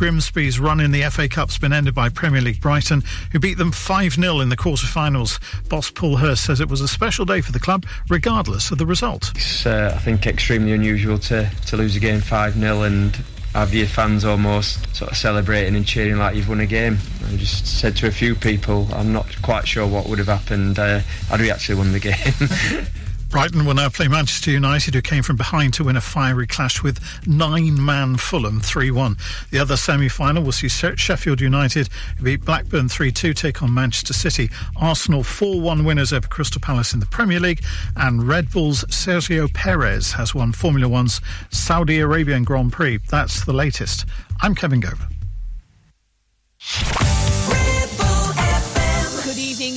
Grimsby's 0.00 0.58
run 0.58 0.80
in 0.80 0.92
the 0.92 1.02
FA 1.10 1.28
Cup's 1.28 1.58
been 1.58 1.74
ended 1.74 1.94
by 1.94 2.08
Premier 2.08 2.40
League 2.40 2.58
Brighton, 2.58 3.02
who 3.32 3.38
beat 3.38 3.58
them 3.58 3.70
5 3.70 4.14
0 4.14 4.40
in 4.40 4.48
the 4.48 4.56
quarter-finals. 4.56 5.38
Boss 5.68 5.90
Paul 5.90 6.16
Hurst 6.16 6.46
says 6.46 6.58
it 6.58 6.70
was 6.70 6.80
a 6.80 6.88
special 6.88 7.26
day 7.26 7.42
for 7.42 7.52
the 7.52 7.58
club, 7.58 7.84
regardless 8.08 8.70
of 8.70 8.78
the 8.78 8.86
result. 8.86 9.30
It's, 9.36 9.66
uh, 9.66 9.92
I 9.94 9.98
think, 9.98 10.26
extremely 10.26 10.72
unusual 10.72 11.18
to, 11.18 11.50
to 11.66 11.76
lose 11.76 11.96
a 11.96 12.00
game 12.00 12.22
5 12.22 12.54
0 12.54 12.80
and 12.80 13.14
have 13.52 13.74
your 13.74 13.86
fans 13.86 14.24
almost 14.24 14.96
sort 14.96 15.10
of 15.10 15.18
celebrating 15.18 15.76
and 15.76 15.84
cheering 15.84 16.16
like 16.16 16.34
you've 16.34 16.48
won 16.48 16.60
a 16.60 16.66
game. 16.66 16.96
I 17.26 17.36
just 17.36 17.66
said 17.66 17.94
to 17.96 18.06
a 18.06 18.10
few 18.10 18.34
people, 18.34 18.88
I'm 18.94 19.12
not 19.12 19.26
quite 19.42 19.68
sure 19.68 19.86
what 19.86 20.08
would 20.08 20.18
have 20.18 20.28
happened 20.28 20.78
uh, 20.78 21.00
had 21.28 21.40
we 21.40 21.50
actually 21.50 21.74
won 21.74 21.92
the 21.92 22.00
game. 22.80 22.86
Brighton 23.30 23.64
will 23.64 23.74
now 23.74 23.88
play 23.88 24.08
Manchester 24.08 24.50
United, 24.50 24.92
who 24.92 25.00
came 25.00 25.22
from 25.22 25.36
behind 25.36 25.72
to 25.74 25.84
win 25.84 25.96
a 25.96 26.00
fiery 26.00 26.48
clash 26.48 26.82
with 26.82 26.98
nine-man 27.28 28.16
Fulham 28.16 28.60
3-1. 28.60 29.16
The 29.50 29.60
other 29.60 29.76
semi-final 29.76 30.42
will 30.42 30.50
see 30.50 30.68
Sheffield 30.68 31.40
United 31.40 31.88
beat 32.20 32.44
Blackburn 32.44 32.88
3-2, 32.88 33.36
take 33.36 33.62
on 33.62 33.72
Manchester 33.72 34.12
City. 34.12 34.50
Arsenal 34.76 35.22
4-1 35.22 35.86
winners 35.86 36.12
over 36.12 36.26
Crystal 36.26 36.60
Palace 36.60 36.92
in 36.92 36.98
the 36.98 37.06
Premier 37.06 37.38
League, 37.38 37.62
and 37.96 38.26
Red 38.26 38.50
Bull's 38.50 38.82
Sergio 38.86 39.52
Perez 39.54 40.12
has 40.12 40.34
won 40.34 40.52
Formula 40.52 40.88
One's 40.88 41.20
Saudi 41.50 42.00
Arabian 42.00 42.42
Grand 42.42 42.72
Prix. 42.72 42.98
That's 43.08 43.44
the 43.44 43.52
latest. 43.52 44.06
I'm 44.42 44.56
Kevin 44.56 44.80
evening 44.80 44.98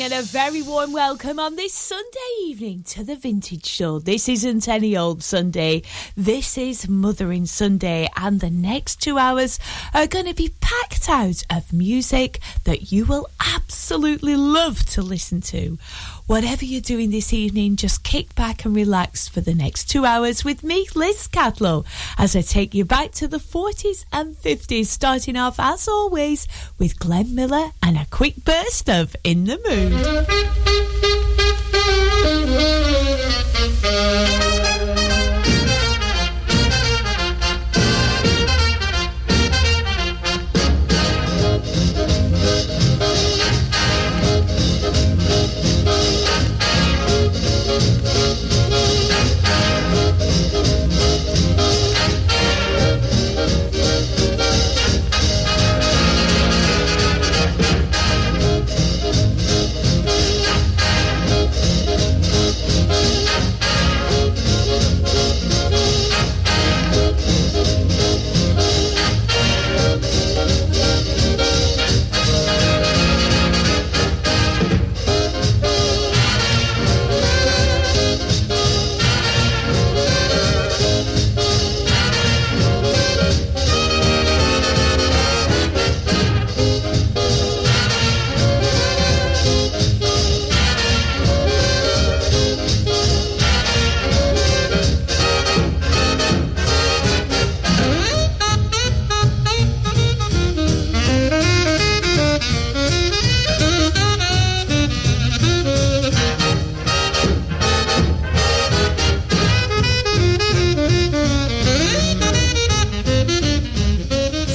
and 0.04 0.12
a 0.12 0.22
very 0.22 0.62
warm 0.62 0.92
welcome 0.92 1.40
on 1.40 1.56
this 1.56 1.74
Sunday 1.74 2.20
evening 2.42 2.84
to 2.84 3.06
the 3.06 3.16
Vintage 3.16 3.66
Show. 3.66 4.00
This 4.00 4.28
isn't 4.28 4.68
any 4.68 4.98
old 4.98 5.24
Sunday. 5.24 5.82
This 6.18 6.58
is 6.58 6.90
Mothering 6.90 7.46
Sunday, 7.46 8.10
and 8.18 8.42
the 8.42 8.50
next 8.50 9.02
two 9.02 9.18
hours 9.18 9.60
are 9.94 10.08
going 10.08 10.26
to 10.26 10.34
be 10.34 10.52
packed 10.60 11.08
out 11.08 11.44
of 11.50 11.72
music 11.72 12.42
that 12.66 12.92
you 12.92 13.06
will 13.06 13.30
absolutely 13.56 14.36
love 14.36 14.86
to 14.88 15.02
listen 15.02 15.40
to. 15.40 15.78
Whatever 16.26 16.64
you're 16.64 16.80
doing 16.80 17.12
this 17.12 17.34
evening, 17.34 17.76
just 17.76 18.04
kick 18.04 18.34
back 18.34 18.64
and 18.64 18.74
relax 18.74 19.28
for 19.28 19.42
the 19.42 19.54
next 19.54 19.90
two 19.90 20.06
hours 20.06 20.46
with 20.46 20.64
me, 20.64 20.88
Liz 20.96 21.28
Catlow, 21.28 21.86
as 22.18 22.34
I 22.34 22.42
take 22.42 22.74
you 22.74 22.86
back 22.86 23.12
to 23.14 23.28
the 23.28 23.40
40s 23.40 24.06
and 24.14 24.36
50s, 24.36 24.86
starting 24.86 25.36
off, 25.36 25.60
as 25.60 25.86
always, 25.88 26.48
with 26.80 26.98
Glenn 26.98 27.36
Miller 27.36 27.72
and 27.82 27.98
a 27.98 28.08
quick 28.10 28.36
burst 28.46 28.90
of 28.90 29.18
In 29.26 29.44
the 29.44 29.58
Mood. 29.68 29.92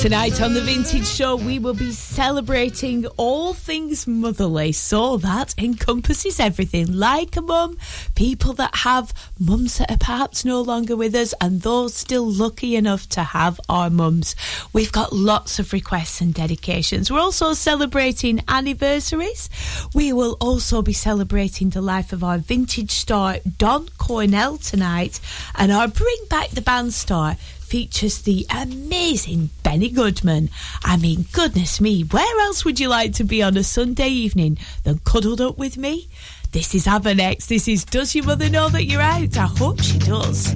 Tonight 0.09 0.41
on 0.41 0.55
the 0.55 0.63
Vintage 0.63 1.07
Show, 1.07 1.37
we 1.37 1.59
will 1.59 1.75
be 1.75 1.93
celebrating 1.93 3.05
all 3.19 3.53
things 3.53 4.07
motherly. 4.07 4.73
So 4.73 5.19
that 5.19 5.55
encompasses 5.59 6.41
everything 6.41 6.91
like 6.95 7.37
a 7.37 7.43
mum, 7.43 7.77
people 8.15 8.55
that 8.55 8.75
have 8.75 9.13
mums 9.39 9.77
that 9.77 9.91
are 9.91 9.99
perhaps 9.99 10.47
no 10.47 10.63
longer 10.63 10.97
with 10.97 11.15
us, 11.15 11.35
and 11.43 11.61
those 11.61 11.93
still 11.93 12.25
lucky 12.25 12.75
enough 12.75 13.07
to 13.11 13.23
have 13.23 13.61
our 13.69 13.91
mums. 13.91 14.35
We've 14.73 14.91
got 14.91 15.13
lots 15.13 15.59
of 15.59 15.75
requests 15.75 16.23
and 16.23 16.33
dedications. 16.33 17.11
We're 17.11 17.21
also 17.21 17.53
celebrating 17.53 18.41
anniversaries. 18.49 19.51
We 19.95 20.15
will 20.15 20.39
also 20.41 20.81
be 20.81 20.95
celebrating 20.95 21.69
the 21.69 21.83
life 21.83 22.15
of 22.15 22.25
our 22.25 22.39
vintage 22.39 22.93
star, 22.93 23.41
Don 23.59 23.91
Cornell, 23.99 24.57
tonight, 24.57 25.21
and 25.55 25.71
our 25.71 25.87
Bring 25.87 26.25
Back 26.31 26.49
the 26.49 26.63
Band 26.63 26.95
star 26.95 27.37
features 27.69 28.23
the 28.23 28.47
amazing 28.51 29.51
Benny 29.63 29.91
Goodman. 29.91 30.49
I 30.85 30.97
mean, 30.97 31.27
goodness 31.33 31.83
me, 31.83 32.03
where 32.03 32.41
else 32.41 32.65
would 32.65 32.81
you 32.81 32.89
like 32.89 33.13
to 33.15 33.25
be 33.25 33.43
on 33.43 33.59
a 33.59 33.63
Sunday 33.63 34.09
evening 34.09 34.59
than 34.85 35.01
cuddled 35.05 35.43
up 35.43 35.59
with 35.59 35.77
me? 35.77 36.09
This 36.53 36.75
is 36.75 36.87
ABBA 36.87 37.17
next. 37.17 37.49
This 37.49 37.69
is 37.69 37.85
Does 37.85 38.15
Your 38.15 38.25
Mother 38.25 38.49
Know 38.49 38.71
That 38.71 38.87
You're 38.87 39.03
Out? 39.03 39.37
I 39.37 39.47
hope 39.47 39.83
she 39.83 39.99
does. 39.99 40.55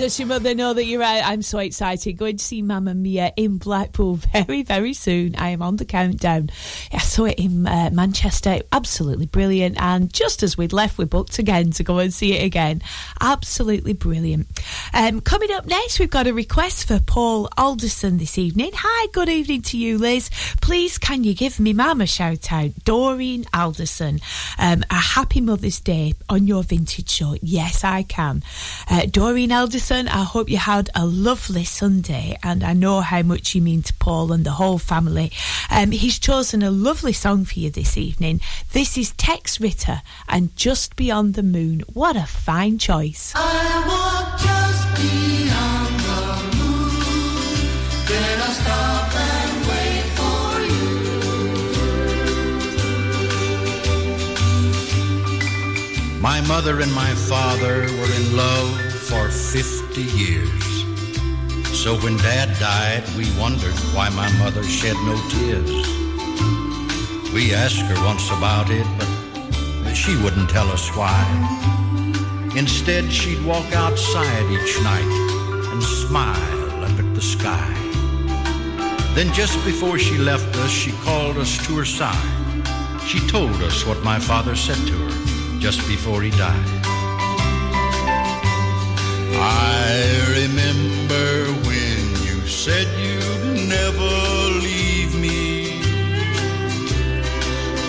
Does 0.00 0.18
your 0.18 0.28
mother 0.28 0.54
know 0.54 0.72
that 0.72 0.86
you're 0.86 1.02
out? 1.02 1.24
I'm 1.24 1.42
so 1.42 1.58
excited. 1.58 2.16
Going 2.16 2.38
to 2.38 2.44
see 2.44 2.62
Mamma 2.62 2.94
Mia 2.94 3.34
in 3.36 3.58
Blackpool 3.58 4.14
very, 4.14 4.62
very 4.62 4.94
soon. 4.94 5.36
I 5.36 5.50
am 5.50 5.60
on 5.60 5.76
the 5.76 5.84
countdown. 5.84 6.48
I 6.90 6.98
saw 6.98 7.26
it 7.26 7.38
in 7.38 7.66
uh, 7.66 7.90
Manchester. 7.92 8.60
Absolutely 8.72 9.26
brilliant. 9.26 9.76
And 9.78 10.10
just 10.10 10.42
as 10.42 10.56
we'd 10.56 10.72
left, 10.72 10.96
we 10.96 11.04
booked 11.04 11.38
again 11.38 11.72
to 11.72 11.84
go 11.84 11.98
and 11.98 12.14
see 12.14 12.32
it 12.32 12.42
again. 12.42 12.80
Absolutely 13.20 13.92
brilliant. 13.92 14.46
Um, 14.92 15.20
coming 15.20 15.50
up 15.52 15.66
next, 15.66 15.98
we've 15.98 16.10
got 16.10 16.26
a 16.26 16.34
request 16.34 16.88
for 16.88 16.98
Paul 16.98 17.48
Alderson 17.56 18.18
this 18.18 18.38
evening. 18.38 18.72
Hi, 18.74 19.06
good 19.12 19.28
evening 19.28 19.62
to 19.62 19.78
you, 19.78 19.98
Liz. 19.98 20.30
Please, 20.60 20.98
can 20.98 21.24
you 21.24 21.34
give 21.34 21.60
me 21.60 21.72
Mama 21.72 22.06
shout 22.06 22.52
out? 22.52 22.70
Doreen 22.84 23.44
Alderson. 23.54 24.20
Um, 24.58 24.84
a 24.90 24.94
happy 24.94 25.40
Mother's 25.40 25.80
Day 25.80 26.14
on 26.28 26.46
your 26.46 26.62
vintage 26.62 27.08
show. 27.08 27.36
Yes, 27.40 27.84
I 27.84 28.02
can. 28.02 28.42
Uh, 28.90 29.06
Doreen 29.06 29.52
Alderson, 29.52 30.08
I 30.08 30.24
hope 30.24 30.50
you 30.50 30.58
had 30.58 30.90
a 30.94 31.06
lovely 31.06 31.64
Sunday, 31.64 32.36
and 32.42 32.64
I 32.64 32.72
know 32.72 33.00
how 33.00 33.22
much 33.22 33.54
you 33.54 33.62
mean 33.62 33.82
to 33.82 33.94
Paul 33.94 34.32
and 34.32 34.44
the 34.44 34.52
whole 34.52 34.78
family. 34.78 35.32
Um, 35.70 35.92
he's 35.92 36.18
chosen 36.18 36.62
a 36.62 36.70
lovely 36.70 37.12
song 37.12 37.44
for 37.44 37.58
you 37.58 37.70
this 37.70 37.96
evening. 37.96 38.40
This 38.72 38.98
is 38.98 39.12
Tex 39.12 39.60
Ritter 39.60 40.02
and 40.28 40.54
Just 40.56 40.96
Beyond 40.96 41.34
the 41.34 41.42
Moon. 41.42 41.80
What 41.92 42.16
a 42.16 42.26
fine 42.26 42.78
choice. 42.78 43.32
My 56.20 56.42
mother 56.42 56.80
and 56.82 56.92
my 56.92 57.14
father 57.14 57.80
were 57.96 58.12
in 58.12 58.36
love 58.36 58.92
for 59.08 59.30
50 59.30 60.02
years. 60.02 60.64
So 61.72 61.96
when 61.96 62.18
dad 62.18 62.58
died, 62.58 63.08
we 63.16 63.24
wondered 63.40 63.72
why 63.94 64.10
my 64.10 64.30
mother 64.32 64.62
shed 64.62 64.96
no 64.96 65.16
tears. 65.30 65.70
We 67.32 67.54
asked 67.54 67.80
her 67.80 68.04
once 68.04 68.28
about 68.32 68.68
it, 68.68 68.86
but 69.82 69.94
she 69.94 70.14
wouldn't 70.18 70.50
tell 70.50 70.68
us 70.68 70.94
why. 70.94 71.24
Instead, 72.54 73.10
she'd 73.10 73.42
walk 73.46 73.72
outside 73.72 74.44
each 74.52 74.78
night 74.82 75.72
and 75.72 75.82
smile 75.82 76.84
up 76.84 76.98
at 76.98 77.14
the 77.14 77.22
sky. 77.22 77.72
Then 79.14 79.32
just 79.32 79.56
before 79.64 79.98
she 79.98 80.18
left 80.18 80.54
us, 80.56 80.70
she 80.70 80.92
called 81.02 81.38
us 81.38 81.56
to 81.66 81.78
her 81.78 81.86
side. 81.86 83.00
She 83.06 83.26
told 83.26 83.62
us 83.62 83.86
what 83.86 84.04
my 84.04 84.18
father 84.18 84.54
said 84.54 84.86
to 84.86 84.98
her 84.98 85.29
just 85.60 85.86
before 85.86 86.22
he 86.22 86.30
died. 86.30 86.68
I 89.36 89.92
remember 90.38 91.52
when 91.68 92.00
you 92.24 92.40
said 92.48 92.86
you'd 93.04 93.68
never 93.68 94.12
leave 94.66 95.12
me. 95.20 95.82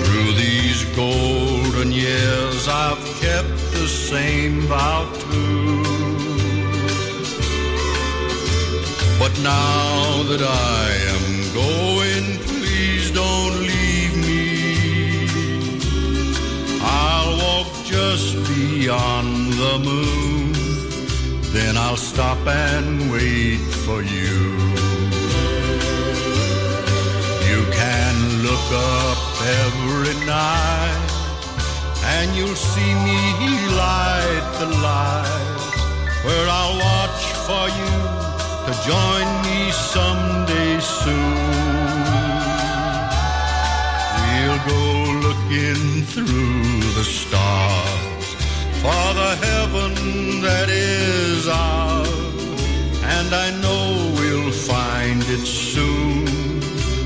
Through 0.04 0.34
these 0.34 0.84
golden 0.96 1.94
years, 1.94 2.68
I've 2.68 3.04
kept 3.22 3.58
the 3.72 3.88
same 3.88 4.62
vow 4.64 5.10
too. 5.30 5.82
But 9.18 9.34
now 9.42 10.24
that 10.24 10.42
I 10.42 10.84
am 11.16 11.31
just 18.14 18.36
beyond 18.50 19.54
the 19.54 19.76
moon. 19.88 20.52
Then 21.56 21.78
I'll 21.78 22.04
stop 22.12 22.46
and 22.46 23.10
wait 23.10 23.64
for 23.86 24.02
you. 24.02 24.40
You 27.50 27.62
can 27.80 28.16
look 28.48 28.68
up 29.00 29.22
every 29.64 30.16
night 30.26 31.12
and 32.16 32.36
you'll 32.36 32.62
see 32.74 32.94
me 33.08 33.20
light 33.82 34.48
the 34.60 34.70
light 34.90 35.64
where 36.26 36.48
I'll 36.60 36.78
watch 36.90 37.22
for 37.48 37.66
you 37.80 37.96
to 38.66 38.72
join 38.92 39.28
me 39.48 39.60
someday 39.94 40.74
soon. 41.00 41.38
We'll 44.26 44.62
go 44.74 44.84
looking 45.28 46.04
through 46.14 46.82
the 46.98 47.06
stars 47.06 48.01
for 48.82 49.14
the 49.14 49.32
heaven 49.46 49.94
that 50.42 50.68
is 50.70 51.48
ours, 51.48 52.10
and 53.18 53.30
I 53.46 53.52
know 53.62 54.12
we'll 54.18 54.52
find 54.52 55.22
it 55.36 55.46
soon, 55.46 56.62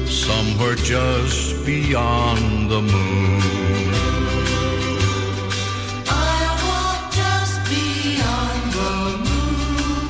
somewhere 0.07 0.75
just 0.75 1.65
beyond 1.65 2.71
the 2.71 2.81
moon. 2.81 3.41
I 6.07 6.39
walk 6.65 7.01
just 7.21 7.57
beyond 7.75 8.63
the 8.79 8.95
moon, 9.27 10.09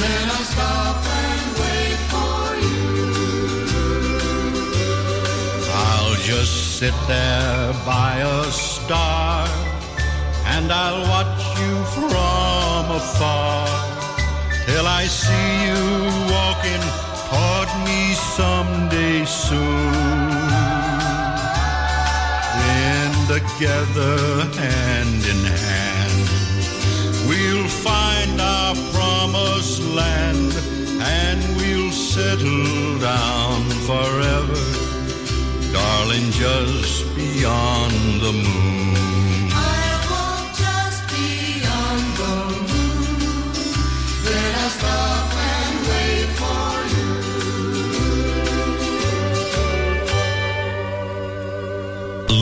then 0.00 0.24
I 0.38 0.42
stop 0.52 0.98
and 1.22 1.46
wait 1.62 1.98
for 2.12 2.42
you. 2.66 2.90
I'll 5.86 6.18
just 6.32 6.54
sit 6.80 6.96
there 7.06 7.72
by 7.86 8.12
a 8.16 8.44
star 8.50 9.39
and 10.70 10.78
I'll 10.78 11.08
watch 11.08 11.42
you 11.58 11.74
from 11.94 12.90
afar 13.00 13.66
till 14.66 14.86
I 14.86 15.04
see 15.06 15.48
you 15.66 15.82
walking 16.36 16.84
toward 17.26 17.70
me 17.86 18.14
someday 18.38 19.24
soon. 19.24 19.92
Then 22.62 23.10
together, 23.34 24.16
hand 24.62 25.22
in 25.32 25.42
hand, 25.66 26.26
we'll 27.28 27.68
find 27.88 28.40
our 28.40 28.74
promised 28.94 29.82
land 30.00 30.52
and 31.02 31.40
we'll 31.56 31.90
settle 31.90 32.98
down 33.00 33.60
forever 33.88 34.60
darling, 35.72 36.30
just 36.32 37.14
beyond 37.14 38.20
the 38.20 38.32
moon. 38.32 38.99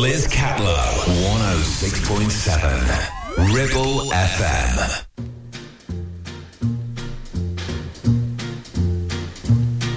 Liz 0.09 0.25
Catlow, 0.29 1.05
106.7, 1.37 3.55
Ribble 3.55 4.11
FM. 4.11 5.05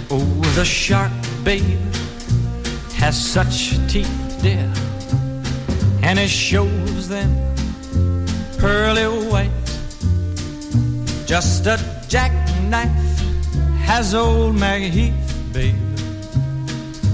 Oh, 0.09 0.41
the 0.53 0.65
shark, 0.65 1.13
babe 1.45 1.63
has 2.95 3.15
such 3.15 3.77
teeth, 3.87 4.39
dear, 4.41 4.69
and 6.03 6.19
it 6.19 6.29
shows 6.29 7.07
them 7.07 7.33
pearly 8.57 9.07
white. 9.29 9.49
Just 11.25 11.67
a 11.67 11.77
jackknife 12.09 12.89
has 13.85 14.13
old 14.13 14.57
Macheath, 14.57 15.53
babe, 15.53 15.75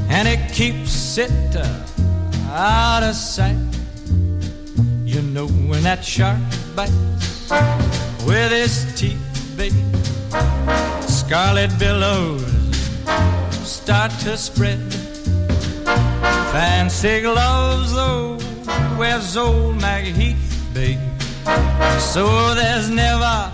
and 0.10 0.27
it 0.27 0.51
keeps 0.51 1.20
it 1.20 1.56
uh, 1.56 1.87
out 2.48 3.04
of 3.04 3.16
sight. 3.16 3.58
You 5.06 5.22
know 5.22 5.48
when 5.48 5.84
that 5.84 6.04
shark 6.04 6.38
bites 6.75 7.50
with 8.25 8.51
his 8.51 8.94
teeth, 8.96 9.54
babe, 9.58 9.74
scarlet 11.01 11.72
billows 11.80 12.44
start 13.63 14.12
to 14.22 14.38
spread. 14.38 14.80
Fancy 16.51 17.22
gloves, 17.22 17.94
though, 17.94 18.38
wears 18.98 19.38
old 19.38 19.80
Macheath, 19.82 20.74
babe. 20.74 21.00
So 22.00 22.54
there's 22.56 22.89
never, 22.89 23.51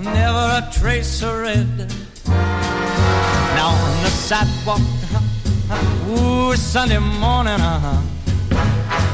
never 0.00 0.60
a 0.60 0.68
trace 0.72 1.22
of 1.22 1.40
red. 1.40 1.92
Now 2.26 3.70
on 3.70 4.02
the 4.02 4.10
sidewalk, 4.10 4.80
uh-huh, 4.80 6.10
ooh, 6.10 6.56
Sunday 6.56 6.98
morning, 6.98 7.60
uh-huh, 7.60 8.00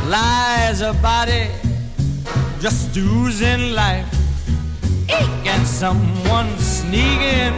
lies 0.09 0.81
a 0.81 0.95
body 0.95 1.49
just 2.61 2.97
oozing 2.97 3.75
life. 3.75 4.07
Eek, 5.09 5.47
and 5.47 5.67
someone 5.67 6.51
sneaking 6.59 7.55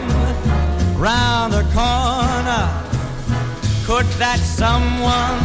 round 0.97 1.53
the 1.53 1.63
corner. 1.73 2.65
Could 3.85 4.05
that 4.19 4.39
someone 4.39 5.39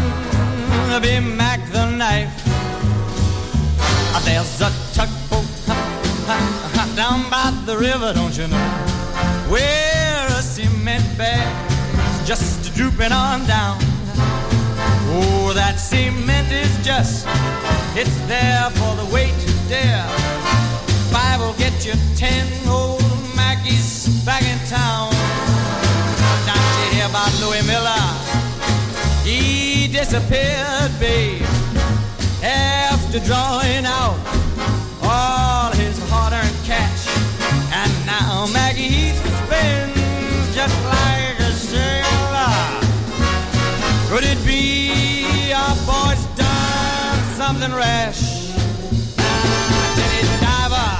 be 1.02 1.20
Mac 1.20 1.60
the 1.72 1.90
knife? 1.90 2.32
Ah, 4.14 4.22
there's 4.25 4.60
a 4.60 4.70
tugboat 4.94 5.46
down 6.96 7.28
by 7.30 7.50
the 7.66 7.76
river, 7.76 8.12
don't 8.14 8.36
you 8.36 8.48
know? 8.48 8.68
Where 9.48 10.26
a 10.26 10.42
cement 10.42 11.04
bag's 11.16 12.26
just 12.26 12.75
drooping 12.75 13.12
on 13.12 13.46
down. 13.46 13.95
Oh, 15.18 15.52
that 15.54 15.80
cement 15.80 16.52
is 16.52 16.68
just, 16.85 17.26
it's 17.96 18.16
there 18.28 18.68
for 18.76 18.92
the 19.00 19.08
weight 19.11 19.32
to 19.32 19.52
dare. 19.66 20.04
Five 21.11 21.40
will 21.40 21.54
get 21.54 21.87
you 21.87 21.94
ten 22.14 22.46
old 22.68 23.00
Mackies 23.32 24.25
back 24.26 24.42
in 24.42 24.58
town. 24.68 25.08
Don't 26.44 26.73
you 26.80 26.88
hear 26.96 27.08
about 27.08 27.32
Louis 27.40 27.64
Miller? 27.66 28.04
He 29.25 29.88
disappeared, 29.88 30.92
babe, 31.00 31.42
after 32.42 33.18
drawing 33.20 33.87
out 33.87 34.20
something 47.66 47.78
rash? 47.78 48.46
Diver, 50.40 50.90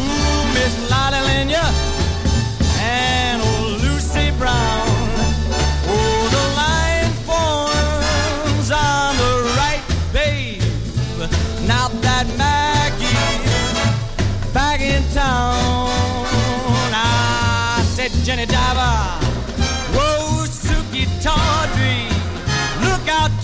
ooh, 0.00 0.54
Miss 0.54 0.90
and 2.80 3.42
old 3.42 3.80
Lucy 3.80 4.30
Brown. 4.38 4.86
Oh, 5.88 6.28
the 6.36 6.44
forms 7.24 8.70
on 8.70 9.16
the 9.16 9.32
right, 9.56 9.82
babe. 10.12 10.62
That 12.02 12.26
Maggie's 12.36 13.12
back 14.52 14.80
in 14.80 15.02
town, 15.14 15.90
I 16.92 17.82
said, 17.94 18.10
Jenny 18.24 18.46
Diver, 18.46 19.25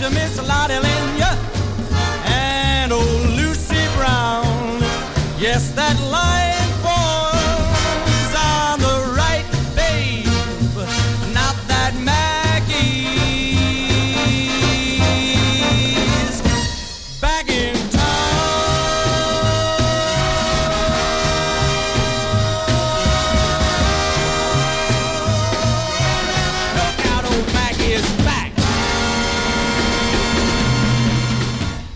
to 0.03 0.09
Miss 0.09 0.37
Lotte 0.45 0.81
Lenya 0.83 1.31
and 2.25 2.91
old 2.91 3.29
Lucy 3.37 3.87
Brown. 3.95 4.81
Yes, 5.39 5.71
that 5.75 5.97
line 6.11 6.42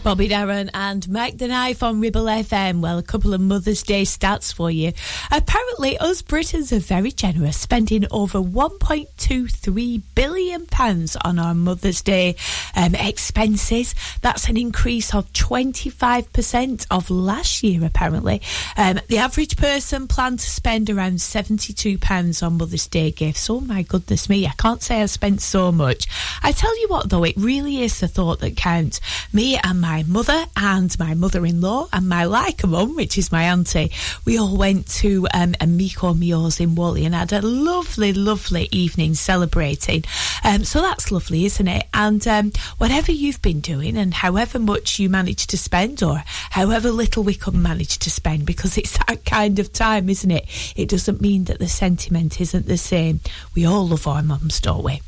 Bobby 0.08 0.30
Darin 0.30 0.72
and 0.74 1.10
Mike 1.10 1.38
the 1.38 1.50
Knife 1.50 1.84
on 1.84 2.00
Ribble 2.00 2.24
FM. 2.24 2.80
Well, 2.80 2.98
a 2.98 3.04
couple 3.04 3.34
of 3.34 3.42
Mother's 3.42 3.84
Day 3.84 4.04
stats 4.04 4.54
for 4.54 4.72
you. 4.72 4.94
Apparently, 5.32 5.98
us 5.98 6.22
Britons 6.22 6.72
are 6.72 6.80
very 6.80 7.12
generous, 7.12 7.58
spending 7.58 8.06
over 8.10 8.40
1.23 8.40 10.02
billion 10.16 10.66
pounds 10.68 11.18
on 11.18 11.38
our 11.38 11.54
Mother's 11.54 12.02
Day 12.02 12.38
um, 12.74 12.96
expenses. 12.96 13.94
That's 14.22 14.48
an 14.48 14.56
increase 14.56 15.14
of 15.14 15.30
25% 15.34 16.88
of 16.90 17.10
last 17.10 17.62
year, 17.62 17.84
apparently. 17.84 18.42
Um, 18.78 19.02
the 19.10 19.18
average 19.18 19.58
person 19.58 20.08
planned 20.08 20.40
to 20.40 20.50
spend 20.50 20.90
around 20.90 21.20
72 21.20 21.98
pounds 21.98 22.42
on 22.42 22.58
Mother's 22.58 22.88
Day 22.88 23.12
gifts. 23.12 23.50
Oh 23.50 23.60
my 23.60 23.82
goodness 23.82 24.30
me, 24.30 24.48
I 24.48 24.54
can't 24.58 24.82
say 24.82 25.02
I 25.02 25.08
spent 25.08 25.42
so 25.42 25.70
much. 25.74 26.08
I 26.42 26.54
tell 26.54 26.80
you 26.80 26.88
what, 26.88 27.10
though, 27.10 27.26
it 27.26 27.36
really 27.36 27.82
is 27.82 28.00
the 28.00 28.08
thought 28.08 28.40
that 28.40 28.56
counts. 28.56 29.02
Me 29.34 29.60
and 29.62 29.82
my 29.82 29.97
mother 30.04 30.46
and 30.56 30.98
my 31.00 31.14
mother-in-law 31.14 31.90
and 31.94 32.08
my 32.08 32.26
like 32.26 32.66
mum, 32.66 32.96
which 32.96 33.18
is 33.18 33.32
my 33.32 33.44
auntie, 33.44 33.92
we 34.26 34.38
all 34.38 34.58
went 34.58 34.88
to 34.88 35.28
um, 35.34 35.56
a 35.62 35.68
Miko 35.68 36.14
Meals 36.14 36.60
in 36.60 36.76
Whalley 36.76 37.06
and 37.06 37.16
had 37.16 37.34
a 37.34 37.42
lovely, 37.42 38.14
lovely 38.14 38.68
evening 38.72 39.16
celebrating. 39.16 40.04
Um, 40.44 40.64
so 40.64 40.82
that's 40.82 41.12
lovely, 41.12 41.46
isn't 41.46 41.68
it? 41.68 41.88
And 41.94 42.28
um, 42.28 42.52
whatever 42.78 43.12
you've 43.12 43.42
been 43.42 43.60
doing 43.60 43.98
and 43.98 44.14
however 44.14 44.60
much 44.60 45.00
you 45.00 45.10
managed 45.10 45.50
to 45.52 45.58
spend 45.58 46.04
or 46.04 46.24
however 46.50 46.92
little 46.92 47.24
we 47.24 47.36
could 47.36 47.56
manage 47.56 47.98
to 48.00 48.10
spend, 48.10 48.46
because 48.46 48.78
it's 48.78 48.98
that 49.08 49.26
kind 49.26 49.60
of 49.60 49.72
time, 49.72 50.10
isn't 50.10 50.32
it? 50.32 50.74
It 50.76 50.90
doesn't 50.90 51.22
mean 51.22 51.46
that 51.46 51.60
the 51.60 51.68
sentiment 51.68 52.42
isn't 52.42 52.68
the 52.68 52.78
same. 52.78 53.22
We 53.56 53.66
all 53.66 53.88
love 53.88 54.08
our 54.08 54.24
mums, 54.24 54.60
don't 54.62 54.84
we? 54.84 55.02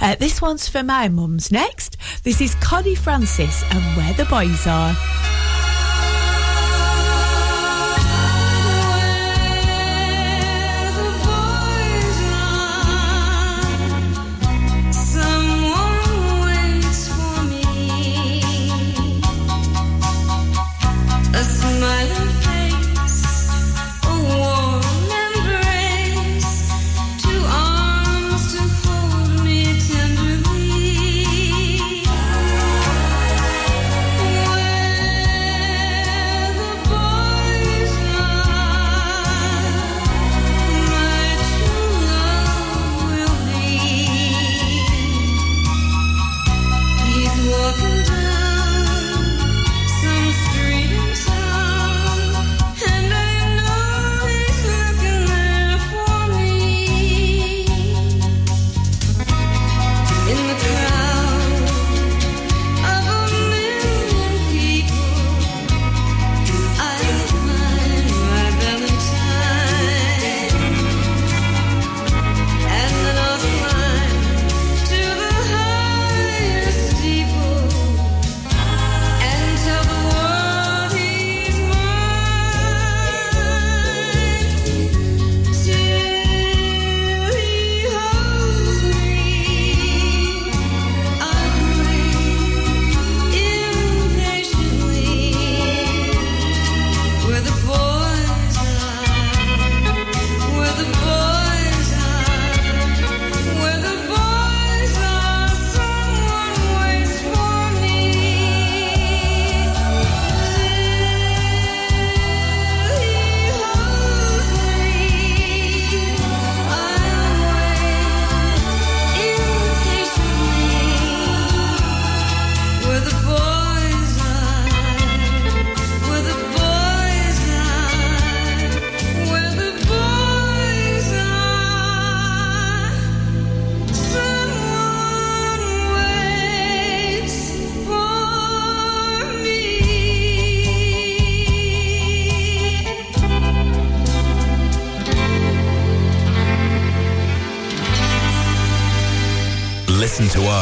Uh, 0.00 0.14
this 0.16 0.42
one's 0.42 0.68
for 0.68 0.82
my 0.82 1.08
mums 1.08 1.50
next. 1.52 1.96
This 2.22 2.40
is 2.40 2.54
Connie 2.56 2.94
Francis 2.94 3.62
and 3.70 3.96
Where 3.96 4.12
the 4.14 4.24
Boys 4.26 4.66
Are. 4.66 4.94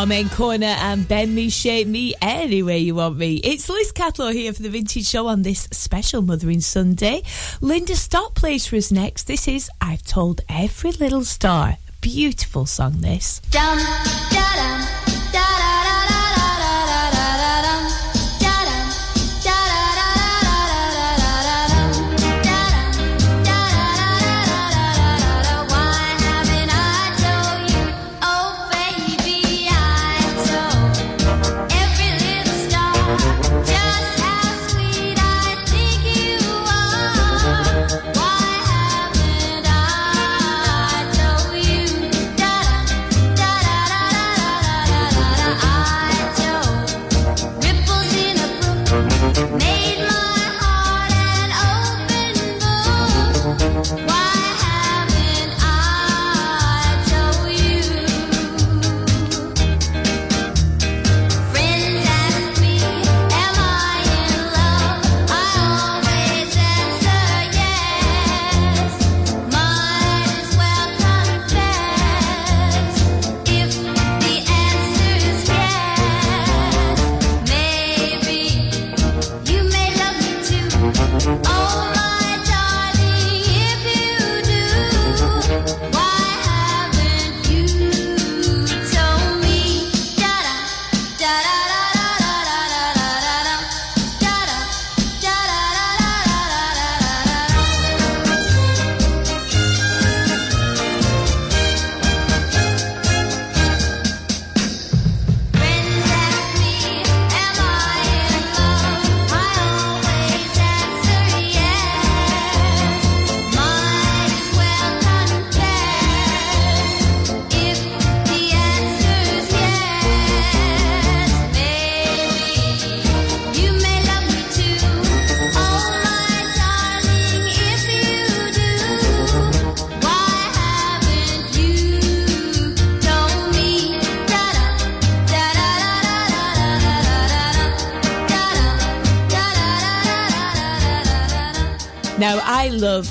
Amen 0.00 0.30
Corner 0.30 0.64
and 0.64 1.06
bend 1.06 1.34
Me 1.34 1.50
Shape 1.50 1.86
Me 1.86 2.14
any 2.22 2.62
way 2.62 2.78
you 2.78 2.94
want 2.94 3.18
me. 3.18 3.34
It's 3.44 3.68
Liz 3.68 3.92
Catlow 3.92 4.32
here 4.32 4.50
for 4.54 4.62
the 4.62 4.70
Vintage 4.70 5.04
Show 5.04 5.26
on 5.26 5.42
this 5.42 5.68
special 5.72 6.22
Mothering 6.22 6.62
Sunday. 6.62 7.22
Linda 7.60 7.94
Scott 7.94 8.34
plays 8.34 8.66
for 8.66 8.76
us 8.76 8.90
next. 8.90 9.24
This 9.24 9.46
is 9.46 9.68
I've 9.78 10.02
Told 10.02 10.40
Every 10.48 10.92
Little 10.92 11.24
Star. 11.24 11.76
Beautiful 12.00 12.64
song, 12.64 13.02
this. 13.02 13.42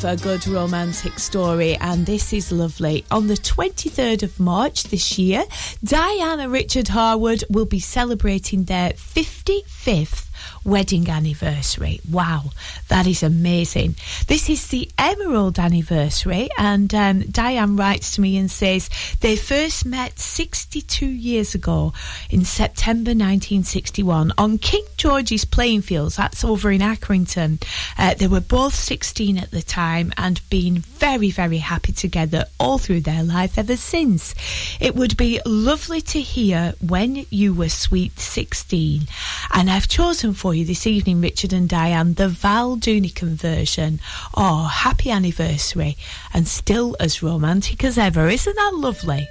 A 0.10 0.17
good 0.17 0.48
romantic 0.48 1.19
story, 1.19 1.76
and 1.76 2.08
this 2.08 2.34
is 2.34 2.52
lovely. 2.52 3.06
On 3.12 3.28
the 3.28 3.36
23rd 3.36 4.24
of 4.24 4.39
March 4.39 4.86
this 4.86 5.19
year, 5.19 5.45
Diana 5.84 6.50
Richard 6.50 6.88
Harwood 6.88 7.43
will 7.48 7.67
be 7.67 7.80
celebrating 7.80 8.63
their 8.63 8.93
55th 8.93 10.29
wedding 10.63 11.10
anniversary. 11.10 12.00
Wow, 12.10 12.52
that 12.88 13.08
is 13.08 13.24
amazing. 13.24 13.95
This 14.28 14.50
is 14.50 14.67
the 14.67 14.89
Emerald 14.98 15.60
anniversary, 15.60 16.50
and 16.58 16.93
um, 16.93 17.22
Diane 17.22 17.76
writes 17.76 18.15
to 18.15 18.22
me 18.22 18.38
and 18.38 18.50
says 18.50 18.89
they 19.22 19.36
first 19.36 19.86
met 19.86 20.19
62 20.19 21.06
years 21.06 21.56
ago 21.56 21.93
in 22.30 22.45
September 22.45 23.12
1961 23.12 24.34
on 24.38 24.58
King 24.58 24.86
George's 24.98 25.45
playing 25.45 25.82
fields. 25.82 26.15
That's 26.15 26.43
over 26.43 26.72
in 26.72 26.82
Accrington. 26.82 27.63
Uh, 27.98 28.13
they 28.13 28.28
were 28.28 28.41
both 28.41 28.76
16 28.76 29.38
at 29.38 29.52
the 29.52 29.62
time 29.62 30.12
and 30.17 30.41
been 30.50 30.80
very, 30.80 31.32
very 31.32 31.58
happy 31.58 31.91
together 31.91 32.45
all 32.60 32.78
through 32.78 33.02
their 33.02 33.24
life 33.24 33.58
ever 33.58 33.76
since. 33.76 34.36
It 34.80 34.95
would 34.95 35.17
be 35.17 35.39
lovely 35.45 36.02
to 36.02 36.19
hear 36.19 36.74
when 36.86 37.26
you 37.30 37.54
were 37.54 37.69
sweet 37.69 38.19
16. 38.19 39.04
And 39.54 39.69
I've 39.69 39.88
chosen 39.88 40.34
for 40.34 40.49
you 40.54 40.66
this 40.66 40.88
evening, 40.88 41.22
Richard 41.22 41.54
and 41.54 41.68
Diane, 41.68 42.14
the 42.14 42.28
Val 42.28 42.78
Doonican 42.78 43.36
version. 43.36 44.00
Oh, 44.36 44.66
happy 44.66 45.10
anniversary 45.12 45.98
and 46.34 46.48
still 46.48 46.96
as 47.00 47.24
romantic 47.24 47.84
as 47.84 47.98
ever. 47.98 48.28
Isn't 48.28 48.56
that 48.56 48.76
lovely? 48.76 49.28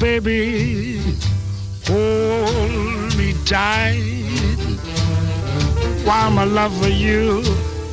Baby. 0.00 0.98
Hold 1.86 3.16
me 3.18 3.34
tight 3.44 4.00
while 6.04 6.30
my 6.30 6.44
love 6.44 6.74
for 6.80 6.88
you 6.88 7.42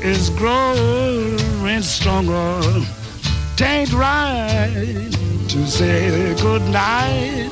is 0.01 0.29
growing 0.31 1.81
stronger. 1.81 2.61
Tain't 3.57 3.91
right 3.91 5.11
to 5.49 5.67
say 5.67 6.33
goodnight, 6.41 7.49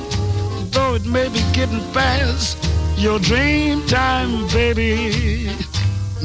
though 0.70 0.94
it 0.94 1.04
may 1.04 1.28
be 1.28 1.42
getting 1.52 1.84
past 1.92 2.56
your 2.96 3.18
dream 3.18 3.86
time, 3.86 4.48
baby. 4.48 5.50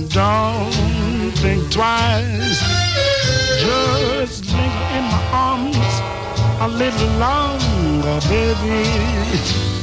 Don't 0.08 0.72
think 1.44 1.70
twice. 1.70 2.62
Just 3.60 4.46
linger 4.46 4.88
in 4.98 5.04
my 5.12 5.24
arms 5.34 6.12
a 6.62 6.68
little 6.68 7.18
longer, 7.18 7.61
baby. 8.02 8.84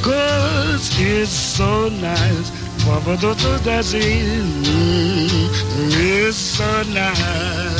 Cause 0.01 0.89
it's 0.99 1.31
so 1.31 1.89
nice. 1.89 2.51
Papa, 2.85 3.17
do 3.17 3.33
do 3.35 3.57
that's 3.59 3.93
it. 3.93 4.03
It's 5.97 6.37
so 6.37 6.83
nice. 6.93 7.78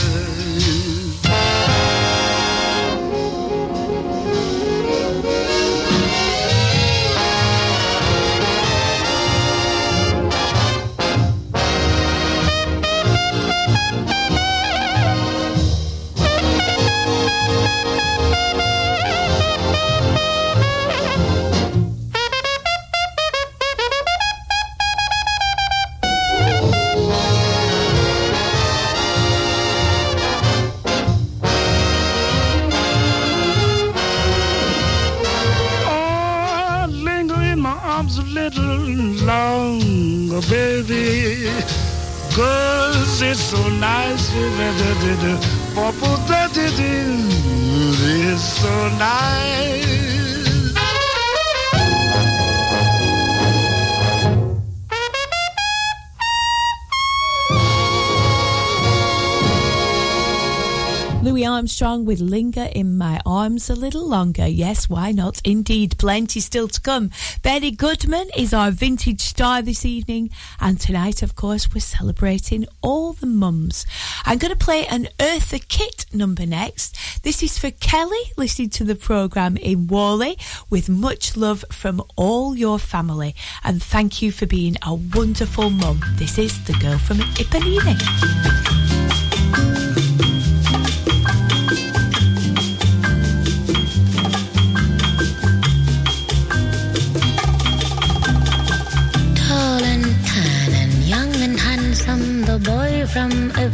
Armstrong 61.89 62.06
with 62.06 62.19
Linger 62.21 62.69
in 62.75 62.99
My 62.99 63.19
Arms 63.25 63.67
a 63.67 63.73
Little 63.73 64.08
Longer. 64.08 64.45
Yes, 64.45 64.88
why 64.88 65.12
not? 65.12 65.41
Indeed, 65.43 65.97
plenty 65.97 66.39
still 66.39 66.67
to 66.67 66.80
come. 66.80 67.10
Benny 67.41 67.71
Goodman 67.71 68.30
is 68.38 68.54
our 68.54 68.69
vintage 68.69 69.21
star 69.21 69.63
this 69.63 69.86
evening, 69.86 70.30
and 70.60 70.80
tonight, 70.80 71.23
of 71.23 71.36
course, 71.36 71.73
we're 71.73 71.80
celebrating 71.80 72.67
all 72.84 73.13
the 73.13 73.25
mums. 73.25 73.88
I'm 74.23 74.38
going 74.38 74.52
to 74.52 74.65
play 74.65 74.86
an 74.86 75.08
Eartha 75.17 75.67
Kitt 75.67 76.06
number 76.13 76.45
next. 76.45 76.95
This 77.23 77.41
is 77.41 77.58
for 77.58 77.71
Kelly, 77.71 78.23
listening 78.38 78.69
to 78.71 78.84
the 78.84 78.95
programme 78.95 79.58
in 79.58 79.88
Whalley, 79.88 80.38
with 80.69 80.89
much 80.89 81.36
love 81.36 81.65
from 81.71 82.04
all 82.15 82.56
your 82.56 82.78
family. 82.78 83.34
And 83.63 83.82
thank 83.82 84.21
you 84.21 84.32
for 84.32 84.45
being 84.45 84.75
a 84.86 84.93
wonderful 84.93 85.71
mum. 85.71 86.02
This 86.17 86.38
is 86.38 86.63
the 86.65 86.73
girl 86.73 86.99
from 86.99 87.17
Ipanema. 87.17 88.48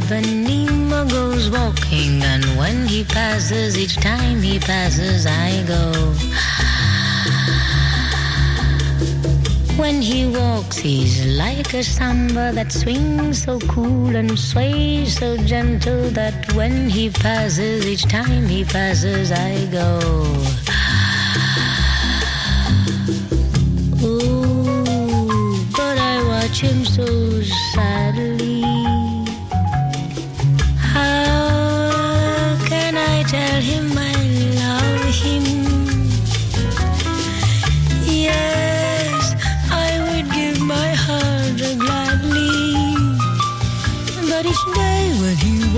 Ipanema 0.05 1.09
goes 1.09 1.49
walking, 1.49 2.21
and 2.21 2.45
when 2.59 2.85
he 2.85 3.03
passes, 3.03 3.75
each 3.75 3.95
time 3.95 4.39
he 4.39 4.59
passes, 4.59 5.25
I 5.25 5.63
go. 5.65 5.91
When 9.81 10.03
he 10.03 10.27
walks, 10.27 10.77
he's 10.77 11.25
like 11.39 11.73
a 11.73 11.81
samba 11.81 12.51
that 12.51 12.71
swings 12.71 13.41
so 13.41 13.59
cool 13.61 14.15
and 14.15 14.37
sways 14.37 15.17
so 15.17 15.37
gentle 15.37 16.11
that 16.11 16.53
when 16.53 16.87
he 16.87 17.09
passes, 17.09 17.87
each 17.87 18.03
time 18.03 18.45
he 18.45 18.63
passes, 18.63 19.31
I 19.31 19.65
go. 19.71 19.89
Ooh, 24.05 25.65
but 25.75 25.97
I 25.97 26.23
watch 26.27 26.61
him 26.61 26.85
so 26.85 27.41
sadly. 27.73 28.54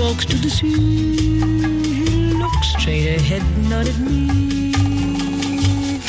Walks 0.08 0.24
to 0.24 0.36
the 0.36 0.48
sea, 0.48 0.72
he 1.22 2.32
looks 2.32 2.68
straight 2.78 3.16
ahead, 3.16 3.42
not 3.68 3.86
at 3.86 3.98
me. 3.98 4.72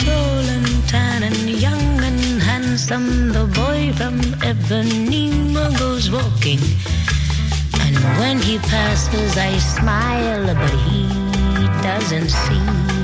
Tall 0.04 0.44
and 0.56 0.70
tan 0.88 1.24
and 1.24 1.50
young 1.50 2.04
and 2.10 2.42
handsome, 2.42 3.34
the 3.34 3.46
boy 3.62 3.92
from 4.00 4.16
Ipanema 4.52 5.78
goes 5.78 6.10
walking. 6.10 6.62
And 7.84 7.98
when 8.20 8.40
he 8.40 8.58
passes, 8.60 9.38
I 9.38 9.58
smile, 9.58 10.46
but 10.56 10.74
he 10.88 11.04
doesn't 11.84 12.30
see. 12.30 12.99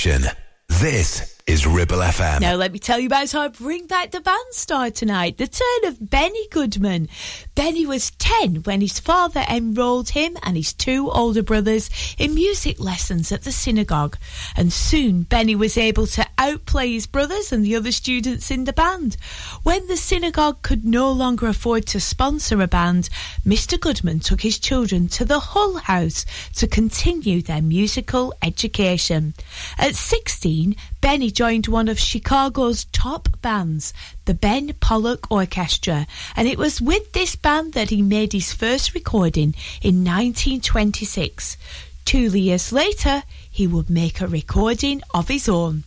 Station. 0.00 0.22
This 0.68 1.36
is 1.46 1.66
Ribble 1.66 1.98
FM. 1.98 2.40
Now, 2.40 2.54
let 2.54 2.72
me 2.72 2.78
tell 2.78 2.98
you 2.98 3.06
about 3.06 3.30
how 3.32 3.42
I 3.42 3.48
bring 3.48 3.86
back 3.86 4.12
the 4.12 4.20
band 4.22 4.38
star 4.52 4.88
tonight. 4.90 5.36
The 5.36 5.46
turn 5.46 5.92
of 5.92 6.08
Benny 6.08 6.48
Goodman. 6.50 7.08
Benny 7.54 7.84
was 7.84 8.10
10 8.38 8.62
when 8.62 8.80
his 8.80 9.00
father 9.00 9.44
enrolled 9.50 10.10
him 10.10 10.36
and 10.44 10.56
his 10.56 10.72
two 10.72 11.10
older 11.10 11.42
brothers 11.42 11.90
in 12.16 12.32
music 12.32 12.78
lessons 12.78 13.32
at 13.32 13.42
the 13.42 13.50
synagogue. 13.50 14.16
And 14.56 14.72
soon 14.72 15.22
Benny 15.22 15.56
was 15.56 15.76
able 15.76 16.06
to 16.08 16.24
outplay 16.38 16.92
his 16.92 17.08
brothers 17.08 17.50
and 17.50 17.64
the 17.64 17.74
other 17.74 17.90
students 17.90 18.50
in 18.50 18.64
the 18.64 18.72
band. 18.72 19.16
When 19.64 19.84
the 19.88 19.96
synagogue 19.96 20.62
could 20.62 20.84
no 20.84 21.10
longer 21.10 21.48
afford 21.48 21.86
to 21.86 21.98
sponsor 21.98 22.62
a 22.62 22.68
band, 22.68 23.08
Mr. 23.44 23.78
Goodman 23.78 24.20
took 24.20 24.42
his 24.42 24.60
children 24.60 25.08
to 25.08 25.24
the 25.24 25.40
Hull 25.40 25.78
House 25.78 26.24
to 26.54 26.68
continue 26.68 27.42
their 27.42 27.62
musical 27.62 28.32
education. 28.42 29.34
At 29.76 29.96
16, 29.96 30.76
Benny 31.00 31.30
joined 31.30 31.66
one 31.66 31.88
of 31.88 31.98
Chicago's 31.98 32.84
top 32.86 33.28
bands, 33.42 33.92
the 34.30 34.34
Ben 34.34 34.72
Pollock 34.78 35.28
Orchestra, 35.28 36.06
and 36.36 36.46
it 36.46 36.56
was 36.56 36.80
with 36.80 37.14
this 37.14 37.34
band 37.34 37.72
that 37.72 37.90
he 37.90 38.00
made 38.00 38.32
his 38.32 38.52
first 38.52 38.94
recording 38.94 39.56
in 39.82 40.04
1926. 40.04 41.56
Two 42.04 42.38
years 42.38 42.70
later, 42.70 43.24
he 43.50 43.66
would 43.66 43.90
make 43.90 44.20
a 44.20 44.28
recording 44.28 45.02
of 45.12 45.26
his 45.26 45.48
own. 45.48 45.82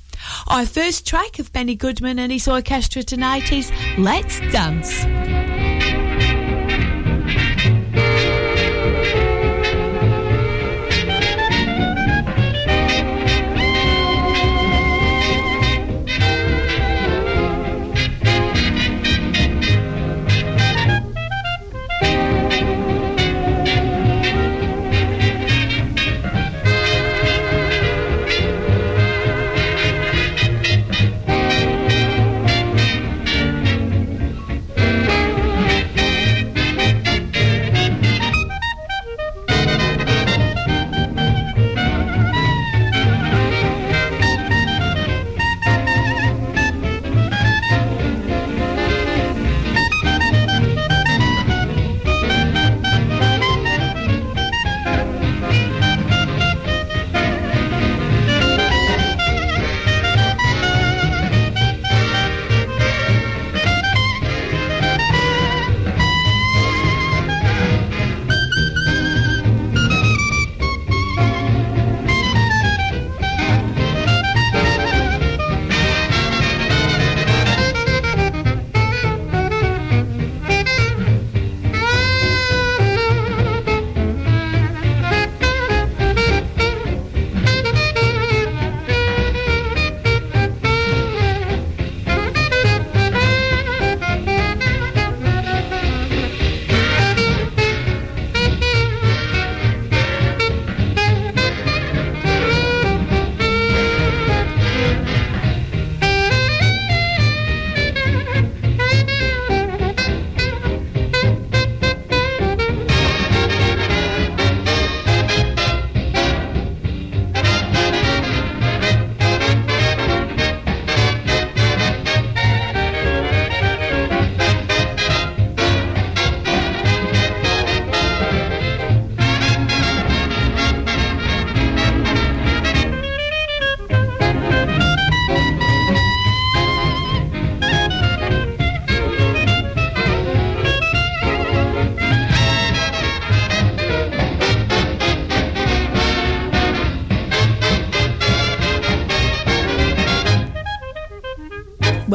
Our 0.47 0.65
first 0.65 1.07
track 1.07 1.39
of 1.39 1.53
Benny 1.53 1.75
Goodman 1.75 2.19
and 2.19 2.33
his 2.33 2.49
orchestra 2.49 3.01
tonight 3.01 3.49
is 3.53 3.71
Let's 3.97 4.41
Dance. 4.51 5.42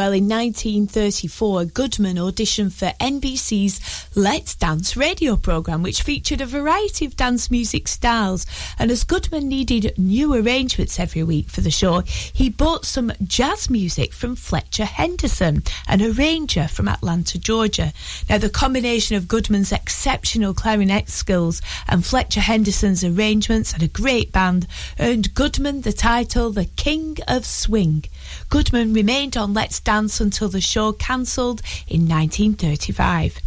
Well, 0.09 0.16
in 0.16 0.26
1934, 0.26 1.66
Goodman 1.66 2.16
auditioned 2.16 2.72
for 2.72 2.94
NBC's 2.98 3.78
Let's 4.18 4.56
Dance 4.56 4.96
radio 4.96 5.36
programme, 5.36 5.84
which 5.84 6.02
featured 6.02 6.40
a 6.40 6.46
variety 6.46 7.04
of 7.04 7.14
dance 7.14 7.52
music 7.52 7.86
styles. 7.86 8.46
And 8.76 8.90
as 8.90 9.04
Goodman 9.04 9.46
needed 9.46 9.96
new 9.96 10.34
arrangements 10.34 10.98
every 10.98 11.22
week 11.22 11.48
for 11.48 11.60
the 11.60 11.70
show, 11.70 12.00
he 12.00 12.50
bought 12.50 12.84
some 12.84 13.12
jazz 13.22 13.70
music 13.70 14.12
from 14.12 14.34
Fletcher 14.34 14.86
Henderson, 14.86 15.62
an 15.86 16.02
arranger 16.02 16.66
from 16.66 16.88
Atlanta, 16.88 17.38
Georgia. 17.38 17.92
Now, 18.28 18.38
the 18.38 18.50
combination 18.50 19.14
of 19.14 19.28
Goodman's 19.28 19.70
exceptional 19.70 20.52
clarinet 20.52 21.08
skills 21.08 21.62
and 21.86 22.04
Fletcher 22.04 22.40
Henderson's 22.40 23.04
arrangements 23.04 23.72
and 23.72 23.84
a 23.84 23.88
great 23.88 24.32
band 24.32 24.66
earned 24.98 25.32
Goodman 25.32 25.82
the 25.82 25.92
title 25.92 26.50
the 26.50 26.64
King 26.64 27.18
of 27.28 27.46
Swing. 27.46 28.04
Goodman 28.48 28.94
remained 28.94 29.36
on 29.36 29.54
Let's 29.54 29.78
Dance 29.78 30.20
until 30.20 30.48
the 30.48 30.60
show 30.60 30.90
cancelled 30.90 31.62
in 31.86 32.08
1935. 32.08 33.42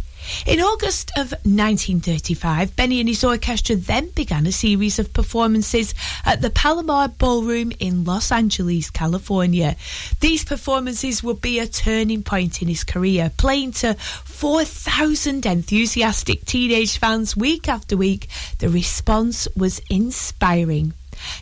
In 0.46 0.60
August 0.60 1.10
of 1.16 1.32
1935, 1.44 2.76
Benny 2.76 3.00
and 3.00 3.08
his 3.08 3.24
orchestra 3.24 3.76
then 3.76 4.10
began 4.10 4.46
a 4.46 4.52
series 4.52 4.98
of 4.98 5.12
performances 5.12 5.94
at 6.24 6.40
the 6.40 6.50
Palomar 6.50 7.08
Ballroom 7.08 7.72
in 7.78 8.04
Los 8.04 8.30
Angeles, 8.30 8.90
California. 8.90 9.76
These 10.20 10.44
performances 10.44 11.22
would 11.22 11.40
be 11.40 11.58
a 11.58 11.66
turning 11.66 12.22
point 12.22 12.62
in 12.62 12.68
his 12.68 12.84
career, 12.84 13.30
playing 13.36 13.72
to 13.72 13.94
4,000 13.94 15.44
enthusiastic 15.44 16.44
teenage 16.44 16.98
fans 16.98 17.36
week 17.36 17.68
after 17.68 17.96
week. 17.96 18.28
The 18.58 18.68
response 18.68 19.48
was 19.56 19.80
inspiring. 19.90 20.94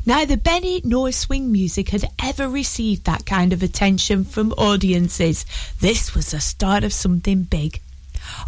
Neither 0.04 0.36
Benny 0.36 0.80
nor 0.84 1.12
swing 1.12 1.52
music 1.52 1.90
had 1.90 2.04
ever 2.18 2.48
received 2.48 3.04
that 3.04 3.26
kind 3.26 3.52
of 3.52 3.62
attention 3.62 4.24
from 4.24 4.52
audiences. 4.52 5.46
This 5.80 6.14
was 6.14 6.32
the 6.32 6.40
start 6.40 6.84
of 6.84 6.92
something 6.92 7.42
big. 7.44 7.80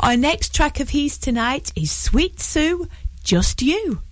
Our 0.00 0.16
next 0.16 0.54
track 0.54 0.80
of 0.80 0.90
his 0.90 1.18
tonight 1.18 1.72
is 1.76 1.90
Sweet 1.90 2.40
Sue, 2.40 2.88
Just 3.22 3.62
You. 3.62 4.02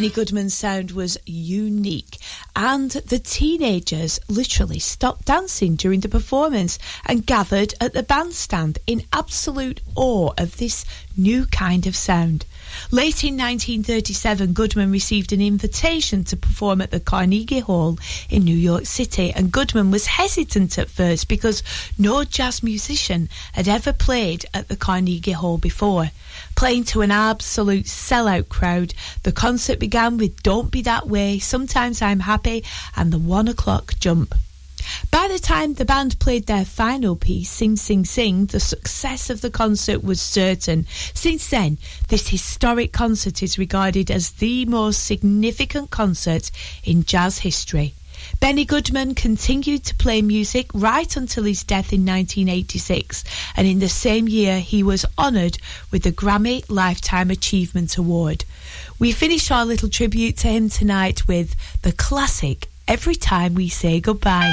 Benny 0.00 0.08
Goodman's 0.08 0.54
sound 0.54 0.92
was 0.92 1.18
unique, 1.26 2.16
and 2.56 2.90
the 2.90 3.18
teenagers 3.18 4.18
literally 4.30 4.78
stopped 4.78 5.26
dancing 5.26 5.76
during 5.76 6.00
the 6.00 6.08
performance 6.08 6.78
and 7.04 7.26
gathered 7.26 7.74
at 7.82 7.92
the 7.92 8.02
bandstand 8.02 8.78
in 8.86 9.02
absolute 9.12 9.82
awe 9.94 10.32
of 10.38 10.56
this 10.56 10.86
new 11.18 11.44
kind 11.44 11.86
of 11.86 11.94
sound. 11.94 12.46
Late 12.90 13.24
in 13.24 13.34
1937, 13.34 14.52
Goodman 14.52 14.90
received 14.90 15.32
an 15.32 15.40
invitation 15.40 16.24
to 16.24 16.36
perform 16.36 16.80
at 16.80 16.90
the 16.90 17.00
Carnegie 17.00 17.60
Hall 17.60 17.98
in 18.28 18.44
New 18.44 18.56
York 18.56 18.86
City, 18.86 19.32
and 19.32 19.52
Goodman 19.52 19.90
was 19.90 20.06
hesitant 20.06 20.78
at 20.78 20.90
first 20.90 21.28
because 21.28 21.62
no 21.98 22.24
jazz 22.24 22.62
musician 22.62 23.28
had 23.52 23.68
ever 23.68 23.92
played 23.92 24.44
at 24.52 24.68
the 24.68 24.76
Carnegie 24.76 25.32
Hall 25.32 25.58
before. 25.58 26.10
Playing 26.56 26.84
to 26.84 27.02
an 27.02 27.10
absolute 27.10 27.86
sellout 27.86 28.48
crowd, 28.48 28.94
the 29.22 29.32
concert 29.32 29.78
began 29.78 30.16
with 30.16 30.42
Don't 30.42 30.70
Be 30.70 30.82
That 30.82 31.06
Way, 31.06 31.38
Sometimes 31.38 32.02
I'm 32.02 32.20
Happy, 32.20 32.64
and 32.96 33.12
the 33.12 33.18
One 33.18 33.48
O'Clock 33.48 33.94
Jump. 34.00 34.34
By 35.10 35.28
the 35.28 35.38
time 35.38 35.74
the 35.74 35.84
band 35.84 36.18
played 36.18 36.46
their 36.46 36.64
final 36.64 37.16
piece, 37.16 37.50
Sing 37.50 37.76
Sing 37.76 38.04
Sing, 38.04 38.46
the 38.46 38.60
success 38.60 39.30
of 39.30 39.40
the 39.40 39.50
concert 39.50 40.04
was 40.04 40.20
certain. 40.20 40.86
Since 41.14 41.48
then, 41.48 41.78
this 42.08 42.28
historic 42.28 42.92
concert 42.92 43.42
is 43.42 43.58
regarded 43.58 44.10
as 44.10 44.30
the 44.32 44.64
most 44.66 45.04
significant 45.04 45.90
concert 45.90 46.50
in 46.84 47.04
jazz 47.04 47.40
history. 47.40 47.94
Benny 48.38 48.64
Goodman 48.64 49.14
continued 49.14 49.84
to 49.84 49.94
play 49.94 50.22
music 50.22 50.70
right 50.72 51.16
until 51.16 51.44
his 51.44 51.64
death 51.64 51.92
in 51.92 52.06
1986, 52.06 53.24
and 53.56 53.66
in 53.66 53.80
the 53.80 53.88
same 53.88 54.28
year 54.28 54.60
he 54.60 54.82
was 54.82 55.06
honoured 55.18 55.58
with 55.90 56.02
the 56.02 56.12
Grammy 56.12 56.64
Lifetime 56.68 57.30
Achievement 57.30 57.96
Award. 57.96 58.44
We 58.98 59.12
finish 59.12 59.50
our 59.50 59.64
little 59.64 59.88
tribute 59.88 60.36
to 60.38 60.48
him 60.48 60.68
tonight 60.68 61.26
with 61.26 61.54
the 61.82 61.92
classic 61.92 62.69
Every 62.90 63.14
Time 63.14 63.54
We 63.54 63.68
Say 63.68 64.00
Goodbye. 64.00 64.52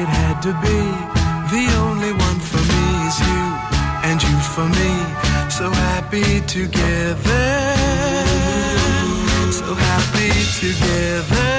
It 0.00 0.08
had 0.08 0.40
to 0.42 0.52
be 0.66 0.80
the 1.54 1.64
only 1.84 2.12
one 2.12 2.38
for 2.50 2.62
me 2.72 2.84
is 3.08 3.18
you 3.28 3.44
and 4.08 4.22
you 4.22 4.36
for 4.54 4.68
me. 4.78 4.92
So 5.50 5.70
happy 5.70 6.40
together. 6.46 7.46
So 9.50 9.74
happy 9.74 10.30
together. 10.62 11.57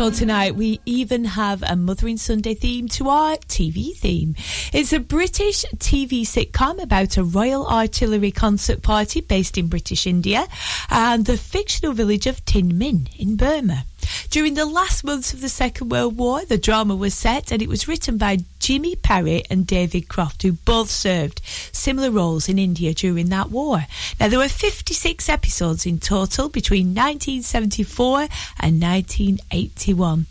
So 0.00 0.10
tonight 0.10 0.56
we 0.56 0.80
even 0.86 1.26
have 1.26 1.62
a 1.62 1.76
Mothering 1.76 2.16
Sunday 2.16 2.54
theme 2.54 2.88
to 2.88 3.10
our 3.10 3.36
TV 3.36 3.94
theme. 3.94 4.34
It's 4.72 4.94
a 4.94 4.98
British 4.98 5.66
TV 5.76 6.22
sitcom 6.22 6.82
about 6.82 7.18
a 7.18 7.22
Royal 7.22 7.66
Artillery 7.66 8.30
concert 8.30 8.80
party 8.80 9.20
based 9.20 9.58
in 9.58 9.66
British 9.66 10.06
India 10.06 10.46
and 10.88 11.26
the 11.26 11.36
fictional 11.36 11.92
village 11.92 12.26
of 12.26 12.42
Tin 12.46 12.78
Min 12.78 13.10
in 13.18 13.36
Burma. 13.36 13.84
During 14.28 14.54
the 14.54 14.66
last 14.66 15.04
months 15.04 15.32
of 15.32 15.40
the 15.40 15.48
Second 15.48 15.88
World 15.88 16.16
War, 16.16 16.44
the 16.44 16.58
drama 16.58 16.94
was 16.94 17.14
set 17.14 17.50
and 17.50 17.62
it 17.62 17.68
was 17.68 17.88
written 17.88 18.18
by 18.18 18.38
Jimmy 18.58 18.94
Perry 18.96 19.42
and 19.48 19.66
David 19.66 20.08
Croft, 20.08 20.42
who 20.42 20.52
both 20.52 20.90
served 20.90 21.40
similar 21.72 22.10
roles 22.10 22.48
in 22.48 22.58
India 22.58 22.92
during 22.92 23.28
that 23.30 23.50
war. 23.50 23.86
Now, 24.18 24.28
there 24.28 24.38
were 24.38 24.48
56 24.48 25.28
episodes 25.28 25.86
in 25.86 25.98
total 25.98 26.48
between 26.48 26.88
1974 26.88 28.28
and 28.60 28.80
1981. 28.82 30.26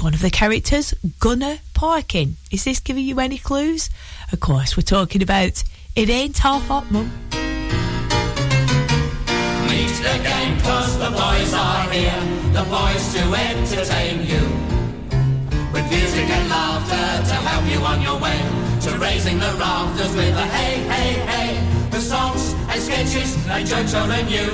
One 0.00 0.14
of 0.14 0.20
the 0.20 0.30
characters, 0.30 0.92
Gunner 1.20 1.58
Parkin. 1.72 2.36
Is 2.50 2.64
this 2.64 2.80
giving 2.80 3.04
you 3.04 3.20
any 3.20 3.38
clues? 3.38 3.90
Of 4.32 4.40
course, 4.40 4.76
we're 4.76 4.82
talking 4.82 5.22
about 5.22 5.62
It 5.94 6.10
Ain't 6.10 6.38
Half 6.38 6.66
Hot 6.66 6.90
Mum. 6.90 7.12
Meet 9.68 9.94
the 10.02 10.60
cause 10.62 10.98
the 10.98 11.10
boys 11.10 11.54
are 11.54 11.90
here, 11.90 12.33
the 12.54 12.62
boys 12.70 13.12
to 13.12 13.22
entertain 13.34 14.22
you. 14.22 14.42
With 15.74 15.86
music 15.90 16.30
and 16.30 16.48
laughter 16.48 17.06
to 17.30 17.34
help 17.50 17.64
you 17.66 17.80
on 17.82 18.00
your 18.00 18.16
way, 18.20 18.38
to 18.82 18.96
raising 18.96 19.40
the 19.40 19.52
rafters 19.58 20.14
with 20.14 20.36
a 20.36 20.46
hey, 20.56 20.74
hey, 20.94 21.12
hey. 21.32 21.50
The 21.90 21.98
songs 21.98 22.54
and 22.70 22.80
sketches 22.80 23.34
and 23.48 23.66
jokes 23.66 23.92
are 23.94 24.06
new. 24.06 24.52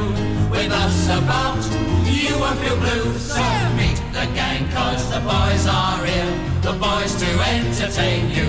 With 0.50 0.72
us 0.72 0.96
about, 1.12 1.60
you 2.08 2.32
won't 2.40 2.58
feel 2.60 2.78
blue. 2.80 3.12
So 3.18 3.44
meet 3.76 4.00
the 4.16 4.24
gang 4.32 4.64
cause 4.72 5.04
the 5.12 5.20
boys 5.20 5.66
are 5.68 6.00
here, 6.06 6.32
the 6.62 6.72
boys 6.80 7.12
to 7.20 7.28
entertain 7.52 8.30
you. 8.32 8.48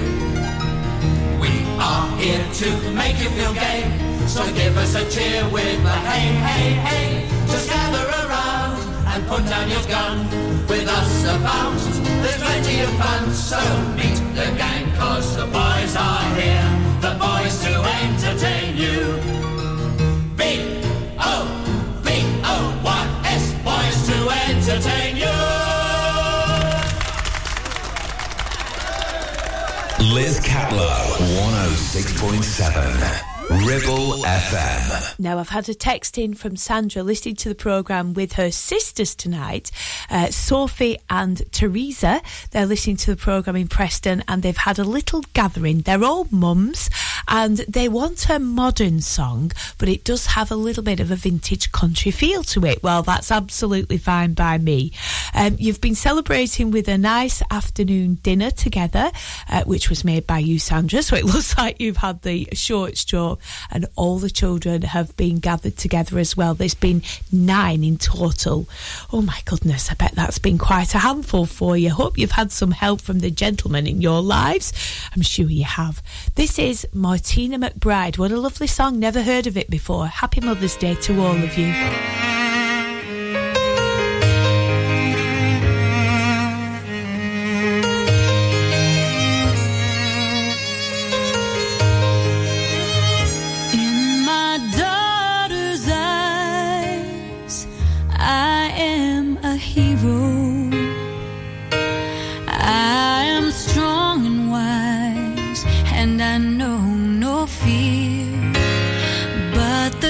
We 1.43 1.51
are 1.75 2.07
here 2.23 2.45
to 2.61 2.69
make 2.95 3.19
you 3.19 3.29
feel 3.35 3.53
gay. 3.53 3.83
So 4.27 4.45
give 4.53 4.77
us 4.77 4.95
a 4.95 5.03
cheer 5.11 5.43
with 5.51 5.83
a 5.83 5.97
hey, 6.07 6.27
hey, 6.47 6.67
hey. 6.87 7.27
Just 7.51 7.69
gather 7.69 8.05
around 8.07 8.61
and 9.14 9.28
put 9.28 9.45
down 9.45 9.70
your 9.70 9.84
gun. 9.84 10.26
With 10.68 10.88
us 10.88 11.24
about, 11.36 11.80
there's 12.24 12.41
plenty 12.41 12.82
of 12.82 12.89
fun. 13.01 13.32
So 13.34 13.59
meet 13.99 14.20
the 14.36 14.47
gang, 14.57 14.91
cause 14.95 15.36
the 15.36 15.45
boys 15.45 15.95
are 15.95 16.24
here. 16.39 16.70
The 17.01 17.14
boys 17.20 17.55
to 17.66 17.74
entertain 18.03 18.78
you. 18.78 19.18
B 20.38 20.41
O 21.20 21.36
B 22.05 22.07
O 22.43 22.57
Y 22.84 23.03
S, 23.26 23.45
boys 23.68 23.97
to 24.09 24.18
entertain 24.49 25.12
you. 25.18 25.38
Liz 30.16 30.39
Catlow, 30.39 31.03
106.7. 31.38 33.30
Ribble 33.51 34.23
FM. 34.23 35.19
Now, 35.19 35.37
I've 35.37 35.49
had 35.49 35.67
a 35.67 35.73
text 35.73 36.17
in 36.17 36.33
from 36.33 36.55
Sandra 36.55 37.03
listening 37.03 37.35
to 37.35 37.49
the 37.49 37.55
programme 37.55 38.13
with 38.13 38.33
her 38.33 38.49
sisters 38.49 39.13
tonight, 39.13 39.71
uh, 40.09 40.27
Sophie 40.27 40.97
and 41.09 41.41
Teresa. 41.51 42.21
They're 42.51 42.65
listening 42.65 42.95
to 42.97 43.11
the 43.11 43.17
programme 43.17 43.57
in 43.57 43.67
Preston 43.67 44.23
and 44.29 44.41
they've 44.41 44.55
had 44.55 44.79
a 44.79 44.85
little 44.85 45.21
gathering. 45.33 45.81
They're 45.81 46.01
all 46.01 46.27
mums 46.31 46.89
and 47.28 47.57
they 47.59 47.88
want 47.88 48.30
a 48.30 48.39
modern 48.39 49.01
song, 49.01 49.51
but 49.78 49.89
it 49.89 50.03
does 50.03 50.28
have 50.28 50.51
a 50.51 50.55
little 50.55 50.84
bit 50.84 50.99
of 50.99 51.11
a 51.11 51.15
vintage 51.15 51.72
country 51.72 52.11
feel 52.11 52.43
to 52.43 52.65
it. 52.65 52.84
Well, 52.84 53.03
that's 53.03 53.32
absolutely 53.32 53.97
fine 53.97 54.34
by 54.34 54.57
me. 54.57 54.91
Um, 55.34 55.55
you've 55.59 55.82
been 55.82 55.95
celebrating 55.95 56.72
with 56.72 56.88
a 56.88 56.97
nice 56.97 57.41
afternoon 57.51 58.15
dinner 58.15 58.51
together, 58.51 59.11
uh, 59.49 59.63
which 59.63 59.89
was 59.89 60.03
made 60.03 60.28
by 60.28 60.39
you, 60.39 60.59
Sandra. 60.59 61.01
So 61.03 61.15
it 61.15 61.26
looks 61.32 61.57
like 61.57 61.80
you've 61.80 61.97
had 61.97 62.22
the 62.22 62.47
short 62.53 62.97
straw 62.97 63.38
and 63.72 63.86
all 63.95 64.19
the 64.19 64.30
children 64.30 64.82
have 64.84 65.15
been 65.17 65.39
gathered 65.39 65.78
together 65.78 66.19
as 66.19 66.36
well. 66.36 66.53
There's 66.53 66.74
been 66.74 67.01
nine 67.32 67.84
in 67.84 67.97
total. 67.97 68.67
Oh 69.11 69.22
my 69.22 69.39
goodness, 69.45 69.91
I 69.91 69.95
bet 69.95 70.13
that's 70.15 70.39
been 70.39 70.57
quite 70.57 70.93
a 70.95 70.99
handful 70.99 71.45
for 71.45 71.78
you. 71.78 71.89
Hope 71.89 72.17
you've 72.17 72.32
had 72.32 72.51
some 72.51 72.72
help 72.72 73.01
from 73.01 73.19
the 73.19 73.32
gentlemen 73.32 73.88
in 73.88 74.01
your 74.01 74.22
lives. 74.22 74.74
I'm 75.15 75.22
sure 75.22 75.49
you 75.49 75.65
have. 75.65 76.01
This 76.36 76.59
is 76.59 76.88
Martina 77.12 77.59
McBride. 77.59 78.18
What 78.18 78.32
a 78.32 78.39
lovely 78.39 78.68
song. 78.68 78.97
Never 78.97 79.22
heard 79.22 79.45
of 79.45 79.57
it 79.57 79.70
before. 79.70 80.07
Happy 80.07 80.39
Mother's 80.39 80.78
Day 80.78 80.95
to 80.95 81.20
all 81.20 81.36
of 81.36 81.57
you. 81.57 82.40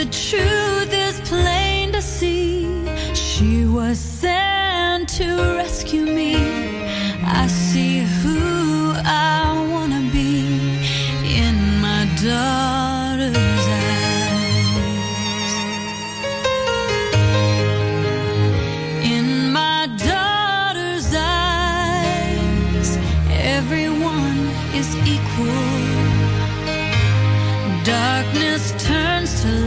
The 0.04 0.10
truth 0.10 0.91
is 0.91 1.22
plain 1.30 1.91
to 1.91 2.02
see. 2.02 2.66
She 3.14 3.66
was 3.66 3.99
sent 3.99 5.10
to 5.10 5.28
rescue 5.58 6.06
me. 6.06 6.36
I 7.24 7.45
see 7.45 7.99
who 7.99 8.93
I 9.06 9.68
wanna 9.72 10.02
be 10.12 10.39
in 11.43 11.56
my 11.82 12.02
daughter's 12.24 12.90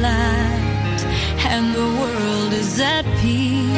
light, 0.05 1.03
and 1.53 1.65
the 1.75 1.89
world 2.01 2.53
is 2.53 2.81
at 2.81 3.05
peace. 3.21 3.74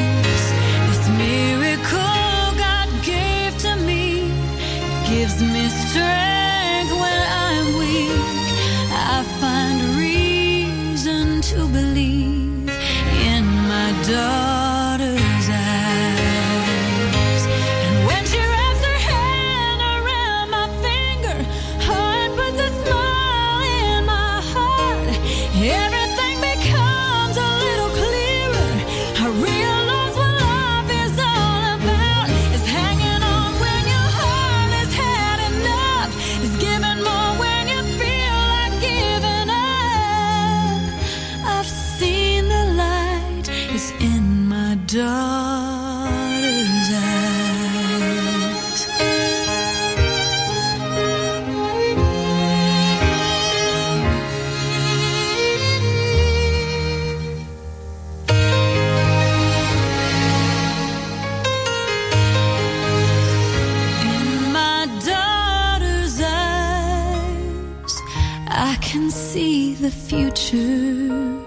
Future. 70.56 71.42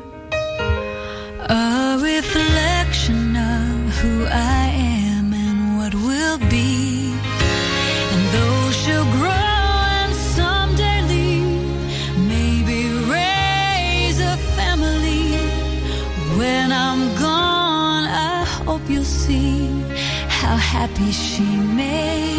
A 1.49 1.97
reflection 2.01 3.35
of 3.35 3.95
who 3.99 4.25
I 4.25 4.65
am 5.11 5.33
and 5.33 5.77
what 5.77 5.93
will 5.93 6.37
be. 6.49 7.13
And 8.13 8.23
though 8.33 8.71
she'll 8.79 9.11
grow 9.17 9.47
and 10.01 10.13
someday 10.37 11.01
leave, 11.13 11.71
maybe 12.33 12.79
raise 13.15 14.19
a 14.19 14.35
family. 14.57 15.37
When 16.37 16.71
I'm 16.71 17.01
gone, 17.15 18.05
I 18.05 18.45
hope 18.65 18.81
you'll 18.89 19.03
see 19.03 19.69
how 20.39 20.55
happy 20.55 21.11
she 21.11 21.47
made 21.81 22.38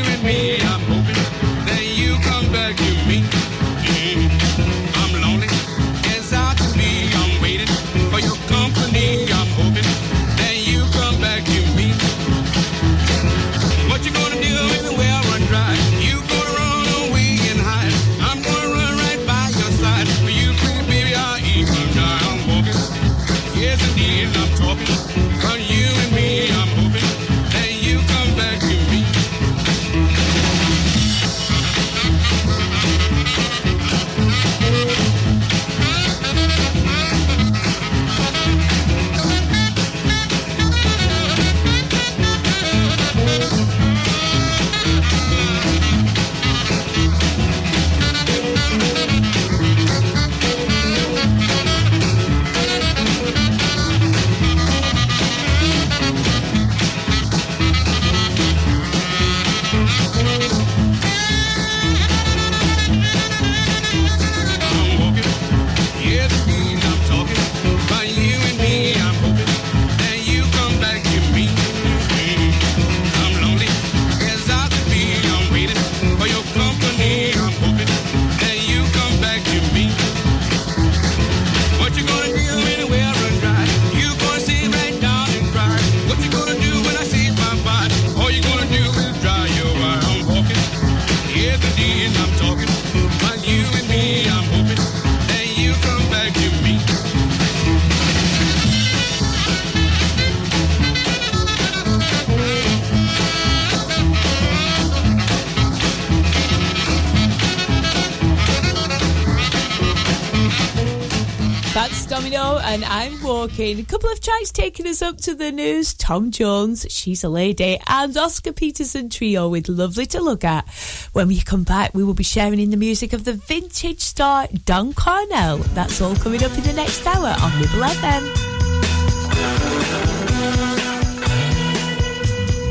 And 112.71 112.85
I'm 112.85 113.21
walking. 113.21 113.79
A 113.81 113.83
couple 113.83 114.09
of 114.09 114.21
tracks 114.21 114.49
taking 114.49 114.87
us 114.87 115.01
up 115.01 115.17
to 115.23 115.35
the 115.35 115.51
news. 115.51 115.93
Tom 115.93 116.31
Jones, 116.31 116.85
She's 116.89 117.21
a 117.21 117.27
Lady, 117.27 117.77
and 117.85 118.15
Oscar 118.15 118.53
Peterson 118.53 119.09
Trio 119.09 119.49
with 119.49 119.67
Lovely 119.67 120.05
to 120.05 120.21
Look 120.21 120.45
At. 120.45 120.69
When 121.11 121.27
we 121.27 121.41
come 121.41 121.63
back, 121.63 121.93
we 121.93 122.05
will 122.05 122.13
be 122.13 122.23
sharing 122.23 122.61
in 122.61 122.69
the 122.69 122.77
music 122.77 123.11
of 123.11 123.25
the 123.25 123.33
vintage 123.33 123.99
star 123.99 124.47
Don 124.63 124.93
Cornell. 124.93 125.57
That's 125.75 125.99
all 125.99 126.15
coming 126.15 126.45
up 126.45 126.53
in 126.57 126.63
the 126.63 126.71
next 126.71 127.05
hour 127.05 127.35
on 127.41 127.51
Ribble 127.59 127.83
FM. 127.83 128.23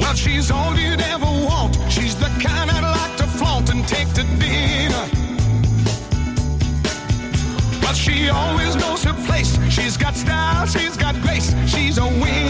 Well, 0.01 0.15
she's 0.15 0.51
all 0.51 0.75
you'd 0.79 1.03
ever 1.03 1.27
want. 1.27 1.77
She's 1.91 2.17
the 2.17 2.31
kind 2.43 2.71
I'd 2.71 2.81
like 2.81 3.19
to 3.19 3.27
flaunt 3.27 3.69
and 3.69 3.87
take 3.87 4.09
to 4.15 4.23
dinner. 4.23 5.09
But 7.83 7.95
she 7.95 8.31
always 8.31 8.77
knows 8.77 9.03
her 9.05 9.10
got 10.11 10.17
style, 10.17 10.67
she's 10.67 10.97
got 10.97 11.15
grace. 11.23 11.55
She's 11.71 11.99
a 11.99 12.07
winner. 12.07 12.50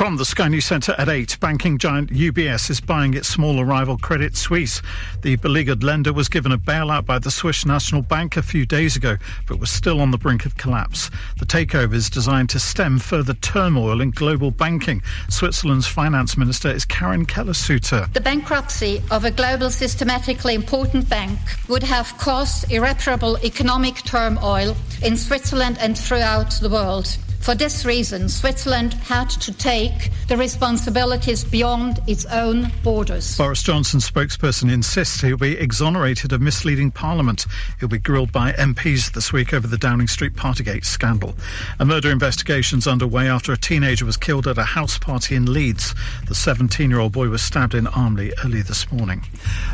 From 0.00 0.16
the 0.16 0.24
Sky 0.24 0.48
News 0.48 0.64
Centre 0.64 0.94
at 0.96 1.10
8, 1.10 1.38
banking 1.40 1.76
giant 1.76 2.08
UBS 2.08 2.70
is 2.70 2.80
buying 2.80 3.12
its 3.12 3.28
smaller 3.28 3.66
rival 3.66 3.98
Credit 3.98 4.34
Suisse. 4.34 4.80
The 5.20 5.36
beleaguered 5.36 5.84
lender 5.84 6.14
was 6.14 6.30
given 6.30 6.52
a 6.52 6.56
bailout 6.56 7.04
by 7.04 7.18
the 7.18 7.30
Swiss 7.30 7.66
National 7.66 8.00
Bank 8.00 8.38
a 8.38 8.42
few 8.42 8.64
days 8.64 8.96
ago, 8.96 9.18
but 9.46 9.60
was 9.60 9.70
still 9.70 10.00
on 10.00 10.10
the 10.10 10.16
brink 10.16 10.46
of 10.46 10.56
collapse. 10.56 11.10
The 11.38 11.44
takeover 11.44 11.92
is 11.92 12.08
designed 12.08 12.48
to 12.48 12.58
stem 12.58 12.98
further 12.98 13.34
turmoil 13.34 14.00
in 14.00 14.10
global 14.12 14.50
banking. 14.50 15.02
Switzerland's 15.28 15.86
finance 15.86 16.34
minister 16.34 16.70
is 16.70 16.86
Karin 16.86 17.26
Keller-Sutter. 17.26 18.08
The 18.14 18.22
bankruptcy 18.22 19.02
of 19.10 19.26
a 19.26 19.30
global 19.30 19.68
systematically 19.68 20.54
important 20.54 21.10
bank 21.10 21.38
would 21.68 21.82
have 21.82 22.16
caused 22.16 22.72
irreparable 22.72 23.36
economic 23.44 23.96
turmoil 23.96 24.78
in 25.02 25.18
Switzerland 25.18 25.76
and 25.78 25.98
throughout 25.98 26.52
the 26.52 26.70
world. 26.70 27.18
For 27.40 27.54
this 27.54 27.86
reason, 27.86 28.28
Switzerland 28.28 28.92
had 28.92 29.30
to 29.30 29.52
take 29.56 30.10
the 30.28 30.36
responsibilities 30.36 31.42
beyond 31.42 31.98
its 32.06 32.26
own 32.26 32.70
borders. 32.84 33.38
Boris 33.38 33.62
Johnson's 33.62 34.08
spokesperson 34.08 34.70
insists 34.70 35.22
he'll 35.22 35.38
be 35.38 35.56
exonerated 35.56 36.34
of 36.34 36.42
misleading 36.42 36.90
Parliament. 36.90 37.46
He'll 37.80 37.88
be 37.88 37.98
grilled 37.98 38.30
by 38.30 38.52
MPs 38.52 39.12
this 39.12 39.32
week 39.32 39.54
over 39.54 39.66
the 39.66 39.78
Downing 39.78 40.06
Street 40.06 40.34
Partygate 40.34 40.84
scandal. 40.84 41.34
A 41.78 41.86
murder 41.86 42.10
investigation's 42.10 42.86
underway 42.86 43.26
after 43.26 43.54
a 43.54 43.56
teenager 43.56 44.04
was 44.04 44.18
killed 44.18 44.46
at 44.46 44.58
a 44.58 44.62
house 44.62 44.98
party 44.98 45.34
in 45.34 45.50
Leeds. 45.50 45.94
The 46.28 46.34
17-year-old 46.34 47.12
boy 47.12 47.30
was 47.30 47.40
stabbed 47.40 47.74
in 47.74 47.86
Armley 47.86 48.34
early 48.44 48.60
this 48.60 48.92
morning. 48.92 49.24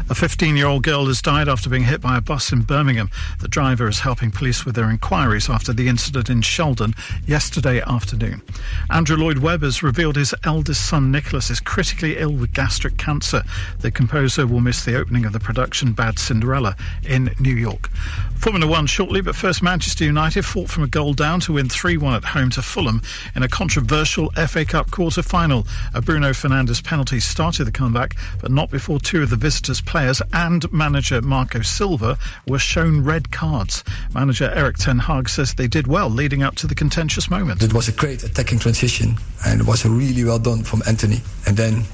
A 0.08 0.14
15-year-old 0.14 0.84
girl 0.84 1.06
has 1.06 1.20
died 1.20 1.48
after 1.48 1.68
being 1.68 1.84
hit 1.84 2.00
by 2.00 2.16
a 2.16 2.20
bus 2.20 2.52
in 2.52 2.62
Birmingham. 2.62 3.10
The 3.40 3.48
driver 3.48 3.88
is 3.88 3.98
helping 3.98 4.30
police 4.30 4.64
with 4.64 4.76
their 4.76 4.88
inquiries 4.88 5.50
after 5.50 5.72
the 5.72 5.88
incident 5.88 6.30
in 6.30 6.42
Sheldon 6.42 6.94
yesterday 7.26 7.55
afternoon. 7.64 8.42
Andrew 8.90 9.16
Lloyd 9.16 9.38
Webber 9.38 9.64
has 9.64 9.82
revealed 9.82 10.16
his 10.16 10.34
eldest 10.44 10.86
son 10.86 11.11
Nicholas 11.11 11.48
is 11.48 11.59
critically 11.59 12.18
ill 12.18 12.32
with 12.32 12.52
gastric 12.52 12.98
cancer. 12.98 13.42
The 13.80 13.90
composer 13.90 14.46
will 14.46 14.61
miss 14.61 14.84
the 14.84 14.96
opening 14.96 15.24
of 15.24 15.32
the 15.32 15.40
production 15.40 15.92
Bad 15.92 16.18
Cinderella 16.18 16.76
in 17.02 17.34
New 17.40 17.54
York. 17.54 17.88
Formula 18.36 18.70
One 18.70 18.86
shortly, 18.86 19.22
but 19.22 19.34
first 19.34 19.62
Manchester 19.62 20.04
United 20.04 20.44
fought 20.44 20.68
from 20.68 20.82
a 20.82 20.86
goal 20.86 21.14
down 21.14 21.40
to 21.40 21.54
win 21.54 21.68
3-1 21.68 22.16
at 22.16 22.24
home 22.24 22.50
to 22.50 22.62
Fulham 22.62 23.00
in 23.34 23.42
a 23.42 23.48
controversial 23.48 24.30
FA 24.32 24.66
Cup 24.66 24.90
quarter-final. 24.90 25.66
A 25.94 26.02
Bruno 26.02 26.30
Fernandes 26.30 26.84
penalty 26.84 27.20
started 27.20 27.64
the 27.64 27.72
comeback, 27.72 28.16
but 28.40 28.50
not 28.50 28.70
before 28.70 29.00
two 29.00 29.22
of 29.22 29.30
the 29.30 29.36
visitors' 29.36 29.80
players 29.80 30.20
and 30.34 30.70
manager 30.72 31.22
Marco 31.22 31.62
Silva 31.62 32.18
were 32.46 32.59
shown 32.59 33.02
red 33.02 33.32
cards. 33.32 33.82
Manager 34.12 34.50
Erik 34.54 34.76
Ten 34.76 34.98
Hag 34.98 35.30
says 35.30 35.54
they 35.54 35.68
did 35.68 35.86
well 35.86 36.11
leading 36.11 36.42
up 36.42 36.54
to 36.57 36.66
the 36.66 36.74
contentious 36.74 37.30
moment. 37.30 37.45
It 37.49 37.72
was 37.72 37.88
a 37.88 37.92
great 37.92 38.24
attacking 38.24 38.59
transition, 38.59 39.16
and 39.47 39.61
it 39.61 39.66
was 39.66 39.84
really 39.84 40.24
well 40.24 40.38
done 40.38 40.62
from 40.64 40.82
Anthony, 40.86 41.20
and 41.47 41.57
then 41.57 41.84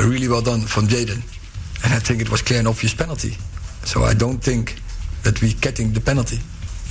really 0.00 0.28
well 0.28 0.42
done 0.42 0.62
from 0.62 0.88
Jaden. 0.88 1.22
And 1.84 1.94
I 1.94 1.98
think 2.00 2.20
it 2.20 2.30
was 2.30 2.42
clear 2.42 2.58
and 2.58 2.68
obvious 2.68 2.94
penalty. 2.94 3.36
So 3.84 4.02
I 4.02 4.14
don't 4.14 4.38
think 4.38 4.74
that 5.22 5.40
we're 5.40 5.54
getting 5.60 5.92
the 5.92 6.00
penalty. 6.00 6.38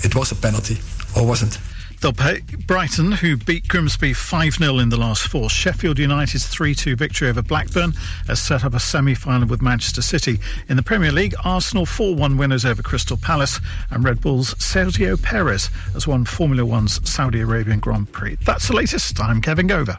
It 0.03 0.16
was 0.16 0.32
a 0.32 0.36
penalty, 0.36 0.78
or 1.16 1.26
wasn't. 1.26 1.60
They'll 2.02 2.14
pay 2.14 2.41
Brighton, 2.68 3.12
who 3.12 3.38
beat 3.38 3.68
Grimsby 3.68 4.14
5 4.14 4.54
0 4.56 4.78
in 4.78 4.89
the 4.89 4.98
last 4.98 5.28
four. 5.28 5.50
Sheffield 5.50 5.98
United's 5.98 6.48
3 6.48 6.76
2 6.76 6.95
victory 6.95 7.30
over 7.30 7.41
Blackburn 7.41 7.93
has 8.28 8.39
set 8.39 8.64
up 8.64 8.74
a 8.74 8.80
semi 8.80 9.16
final 9.16 9.48
with 9.48 9.62
Manchester 9.62 10.02
City. 10.02 10.39
In 10.70 10.78
the 10.78 10.84
Premier 10.84 11.12
League, 11.12 11.34
Arsenal 11.43 11.86
4 11.86 12.16
1 12.16 12.38
winners 12.38 12.66
over 12.66 12.84
Crystal 12.84 13.18
Palace, 13.18 13.60
and 13.89 14.04
Red 14.04 14.22
Bull's 14.22 14.54
Sergio 14.56 15.22
Perez 15.22 15.68
has 15.93 16.08
won 16.08 16.26
Formula 16.26 16.66
One's 16.66 17.00
Saudi 17.10 17.41
Arabian 17.41 17.80
Grand 17.80 18.12
Prix. 18.12 18.38
That's 18.45 18.68
the 18.68 18.76
latest. 18.76 19.20
I'm 19.20 19.41
Kevin 19.41 19.68
Gover. 19.68 19.98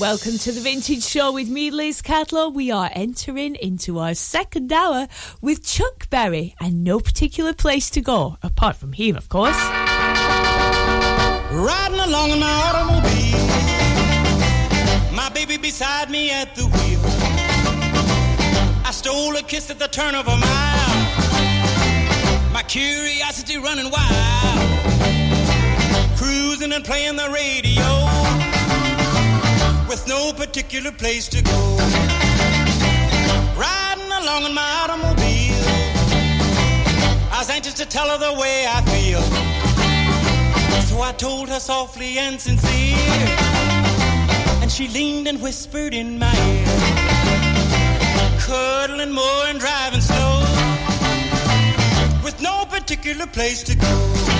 Welcome 0.00 0.38
to 0.38 0.50
the 0.52 0.62
Vintage 0.62 1.02
Show 1.02 1.30
with 1.30 1.50
me, 1.50 1.70
Liz 1.70 2.00
Catlow. 2.00 2.54
We 2.54 2.70
are 2.70 2.88
entering 2.94 3.54
into 3.56 3.98
our 3.98 4.14
second 4.14 4.72
hour 4.72 5.08
with 5.42 5.62
Chuck 5.62 6.08
Berry 6.08 6.54
and 6.58 6.82
no 6.82 7.00
particular 7.00 7.52
place 7.52 7.90
to 7.90 8.00
go, 8.00 8.38
apart 8.42 8.76
from 8.76 8.94
here, 8.94 9.14
of 9.14 9.28
course. 9.28 9.58
Riding 11.52 12.00
along 12.00 12.30
in 12.30 12.40
my 12.40 12.62
automobile, 12.64 13.46
my 15.14 15.28
baby 15.34 15.58
beside 15.58 16.08
me 16.08 16.30
at 16.30 16.54
the 16.54 16.64
wheel. 16.64 17.00
I 18.86 18.92
stole 18.92 19.36
a 19.36 19.42
kiss 19.42 19.68
at 19.70 19.78
the 19.78 19.88
turn 19.88 20.14
of 20.14 20.26
a 20.26 20.36
mile, 20.38 21.04
my 22.54 22.62
curiosity 22.66 23.58
running 23.58 23.90
wild, 23.90 24.86
cruising 26.16 26.72
and 26.72 26.86
playing 26.86 27.16
the 27.16 27.28
radio 27.28 28.19
with 29.90 30.06
no 30.06 30.32
particular 30.32 30.92
place 30.92 31.26
to 31.26 31.42
go. 31.42 31.76
Riding 33.58 34.12
along 34.22 34.44
in 34.44 34.54
my 34.54 34.70
automobile, 34.82 35.64
I 37.32 37.38
was 37.38 37.50
anxious 37.50 37.74
to 37.74 37.86
tell 37.86 38.08
her 38.08 38.16
the 38.16 38.40
way 38.40 38.66
I 38.68 38.82
feel. 38.92 39.20
So 40.82 41.02
I 41.02 41.10
told 41.18 41.48
her 41.48 41.58
softly 41.58 42.18
and 42.18 42.40
sincere, 42.40 42.94
and 44.62 44.70
she 44.70 44.86
leaned 44.86 45.26
and 45.26 45.42
whispered 45.42 45.92
in 45.92 46.20
my 46.20 46.36
ear, 46.54 46.66
cuddling 48.38 49.10
more 49.10 49.44
and 49.48 49.58
driving 49.58 50.00
slow, 50.00 50.38
with 52.22 52.40
no 52.40 52.64
particular 52.66 53.26
place 53.26 53.64
to 53.64 53.74
go. 53.74 54.39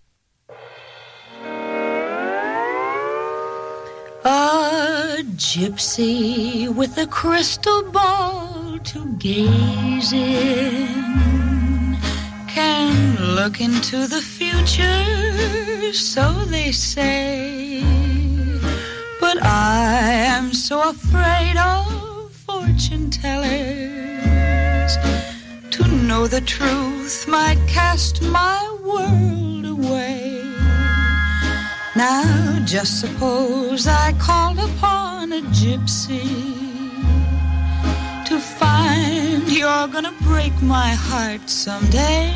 A 4.26 5.22
gypsy 5.34 6.68
with 6.68 6.98
a 6.98 7.06
crystal 7.06 7.82
ball 7.90 8.78
to 8.84 9.06
gaze 9.16 10.12
in 10.12 11.96
can 12.48 13.16
look 13.34 13.62
into 13.62 14.06
the 14.06 14.20
future, 14.20 15.94
so 15.94 16.44
they 16.44 16.70
say. 16.70 17.82
But 19.18 19.42
I 19.42 20.02
am 20.36 20.52
so 20.52 20.90
afraid 20.90 21.56
of 21.56 22.30
fortune 22.32 23.08
tellers. 23.08 24.11
To 25.70 25.86
know 25.88 26.26
the 26.26 26.40
truth 26.40 27.26
might 27.28 27.58
cast 27.66 28.22
my 28.22 28.60
world 28.84 29.64
away. 29.66 30.42
Now, 31.96 32.58
just 32.64 33.00
suppose 33.00 33.86
I 33.86 34.12
called 34.18 34.58
upon 34.58 35.32
a 35.32 35.42
gypsy 35.60 36.28
to 38.28 38.38
find 38.38 39.48
you're 39.50 39.88
gonna 39.88 40.14
break 40.22 40.54
my 40.62 40.90
heart 41.08 41.48
someday. 41.48 42.32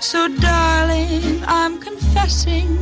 So, 0.00 0.28
darling, 0.28 1.42
I'm 1.46 1.80
confessing, 1.80 2.76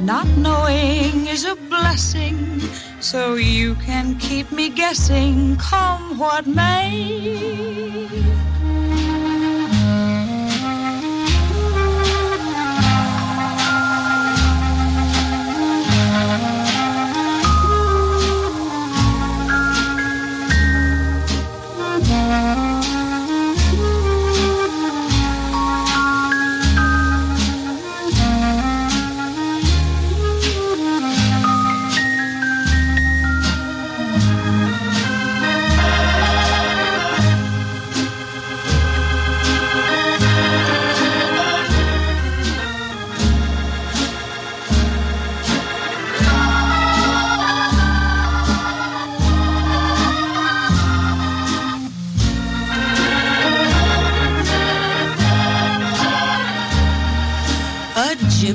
not 0.00 0.26
knowing 0.38 1.26
is 1.26 1.44
a 1.44 1.56
blessing. 1.56 2.60
So 3.00 3.34
you 3.34 3.74
can 3.76 4.18
keep 4.18 4.50
me 4.52 4.68
guessing, 4.70 5.56
come 5.56 6.18
what 6.18 6.46
may. 6.46 8.29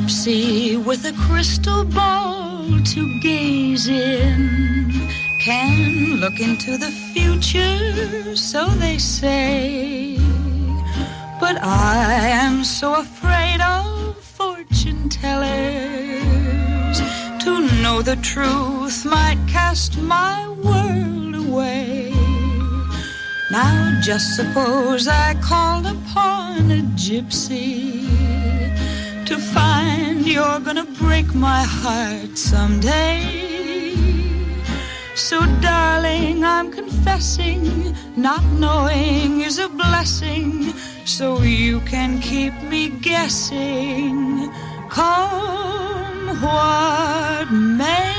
Gypsy 0.05 0.77
with 0.85 1.03
a 1.05 1.13
crystal 1.13 1.83
ball 1.83 2.67
to 2.83 3.19
gaze 3.21 3.87
in 3.87 4.91
can 5.39 6.17
look 6.17 6.39
into 6.39 6.77
the 6.77 6.91
future, 7.11 8.35
so 8.35 8.67
they 8.83 8.99
say. 8.99 10.19
But 11.39 11.57
I 11.63 12.27
am 12.43 12.63
so 12.63 12.99
afraid 12.99 13.61
of 13.61 14.15
fortune 14.23 15.09
tellers. 15.09 16.99
To 17.43 17.67
know 17.81 18.03
the 18.03 18.17
truth 18.17 19.05
might 19.05 19.43
cast 19.47 19.97
my 19.97 20.47
world 20.63 21.33
away. 21.47 22.13
Now, 23.49 23.99
just 24.03 24.35
suppose 24.35 25.07
I 25.07 25.33
called 25.41 25.87
upon 25.87 26.69
a 26.69 26.81
gypsy 26.93 28.64
to 29.25 29.39
find 29.39 30.25
you're 30.27 30.59
gonna 30.59 30.85
break 30.99 31.33
my 31.33 31.63
heart 31.63 32.37
someday. 32.37 33.21
So, 35.15 35.45
darling, 35.61 36.43
I'm 36.43 36.71
confessing, 36.71 37.95
not 38.15 38.43
knowing 38.59 39.41
is 39.41 39.57
a 39.57 39.69
blessing. 39.69 40.73
So 41.05 41.41
you 41.41 41.79
can 41.81 42.19
keep 42.19 42.53
me 42.63 42.89
guessing, 42.89 44.51
come 44.89 46.27
what 46.41 47.51
may. 47.51 48.13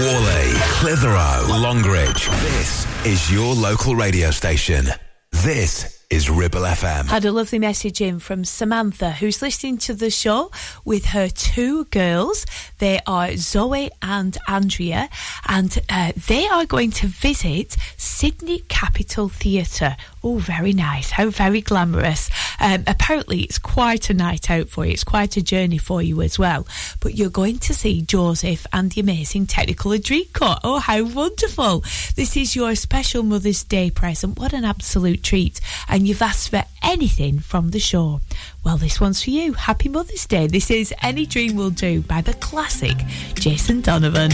Whalley, 0.00 0.52
Clitheroe, 0.78 1.60
Longridge. 1.60 2.28
This 2.28 3.06
is 3.06 3.30
your 3.30 3.54
local 3.54 3.94
radio 3.94 4.30
station. 4.30 4.86
This 5.30 6.01
is 6.12 6.28
Ribble 6.28 6.60
FM. 6.60 7.06
Had 7.06 7.24
a 7.24 7.32
lovely 7.32 7.58
message 7.58 8.02
in 8.02 8.18
from 8.18 8.44
Samantha, 8.44 9.12
who's 9.12 9.40
listening 9.40 9.78
to 9.78 9.94
the 9.94 10.10
show 10.10 10.50
with 10.84 11.06
her 11.06 11.30
two 11.30 11.86
girls. 11.86 12.44
They 12.80 13.00
are 13.06 13.34
Zoe 13.38 13.90
and 14.02 14.36
Andrea, 14.46 15.08
and 15.48 15.78
uh, 15.88 16.12
they 16.28 16.46
are 16.48 16.66
going 16.66 16.90
to 16.90 17.06
visit 17.06 17.78
Sydney 17.96 18.58
Capital 18.68 19.30
Theatre. 19.30 19.96
Oh, 20.24 20.38
very 20.38 20.72
nice. 20.72 21.10
How 21.10 21.30
very 21.30 21.60
glamorous. 21.60 22.30
Um, 22.60 22.84
apparently, 22.86 23.40
it's 23.40 23.58
quite 23.58 24.08
a 24.08 24.14
night 24.14 24.50
out 24.50 24.68
for 24.68 24.86
you. 24.86 24.92
It's 24.92 25.02
quite 25.02 25.36
a 25.36 25.42
journey 25.42 25.78
for 25.78 26.00
you 26.00 26.22
as 26.22 26.38
well. 26.38 26.66
But 27.00 27.16
you're 27.16 27.28
going 27.28 27.58
to 27.58 27.74
see 27.74 28.02
Joseph 28.02 28.64
and 28.72 28.92
the 28.92 29.00
amazing 29.00 29.46
Technicolor 29.46 29.98
Dreamcoat. 29.98 30.60
Oh, 30.62 30.78
how 30.78 31.02
wonderful. 31.04 31.80
This 32.14 32.36
is 32.36 32.54
your 32.54 32.76
special 32.76 33.24
Mother's 33.24 33.64
Day 33.64 33.90
present. 33.90 34.38
What 34.38 34.52
an 34.52 34.64
absolute 34.64 35.24
treat. 35.24 35.60
And 35.88 36.06
you've 36.06 36.22
asked 36.22 36.50
for 36.50 36.62
anything 36.82 37.40
from 37.40 37.70
the 37.70 37.80
show. 37.80 38.20
Well, 38.64 38.76
this 38.76 39.00
one's 39.00 39.24
for 39.24 39.30
you. 39.30 39.54
Happy 39.54 39.88
Mother's 39.88 40.26
Day. 40.26 40.46
This 40.46 40.70
is 40.70 40.94
Any 41.02 41.26
Dream 41.26 41.56
Will 41.56 41.70
Do 41.70 42.00
by 42.02 42.20
the 42.20 42.34
classic 42.34 42.96
Jason 43.34 43.80
Donovan. 43.80 44.30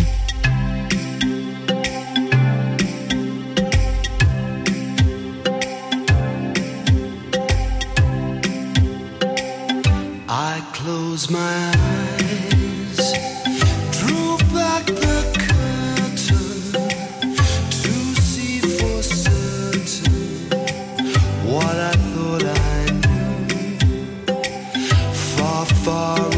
I 10.59 10.61
close 10.72 11.30
my 11.30 11.38
eyes, 11.38 13.12
drew 13.92 14.36
back 14.52 14.86
the 14.86 15.18
curtain 15.46 16.16
to 17.84 17.94
see 18.20 18.59
for 18.59 19.00
certain 19.00 20.50
what 21.46 21.76
I 21.76 21.92
thought 22.11 22.44
I 22.44 22.90
knew. 22.90 23.76
Far, 25.36 25.64
far 25.64 26.38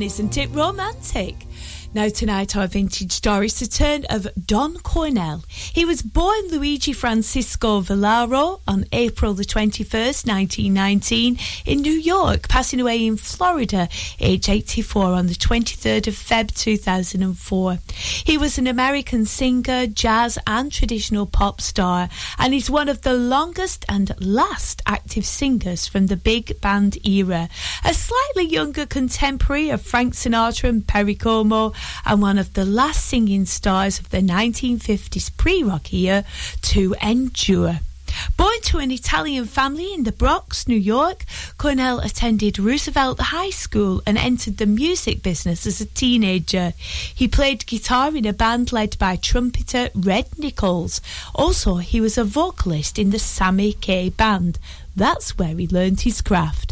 Black 0.00 0.18
and 0.18 0.34
Isn't 0.34 0.38
It 0.38 0.50
Romantic? 0.54 1.49
Now, 1.92 2.08
tonight, 2.08 2.56
our 2.56 2.68
vintage 2.68 3.10
stories 3.10 3.60
return 3.60 4.04
of 4.08 4.28
Don 4.46 4.76
Cornell. 4.76 5.42
He 5.48 5.84
was 5.84 6.02
born 6.02 6.46
Luigi 6.48 6.92
Francisco 6.92 7.80
Varlaro 7.80 8.60
on 8.68 8.84
April 8.92 9.34
the 9.34 9.44
21st, 9.44 10.24
1919, 10.24 11.36
in 11.66 11.80
New 11.80 11.90
York, 11.90 12.46
passing 12.46 12.80
away 12.80 13.04
in 13.04 13.16
Florida, 13.16 13.88
age 14.20 14.48
84, 14.48 15.04
on 15.06 15.26
the 15.26 15.34
23rd 15.34 16.06
of 16.06 16.14
Feb 16.14 16.54
2004. 16.54 17.78
He 18.22 18.38
was 18.38 18.56
an 18.56 18.68
American 18.68 19.26
singer, 19.26 19.88
jazz, 19.88 20.38
and 20.46 20.70
traditional 20.70 21.26
pop 21.26 21.60
star, 21.60 22.08
and 22.38 22.54
is 22.54 22.70
one 22.70 22.88
of 22.88 23.02
the 23.02 23.14
longest 23.14 23.84
and 23.88 24.14
last 24.20 24.80
active 24.86 25.26
singers 25.26 25.88
from 25.88 26.06
the 26.06 26.16
big 26.16 26.60
band 26.60 27.04
era. 27.04 27.48
A 27.84 27.92
slightly 27.94 28.44
younger 28.44 28.86
contemporary 28.86 29.70
of 29.70 29.82
Frank 29.82 30.14
Sinatra 30.14 30.68
and 30.68 30.86
Perry 30.86 31.16
Como, 31.16 31.72
and 32.04 32.22
one 32.22 32.38
of 32.38 32.54
the 32.54 32.64
last 32.64 33.06
singing 33.06 33.46
stars 33.46 33.98
of 33.98 34.10
the 34.10 34.18
1950s 34.18 35.36
pre 35.36 35.62
rock 35.62 35.92
era 35.92 36.24
to 36.62 36.94
endure. 37.02 37.80
Born 38.36 38.60
to 38.62 38.78
an 38.78 38.90
Italian 38.90 39.44
family 39.44 39.92
in 39.94 40.02
the 40.02 40.12
Bronx, 40.12 40.66
New 40.66 40.76
York, 40.76 41.24
Cornell 41.58 42.00
attended 42.00 42.58
Roosevelt 42.58 43.20
High 43.20 43.50
School 43.50 44.02
and 44.06 44.18
entered 44.18 44.56
the 44.56 44.66
music 44.66 45.22
business 45.22 45.66
as 45.66 45.80
a 45.80 45.86
teenager. 45.86 46.72
He 47.14 47.28
played 47.28 47.66
guitar 47.66 48.14
in 48.16 48.26
a 48.26 48.32
band 48.32 48.72
led 48.72 48.98
by 48.98 49.16
trumpeter 49.16 49.90
Red 49.94 50.38
Nichols. 50.38 51.00
Also, 51.34 51.76
he 51.76 52.00
was 52.00 52.18
a 52.18 52.24
vocalist 52.24 52.98
in 52.98 53.10
the 53.10 53.18
Sammy 53.18 53.74
Kaye 53.74 54.10
Band. 54.10 54.58
That's 54.96 55.38
where 55.38 55.54
he 55.54 55.68
learned 55.68 56.00
his 56.00 56.20
craft. 56.20 56.69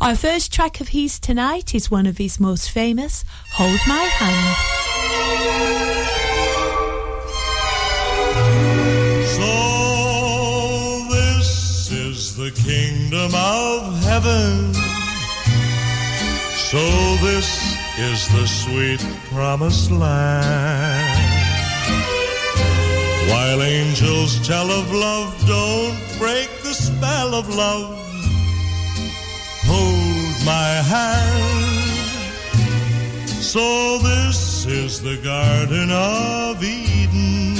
Our 0.00 0.16
first 0.16 0.52
track 0.52 0.80
of 0.80 0.88
his 0.88 1.18
tonight 1.20 1.74
is 1.74 1.90
one 1.90 2.06
of 2.06 2.18
his 2.18 2.40
most 2.40 2.70
famous, 2.70 3.24
Hold 3.54 3.80
My 3.86 4.04
Hand. 4.04 4.56
So 9.36 9.50
this 11.14 11.92
is 11.92 12.36
the 12.36 12.50
kingdom 12.50 13.32
of 13.34 14.02
heaven. 14.04 14.74
So 16.70 16.78
this 17.22 17.76
is 17.98 18.28
the 18.28 18.46
sweet 18.46 19.04
promised 19.32 19.90
land. 19.90 21.30
While 23.28 23.62
angels 23.62 24.46
tell 24.46 24.70
of 24.70 24.92
love, 24.92 25.34
don't 25.46 25.98
break 26.18 26.48
the 26.62 26.72
spell 26.74 27.34
of 27.34 27.48
love 27.54 28.09
my 30.44 30.68
hand. 30.92 31.60
So 33.42 33.98
this 33.98 34.66
is 34.66 35.00
the 35.02 35.16
Garden 35.24 35.90
of 35.90 36.62
Eden. 36.62 37.56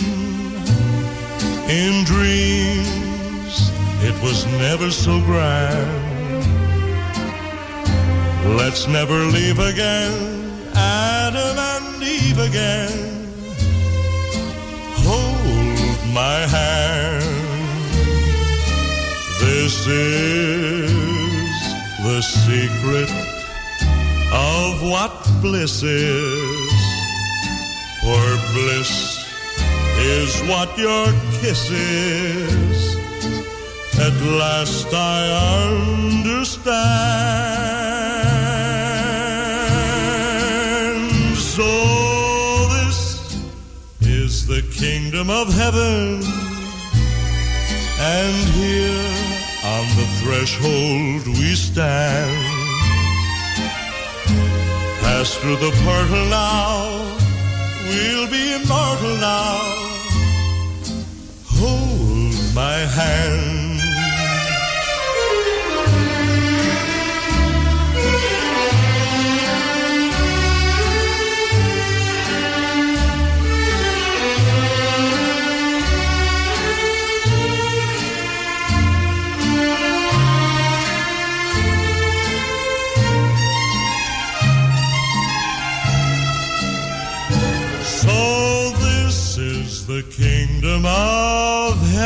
In 1.68 2.04
dreams, 2.04 3.70
it 4.02 4.14
was 4.22 4.46
never 4.58 4.90
so 4.90 5.20
grand. 5.20 6.10
Let's 8.56 8.86
never 8.88 9.24
leave 9.26 9.58
again, 9.58 10.50
Adam 10.74 11.58
and 11.58 12.02
Eve 12.02 12.38
again. 12.38 13.28
Hold 15.06 16.14
my 16.14 16.46
hand. 16.46 17.24
This 19.40 19.86
is 19.86 21.09
the 22.14 22.22
secret 22.22 23.10
of 24.32 24.82
what 24.82 25.14
bliss 25.40 25.82
is. 25.84 26.72
For 28.00 28.24
bliss 28.52 28.92
is 30.18 30.40
what 30.50 30.76
your 30.76 31.06
kiss 31.40 31.70
is. 31.70 32.96
At 34.06 34.16
last 34.42 34.92
I 34.92 35.20
understand. 36.26 36.66
So 41.36 41.70
this 42.74 43.00
is 44.00 44.46
the 44.48 44.62
kingdom 44.82 45.30
of 45.30 45.46
heaven. 45.54 46.24
And 48.00 48.34
here 48.58 49.10
on 49.64 49.84
the 49.98 50.09
threshold 50.20 51.26
we 51.26 51.54
stand. 51.54 52.36
Pass 55.00 55.34
through 55.36 55.56
the 55.56 55.72
portal 55.82 56.24
now, 56.26 57.16
we'll 57.88 58.28
be 58.30 58.54
immortal 58.54 59.16
now. 59.18 59.58
Hold 61.58 62.54
my 62.54 62.78
hand. 62.98 63.59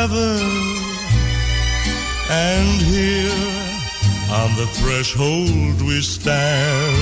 Heaven. 0.07 0.39
And 2.29 2.81
here 2.93 3.31
on 4.39 4.49
the 4.55 4.67
threshold 4.77 5.81
we 5.81 6.01
stand. 6.01 6.95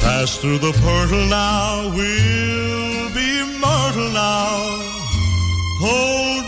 Pass 0.00 0.36
through 0.38 0.58
the 0.58 0.72
portal 0.84 1.24
now, 1.28 1.88
we'll 1.96 3.08
be 3.14 3.28
immortal 3.40 4.10
now. 4.12 4.50
Hold 5.84 6.41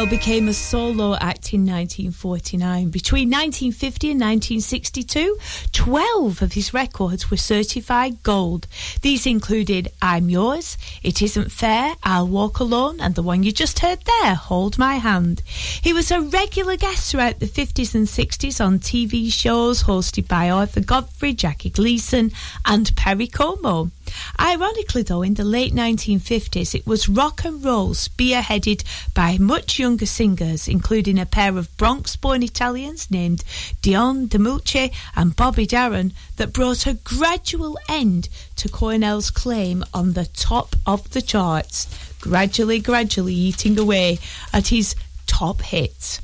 Cornell 0.00 0.18
became 0.18 0.48
a 0.48 0.54
solo 0.54 1.14
act 1.16 1.52
in 1.52 1.66
1949. 1.66 2.88
Between 2.88 3.28
1950 3.28 4.12
and 4.12 4.20
1962, 4.20 5.36
12 5.72 6.40
of 6.40 6.54
his 6.54 6.72
records 6.72 7.30
were 7.30 7.36
certified 7.36 8.22
gold. 8.22 8.66
These 9.02 9.26
included 9.26 9.88
I'm 10.00 10.30
Yours, 10.30 10.78
It 11.02 11.20
Isn't 11.20 11.52
Fair, 11.52 11.96
I'll 12.02 12.26
Walk 12.26 12.60
Alone, 12.60 12.98
and 12.98 13.14
the 13.14 13.22
one 13.22 13.42
you 13.42 13.52
just 13.52 13.80
heard 13.80 13.98
there, 14.06 14.36
Hold 14.36 14.78
My 14.78 14.94
Hand. 14.94 15.42
He 15.82 15.92
was 15.92 16.10
a 16.10 16.22
regular 16.22 16.78
guest 16.78 17.10
throughout 17.10 17.38
the 17.38 17.46
50s 17.46 17.94
and 17.94 18.06
60s 18.06 18.64
on 18.64 18.78
TV 18.78 19.30
shows 19.30 19.82
hosted 19.82 20.26
by 20.26 20.48
Arthur 20.48 20.80
Godfrey, 20.80 21.34
Jackie 21.34 21.68
Gleason, 21.68 22.32
and 22.64 22.96
Perry 22.96 23.26
Como. 23.26 23.90
Ironically, 24.38 25.02
though, 25.02 25.22
in 25.22 25.34
the 25.34 25.44
late 25.44 25.74
1950s, 25.74 26.74
it 26.74 26.86
was 26.86 27.08
rock 27.08 27.44
and 27.44 27.64
roll 27.64 27.90
spearheaded 27.90 28.84
by 29.14 29.38
much 29.38 29.78
younger 29.78 30.06
singers, 30.06 30.68
including 30.68 31.18
a 31.18 31.26
pair 31.26 31.56
of 31.56 31.76
Bronx 31.76 32.16
born 32.16 32.42
Italians 32.42 33.10
named 33.10 33.44
Dion 33.82 34.28
DiMucci 34.28 34.92
and 35.16 35.36
Bobby 35.36 35.66
Darin, 35.66 36.12
that 36.36 36.52
brought 36.52 36.86
a 36.86 36.94
gradual 36.94 37.78
end 37.88 38.28
to 38.56 38.68
Cornell's 38.68 39.30
claim 39.30 39.84
on 39.92 40.12
the 40.12 40.26
top 40.26 40.76
of 40.86 41.10
the 41.10 41.22
charts, 41.22 41.86
gradually, 42.20 42.80
gradually 42.80 43.34
eating 43.34 43.78
away 43.78 44.18
at 44.52 44.68
his 44.68 44.94
top 45.26 45.62
hits. 45.62 46.20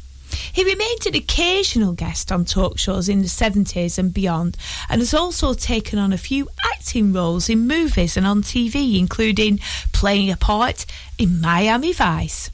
He 0.53 0.65
remained 0.65 1.07
an 1.07 1.15
occasional 1.15 1.93
guest 1.93 2.33
on 2.33 2.45
talk 2.45 2.79
shows 2.79 3.09
in 3.09 3.21
the 3.21 3.29
70s 3.29 3.99
and 3.99 4.13
beyond, 4.13 4.57
and 4.89 5.01
has 5.01 5.15
also 5.15 5.55
taken 5.55 5.99
on 5.99 6.13
a 6.13 6.19
few 6.19 6.49
acting 6.73 7.13
roles 7.13 7.49
in 7.49 7.67
movies 7.67 8.17
and 8.17 8.27
on 8.27 8.43
TV, 8.43 8.99
including 8.99 9.59
playing 9.93 10.31
a 10.31 10.37
part 10.37 10.87
in 11.19 11.41
Miami 11.41 11.93
Vice. 11.93 12.51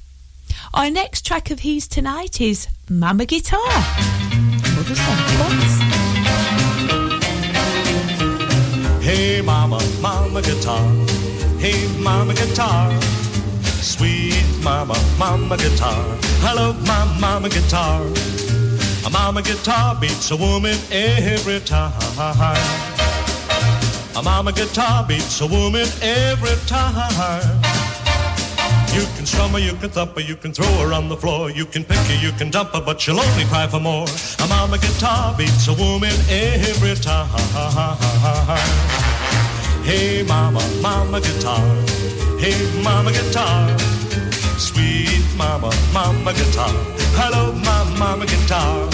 Our 0.74 0.90
next 0.90 1.26
track 1.26 1.50
of 1.50 1.60
his 1.60 1.86
tonight 1.86 2.40
is 2.40 2.68
Mama 2.88 3.26
Guitar. 3.26 3.60
Hey 9.02 9.40
mama, 9.42 9.80
mama 10.00 10.40
guitar. 10.42 10.86
Hey 11.58 11.86
mama 11.98 12.34
guitar. 12.34 13.21
Sweet 13.82 14.44
mama, 14.62 14.94
mama 15.18 15.56
guitar. 15.56 16.04
Hello, 16.38 16.72
my 16.86 17.04
mama 17.18 17.48
guitar. 17.48 18.00
A 19.04 19.10
mama 19.10 19.42
guitar 19.42 19.96
beats 20.00 20.30
a 20.30 20.36
woman 20.36 20.78
every 20.92 21.58
time. 21.60 21.92
A 24.14 24.22
mama 24.22 24.52
guitar 24.52 25.04
beats 25.04 25.40
a 25.40 25.46
woman 25.48 25.88
every 26.00 26.54
time. 26.68 27.42
You 28.94 29.04
can 29.16 29.26
strum 29.26 29.50
her, 29.50 29.58
you 29.58 29.74
can 29.74 29.90
thump 29.90 30.14
her, 30.14 30.20
you 30.20 30.36
can 30.36 30.52
throw 30.52 30.72
her 30.86 30.92
on 30.92 31.08
the 31.08 31.16
floor. 31.16 31.50
You 31.50 31.64
can 31.66 31.82
pick 31.82 31.98
her, 31.98 32.24
you 32.24 32.30
can 32.38 32.50
dump 32.50 32.70
her, 32.74 32.80
but 32.80 33.00
she'll 33.00 33.18
only 33.18 33.44
cry 33.46 33.66
for 33.66 33.80
more. 33.80 34.06
A 34.38 34.46
mama 34.46 34.78
guitar 34.78 35.34
beats 35.36 35.66
a 35.66 35.72
woman 35.72 36.14
every 36.30 36.94
time. 36.94 37.26
Hey 39.82 40.22
mama, 40.22 40.60
mama 40.80 41.20
guitar. 41.20 41.60
Hey 42.42 42.82
mama 42.82 43.12
guitar. 43.12 43.78
Sweet 44.58 45.22
mama, 45.36 45.70
mama 45.92 46.32
guitar. 46.32 46.74
Hello, 47.14 47.52
my 47.52 47.84
mama 47.96 48.26
guitar. 48.26 48.88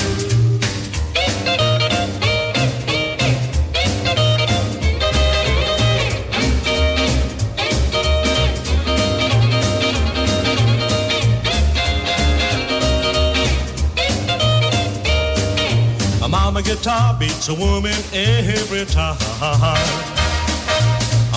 A 16.23 16.29
mama 16.29 16.61
guitar 16.61 17.17
beats 17.19 17.49
a 17.49 17.55
woman 17.55 17.97
every 18.13 18.85
time. 18.85 20.18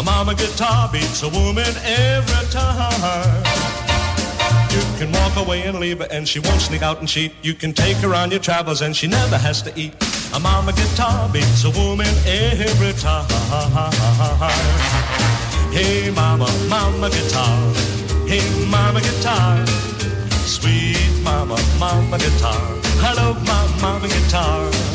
Mama 0.03 0.35
guitar 0.35 0.89
beats 0.91 1.23
a 1.23 1.29
woman 1.29 1.73
every 1.83 2.45
time. 2.51 3.43
You 4.71 4.81
can 4.97 5.11
walk 5.11 5.35
away 5.35 5.63
and 5.63 5.79
leave 5.79 5.99
her 5.99 6.07
and 6.11 6.27
she 6.27 6.39
won't 6.39 6.61
sneak 6.61 6.81
out 6.81 6.99
and 6.99 7.07
cheat. 7.07 7.33
You 7.41 7.53
can 7.53 7.73
take 7.73 7.97
her 7.97 8.13
on 8.13 8.31
your 8.31 8.39
travels 8.39 8.81
and 8.81 8.95
she 8.95 9.07
never 9.07 9.37
has 9.37 9.61
to 9.63 9.71
eat. 9.79 9.93
A 10.33 10.39
mama 10.39 10.73
guitar 10.73 11.27
beats 11.33 11.63
a 11.65 11.71
woman 11.71 12.13
every 12.25 12.93
time. 12.93 13.25
Hey 15.71 16.11
mama, 16.11 16.47
mama 16.69 17.09
guitar. 17.09 17.73
Hey 18.27 18.45
mama 18.69 19.01
guitar. 19.01 19.65
Sweet 20.45 21.21
mama, 21.23 21.57
mama 21.79 22.17
guitar. 22.17 22.61
Hello, 23.03 23.33
my 23.43 23.81
mama 23.81 24.07
guitar. 24.07 24.90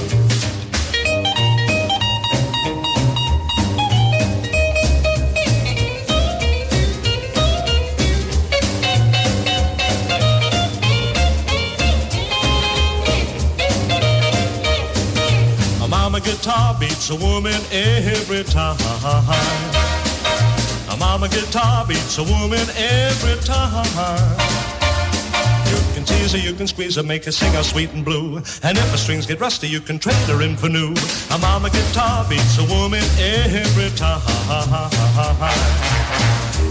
Guitar 16.26 16.74
beats 16.80 17.08
a 17.10 17.14
woman 17.14 17.60
every 17.70 18.42
time. 18.42 18.76
Mama 20.98 21.28
guitar 21.28 21.86
beats 21.86 22.18
a 22.18 22.24
woman 22.24 22.66
every 22.76 23.36
time. 23.44 23.86
You 25.70 25.78
can 25.94 26.04
tease 26.04 26.32
her, 26.32 26.38
you 26.38 26.52
can 26.52 26.66
squeeze 26.66 26.96
her, 26.96 27.04
make 27.04 27.24
her 27.26 27.32
sing 27.32 27.52
her 27.52 27.62
sweet 27.62 27.92
and 27.92 28.04
blue. 28.04 28.38
And 28.64 28.76
if 28.76 28.90
her 28.90 28.96
strings 28.96 29.24
get 29.24 29.40
rusty, 29.40 29.68
you 29.68 29.80
can 29.80 30.00
trade 30.00 30.26
her 30.26 30.42
in 30.42 30.56
for 30.56 30.68
new. 30.68 30.94
A 31.30 31.38
mama 31.38 31.70
guitar 31.70 32.26
beats 32.28 32.58
a 32.58 32.64
woman 32.74 33.04
every 33.18 33.90
time. 33.96 34.20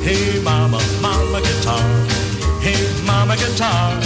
Hey 0.04 0.42
mama, 0.44 0.80
mama 1.02 1.40
guitar. 1.40 1.82
Hey 2.60 2.76
mama 3.06 3.38
guitar. 3.38 4.02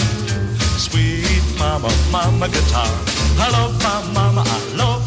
Sweet 0.77 1.43
mama, 1.57 1.89
mama 2.11 2.47
guitar. 2.49 2.87
I 3.41 3.49
love 3.51 3.73
my 3.81 4.13
mama, 4.13 4.43
I 4.45 4.75
love 4.75 4.98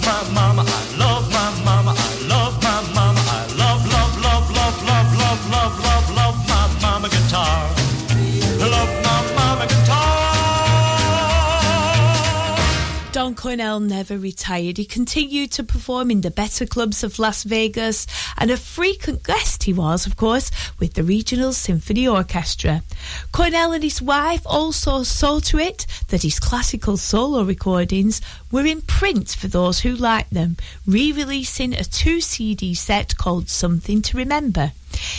Cornell 13.42 13.80
never 13.80 14.18
retired. 14.18 14.78
He 14.78 14.84
continued 14.84 15.50
to 15.50 15.64
perform 15.64 16.12
in 16.12 16.20
the 16.20 16.30
better 16.30 16.64
clubs 16.64 17.02
of 17.02 17.18
Las 17.18 17.42
Vegas, 17.42 18.06
and 18.38 18.52
a 18.52 18.56
frequent 18.56 19.24
guest 19.24 19.64
he 19.64 19.72
was, 19.72 20.06
of 20.06 20.16
course, 20.16 20.52
with 20.78 20.94
the 20.94 21.02
Regional 21.02 21.52
Symphony 21.52 22.06
Orchestra. 22.06 22.84
Cornell 23.32 23.72
and 23.72 23.82
his 23.82 24.00
wife 24.00 24.42
also 24.46 25.02
saw 25.02 25.40
to 25.40 25.58
it 25.58 25.88
that 26.06 26.22
his 26.22 26.38
classical 26.38 26.96
solo 26.96 27.42
recordings 27.42 28.20
were 28.52 28.64
in 28.64 28.80
print 28.80 29.30
for 29.30 29.48
those 29.48 29.80
who 29.80 29.96
liked 29.96 30.32
them, 30.32 30.56
re 30.86 31.10
releasing 31.10 31.74
a 31.74 31.82
two 31.82 32.20
CD 32.20 32.74
set 32.74 33.16
called 33.16 33.48
Something 33.48 34.02
to 34.02 34.16
Remember. 34.16 34.70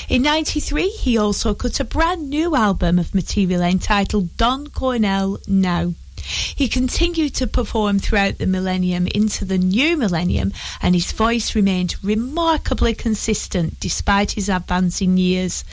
In 0.08 0.22
93, 0.22 0.88
he 0.88 1.18
also 1.18 1.54
cut 1.54 1.82
a 1.82 1.84
brand 1.84 2.30
new 2.30 2.56
album 2.56 3.00
of 3.00 3.14
material 3.14 3.62
entitled 3.62 4.38
Don 4.38 4.68
Cornell 4.68 5.40
Now. 5.46 5.94
He 6.24 6.68
continued 6.68 7.36
to 7.36 7.48
perform 7.48 8.00
throughout 8.00 8.38
the 8.38 8.48
millennium 8.48 9.08
into 9.08 9.46
the 9.46 9.58
new 9.58 9.98
millennium, 9.98 10.54
and 10.82 10.96
his 10.96 11.12
voice 11.12 11.56
remained 11.56 11.96
remarkably 12.04 12.94
consistent 12.94 13.80
despite 13.80 14.32
his 14.32 14.50
advancing 14.50 15.18
years. 15.18 15.64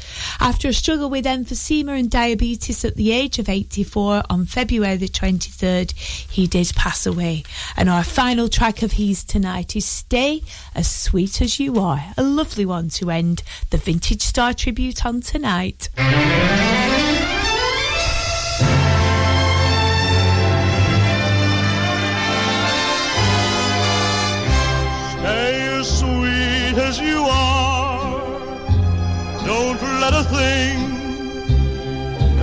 After 0.40 0.68
a 0.68 0.72
struggle 0.72 1.10
with 1.10 1.24
emphysema 1.24 1.98
and 1.98 2.10
diabetes 2.10 2.84
at 2.84 2.96
the 2.96 3.12
age 3.12 3.38
of 3.38 3.48
84 3.48 4.22
on 4.28 4.46
February 4.46 4.96
the 4.96 5.08
23rd, 5.08 5.92
he 5.92 6.46
did 6.46 6.72
pass 6.74 7.06
away. 7.06 7.44
And 7.76 7.88
our 7.88 8.04
final 8.04 8.48
track 8.48 8.82
of 8.82 8.92
his 8.92 9.24
tonight 9.24 9.76
is 9.76 9.84
Stay 9.84 10.42
As 10.74 10.90
Sweet 10.90 11.40
As 11.40 11.60
You 11.60 11.76
Are, 11.76 12.12
a 12.16 12.22
lovely 12.22 12.66
one 12.66 12.88
to 12.90 13.10
end 13.10 13.42
the 13.70 13.78
Vintage 13.78 14.22
Star 14.22 14.54
tribute 14.54 15.04
on 15.04 15.20
tonight. 15.20 15.88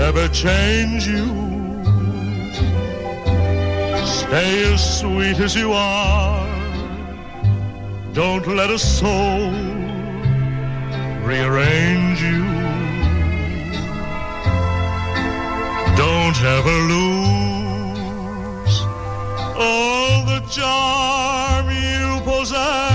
Ever 0.07 0.29
change 0.29 1.05
you. 1.05 1.25
Stay 4.05 4.73
as 4.73 4.99
sweet 4.99 5.37
as 5.37 5.53
you 5.53 5.73
are. 5.73 6.47
Don't 8.13 8.47
let 8.47 8.69
a 8.69 8.79
soul 8.79 9.51
rearrange 11.29 12.21
you. 12.21 12.45
Don't 16.03 16.39
ever 16.57 16.77
lose 16.93 18.75
all 19.65 20.23
the 20.31 20.39
charm 20.49 21.65
you 21.69 22.21
possess. 22.23 22.86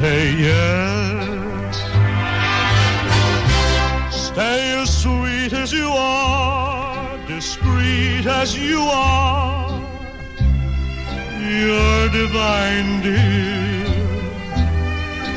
Say 0.00 0.32
yes. 0.48 1.76
Stay 4.28 4.72
as 4.80 4.88
sweet 5.02 5.52
as 5.52 5.72
you 5.72 5.88
are, 5.90 7.18
discreet 7.26 8.24
as 8.24 8.56
you 8.56 8.80
are. 8.80 9.68
You're 11.52 12.08
divine, 12.20 12.90
dear. 13.02 13.84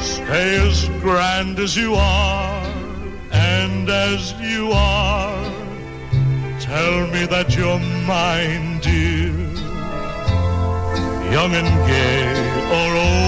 Stay 0.02 0.52
as 0.68 0.88
grand 1.02 1.60
as 1.60 1.76
you 1.76 1.96
are, 1.96 2.64
and 3.32 3.90
as 3.90 4.32
you 4.40 4.72
are. 4.72 5.44
Tell 6.62 6.96
me 7.08 7.26
that 7.26 7.54
you're 7.58 7.84
mine, 8.08 8.80
dear. 8.80 9.34
Young 11.36 11.52
and 11.62 11.72
gay, 11.92 12.32
or 12.78 12.90
old 13.06 13.23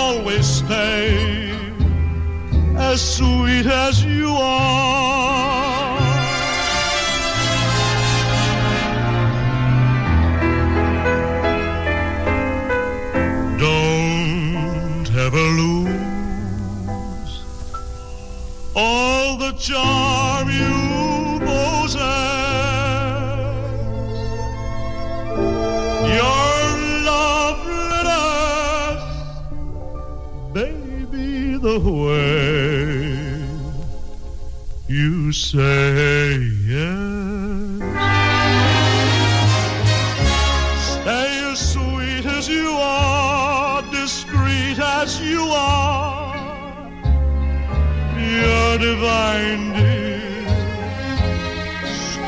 always 0.00 0.46
stay 0.46 1.52
as 2.90 2.98
sweet 3.16 3.66
as 3.66 4.02
you 4.02 4.30
are. 4.32 5.98
Don't 13.66 15.08
ever 15.26 15.46
lose 15.60 17.32
all 18.74 19.36
the 19.44 19.52
charm 19.68 20.46
you 20.60 20.69
way 31.84 33.40
you 34.88 35.30
say 35.32 36.36
yes. 36.66 37.80
Stay 40.92 41.30
as 41.50 41.72
sweet 41.72 42.26
as 42.26 42.48
you 42.48 42.70
are, 42.72 43.82
discreet 43.92 44.78
as 44.78 45.20
you 45.20 45.42
are. 45.42 46.90
You're 48.18 48.78
divine, 48.78 49.72
dear. 49.74 50.48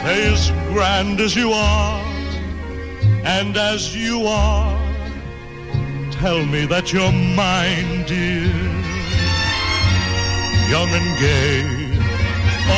Stay 0.00 0.32
as 0.32 0.50
grand 0.72 1.20
as 1.20 1.34
you 1.34 1.52
are, 1.52 2.00
and 3.24 3.56
as 3.56 3.94
you 3.96 4.24
are. 4.26 4.78
Tell 6.12 6.46
me 6.46 6.64
that 6.66 6.92
you're 6.92 7.12
mine, 7.12 8.04
dear. 8.06 8.71
Young 10.72 10.88
and 10.88 11.18
gay, 11.18 11.64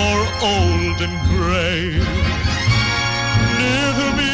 or 0.02 0.18
old 0.42 0.98
and 1.00 1.16
gray. 1.30 1.82
Near 3.60 3.88
to 4.00 4.16
me 4.16 4.33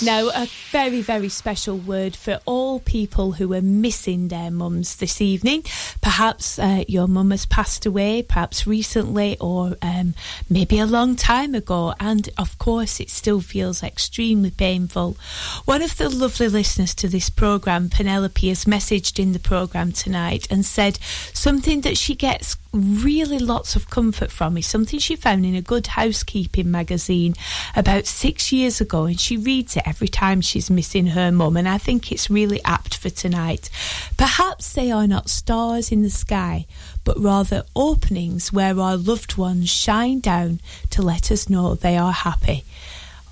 Now, 0.00 0.28
a 0.28 0.48
very, 0.70 1.00
very 1.00 1.28
special 1.28 1.76
word 1.76 2.14
for 2.14 2.38
all 2.46 2.78
people 2.78 3.32
who 3.32 3.52
are 3.52 3.60
missing 3.60 4.28
their 4.28 4.48
mums 4.48 4.96
this 4.96 5.20
evening. 5.20 5.64
Perhaps 6.00 6.58
uh, 6.60 6.84
your 6.86 7.08
mum 7.08 7.32
has 7.32 7.46
passed 7.46 7.84
away, 7.84 8.22
perhaps 8.22 8.64
recently, 8.64 9.36
or 9.40 9.76
um, 9.82 10.14
maybe 10.48 10.78
a 10.78 10.86
long 10.86 11.16
time 11.16 11.52
ago, 11.52 11.94
and 11.98 12.28
of 12.38 12.58
course, 12.58 13.00
it 13.00 13.10
still 13.10 13.40
feels 13.40 13.82
extremely 13.82 14.52
painful. 14.52 15.16
One 15.64 15.82
of 15.82 15.96
the 15.96 16.08
lovely 16.08 16.48
listeners 16.48 16.94
to 16.96 17.08
this 17.08 17.28
programme, 17.28 17.88
Penelope, 17.90 18.48
has 18.48 18.66
messaged 18.66 19.18
in 19.18 19.32
the 19.32 19.40
programme 19.40 19.90
tonight 19.90 20.46
and 20.48 20.64
said 20.64 21.00
something 21.32 21.80
that 21.80 21.98
she 21.98 22.14
gets 22.14 22.56
really 22.72 23.38
lots 23.38 23.76
of 23.76 23.88
comfort 23.88 24.30
from 24.30 24.56
is 24.58 24.66
something 24.66 24.98
she 24.98 25.16
found 25.16 25.46
in 25.46 25.54
a 25.54 25.62
good 25.62 25.86
housekeeping 25.86 26.70
magazine 26.70 27.34
about 27.74 28.06
six 28.06 28.52
years 28.52 28.80
ago 28.80 29.04
and 29.04 29.18
she 29.18 29.36
reads 29.36 29.76
it 29.76 29.82
every 29.86 30.08
time 30.08 30.40
she's 30.40 30.70
missing 30.70 31.06
her 31.06 31.32
mum 31.32 31.56
and 31.56 31.68
I 31.68 31.78
think 31.78 32.12
it's 32.12 32.28
really 32.28 32.62
apt 32.64 32.96
for 32.96 33.08
tonight. 33.08 33.70
Perhaps 34.16 34.74
they 34.74 34.90
are 34.90 35.06
not 35.06 35.30
stars 35.30 35.90
in 35.90 36.02
the 36.02 36.10
sky 36.10 36.66
but 37.04 37.18
rather 37.18 37.64
openings 37.74 38.52
where 38.52 38.78
our 38.78 38.96
loved 38.96 39.38
ones 39.38 39.70
shine 39.70 40.20
down 40.20 40.60
to 40.90 41.00
let 41.00 41.32
us 41.32 41.48
know 41.48 41.74
they 41.74 41.96
are 41.96 42.12
happy. 42.12 42.64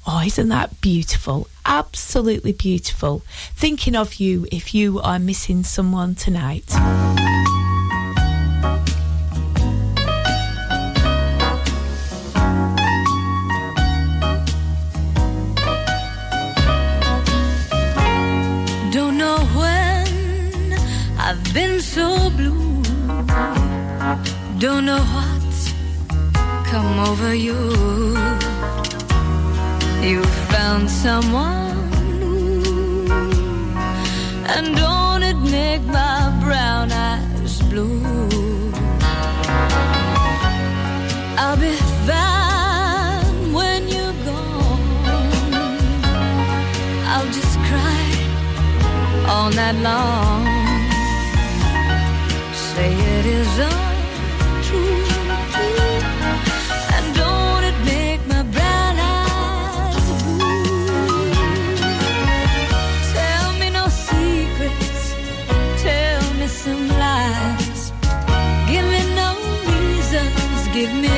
Oh, 0.07 0.23
isn't 0.25 0.49
that 0.49 0.81
beautiful? 0.81 1.49
Absolutely 1.65 2.53
beautiful. 2.53 3.23
Thinking 3.55 3.97
of 3.97 4.15
you 4.15 4.47
if 4.53 4.73
you 4.73 5.01
are 5.01 5.19
missing 5.19 5.65
someone 5.65 6.15
tonight. 6.15 6.73
Been 21.57 21.81
so 21.81 22.29
blue. 22.37 22.83
Don't 24.59 24.85
know 24.85 25.03
what's 25.17 25.73
come 26.71 26.99
over 27.09 27.35
you. 27.35 27.61
You 30.09 30.23
found 30.53 30.91
someone. 30.91 31.79
And 34.55 34.67
don't 34.77 35.23
it 35.31 35.39
make 35.59 35.83
my 36.01 36.21
brown 36.45 36.93
eyes 36.93 37.63
blue? 37.71 38.03
I'll 41.43 41.61
be 41.69 41.75
fine 42.07 43.55
when 43.59 43.81
you're 43.95 44.19
gone. 44.29 45.55
I'll 47.13 47.31
just 47.39 47.55
cry 47.69 48.05
all 49.27 49.51
night 49.51 49.79
long. 49.89 50.56
Say 52.77 52.93
it 52.93 53.27
is 53.39 53.59
untrue. 53.71 55.05
And 56.95 57.07
don't 57.21 57.65
it 57.71 57.79
make 57.93 58.23
my 58.33 58.43
brown 58.55 58.97
eyes 59.15 60.07
blue? 60.25 61.35
Tell 63.17 63.47
me 63.61 63.69
no 63.79 63.85
secrets. 63.89 65.15
Tell 65.87 66.23
me 66.39 66.47
some 66.49 66.89
lies. 67.03 67.83
Give 68.71 68.87
me 68.95 69.03
no 69.21 69.31
reasons. 69.73 70.69
Give 70.77 70.93
me. 71.03 71.15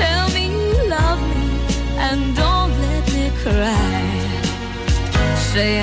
Tell 0.00 0.26
me 0.34 0.44
you 0.56 0.88
love 0.88 1.22
me 1.32 1.46
and 2.06 2.36
don't 2.36 2.72
let 2.84 3.04
me 3.14 3.30
cry 3.42 4.22
say 5.52 5.80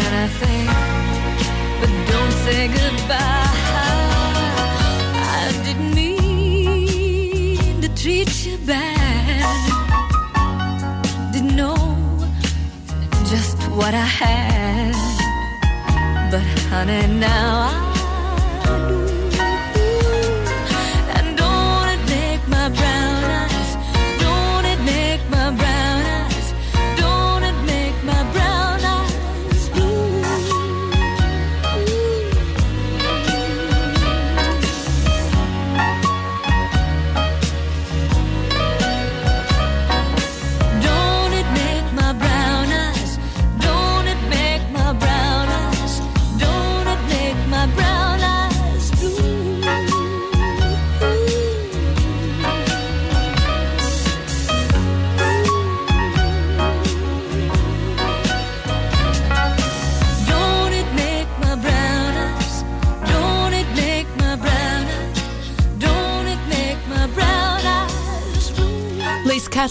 what 13.79 13.93
I 13.93 14.09
had, 14.21 14.93
but 16.31 16.43
honey, 16.69 17.07
now 17.07 17.85
I 17.85 17.88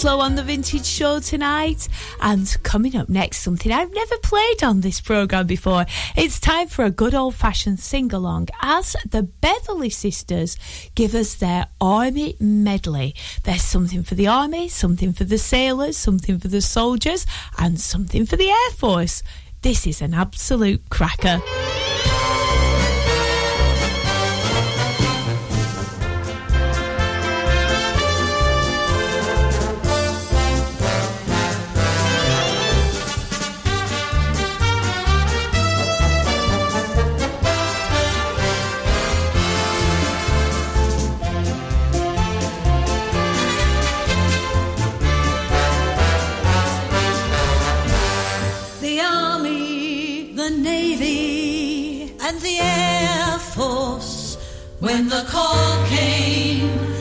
blue? 0.03 0.21
On 0.21 0.35
the 0.35 0.43
Vintage 0.43 0.87
Show 0.87 1.21
tonight. 1.21 1.89
And 2.21 2.57
coming 2.63 2.97
up 2.97 3.09
next, 3.09 3.39
something 3.39 3.73
I've 3.73 3.93
never 3.93 4.17
played 4.19 4.63
on 4.63 4.81
this 4.81 5.01
programme 5.01 5.47
before. 5.47 5.87
It's 6.17 6.39
time 6.39 6.69
for 6.69 6.85
a 6.85 6.91
good 6.91 7.15
old 7.15 7.35
fashioned 7.35 7.81
sing 7.81 8.13
along 8.13 8.49
as 8.63 8.97
the 9.09 9.23
Beverley 9.23 9.91
Sisters 9.91 10.57
give 10.95 11.15
us 11.15 11.35
their 11.35 11.67
army 11.81 12.37
medley. 12.39 13.15
There's 13.45 13.63
something 13.63 14.03
for 14.03 14.15
the 14.15 14.27
army, 14.27 14.69
something 14.69 15.13
for 15.13 15.25
the 15.25 15.39
sailors, 15.39 15.97
something 15.97 16.39
for 16.39 16.49
the 16.49 16.61
soldiers, 16.61 17.27
and 17.59 17.81
something 17.81 18.27
for 18.27 18.37
the 18.37 18.51
Air 18.51 18.71
Force. 18.77 19.23
This 19.63 19.87
is 19.87 20.03
an 20.03 20.15
absolute 20.15 20.89
cracker. 20.91 21.41
When 54.81 55.09
the 55.09 55.25
call 55.27 55.87
came, 55.89 56.98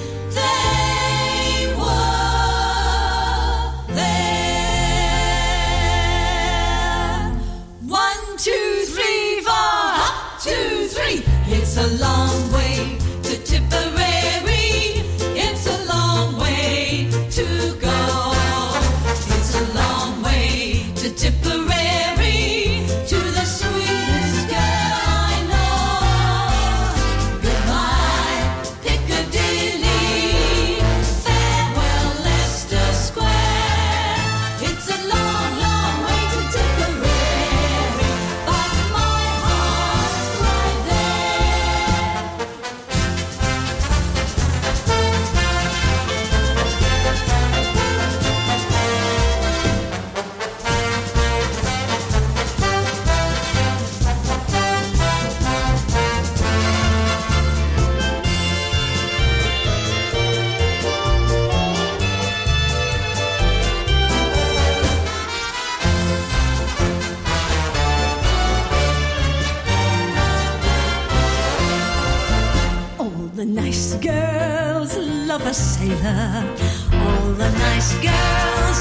a 75.48 75.54
sailor. 75.54 76.44
All 76.92 77.32
the 77.32 77.50
nice 77.50 77.94
girls 78.08 78.78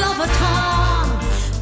love 0.00 0.18
a 0.20 0.28
Tom, 0.40 1.10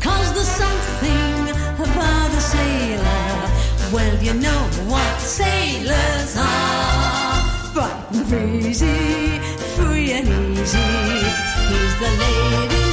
cause 0.01 0.33
there's 0.33 0.55
something 0.65 1.51
about 1.87 2.31
a 2.31 2.41
sailor. 2.41 3.51
Well, 3.93 4.17
you 4.23 4.35
know 4.35 4.63
what 4.87 5.19
sailors 5.19 6.37
are. 6.37 7.43
Bright 7.75 8.13
and 8.13 8.29
breezy, 8.29 9.41
free 9.75 10.13
and 10.13 10.29
easy. 10.29 10.79
He's 11.71 11.95
the 11.99 12.11
lady's 12.21 12.84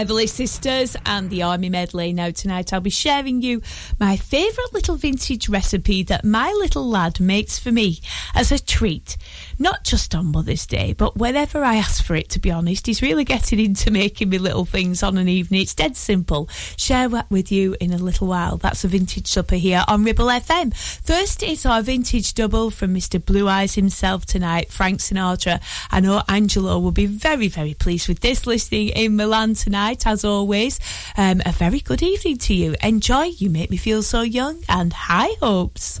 Beverley 0.00 0.26
Sisters 0.26 0.96
and 1.04 1.28
the 1.28 1.42
Army 1.42 1.68
Medley. 1.68 2.14
Now, 2.14 2.30
tonight 2.30 2.72
I'll 2.72 2.80
be 2.80 2.88
sharing 2.88 3.42
you 3.42 3.60
my 3.98 4.16
favourite 4.16 4.72
little 4.72 4.96
vintage 4.96 5.46
recipe 5.46 6.02
that 6.04 6.24
my 6.24 6.50
little 6.52 6.88
lad 6.88 7.20
makes 7.20 7.58
for 7.58 7.70
me 7.70 8.00
as 8.34 8.50
a 8.50 8.58
treat. 8.58 9.18
Not 9.62 9.84
just 9.84 10.14
on 10.14 10.32
Mother's 10.32 10.64
Day, 10.64 10.94
but 10.94 11.18
whenever 11.18 11.62
I 11.62 11.76
ask 11.76 12.02
for 12.02 12.16
it, 12.16 12.30
to 12.30 12.38
be 12.38 12.50
honest. 12.50 12.86
He's 12.86 13.02
really 13.02 13.24
getting 13.24 13.60
into 13.60 13.90
making 13.90 14.30
me 14.30 14.38
little 14.38 14.64
things 14.64 15.02
on 15.02 15.18
an 15.18 15.28
evening. 15.28 15.60
It's 15.60 15.74
dead 15.74 15.98
simple. 15.98 16.48
Share 16.78 17.10
that 17.10 17.30
with 17.30 17.52
you 17.52 17.76
in 17.78 17.92
a 17.92 17.98
little 17.98 18.26
while. 18.26 18.56
That's 18.56 18.84
a 18.84 18.88
vintage 18.88 19.26
supper 19.26 19.56
here 19.56 19.84
on 19.86 20.02
Ribble 20.02 20.28
FM. 20.28 20.74
First, 20.74 21.42
it's 21.42 21.66
our 21.66 21.82
vintage 21.82 22.32
double 22.32 22.70
from 22.70 22.94
Mr. 22.94 23.22
Blue 23.22 23.48
Eyes 23.48 23.74
himself 23.74 24.24
tonight, 24.24 24.72
Frank 24.72 25.00
Sinatra. 25.00 25.60
I 25.90 26.00
know 26.00 26.22
Angelo 26.26 26.78
will 26.78 26.90
be 26.90 27.04
very, 27.04 27.48
very 27.48 27.74
pleased 27.74 28.08
with 28.08 28.20
this 28.20 28.46
listening 28.46 28.88
in 28.88 29.14
Milan 29.14 29.52
tonight, 29.52 30.06
as 30.06 30.24
always. 30.24 30.80
Um, 31.18 31.42
a 31.44 31.52
very 31.52 31.80
good 31.80 32.02
evening 32.02 32.38
to 32.38 32.54
you. 32.54 32.76
Enjoy. 32.82 33.24
You 33.24 33.50
make 33.50 33.70
me 33.70 33.76
feel 33.76 34.02
so 34.02 34.22
young 34.22 34.62
and 34.70 34.94
high 34.94 35.34
hopes. 35.42 36.00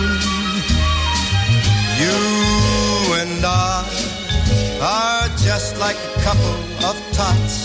You 2.01 2.17
and 3.21 3.45
I 3.45 3.85
are 4.81 5.27
just 5.37 5.77
like 5.77 5.97
a 5.97 6.21
couple 6.21 6.57
of 6.89 6.95
tots 7.13 7.55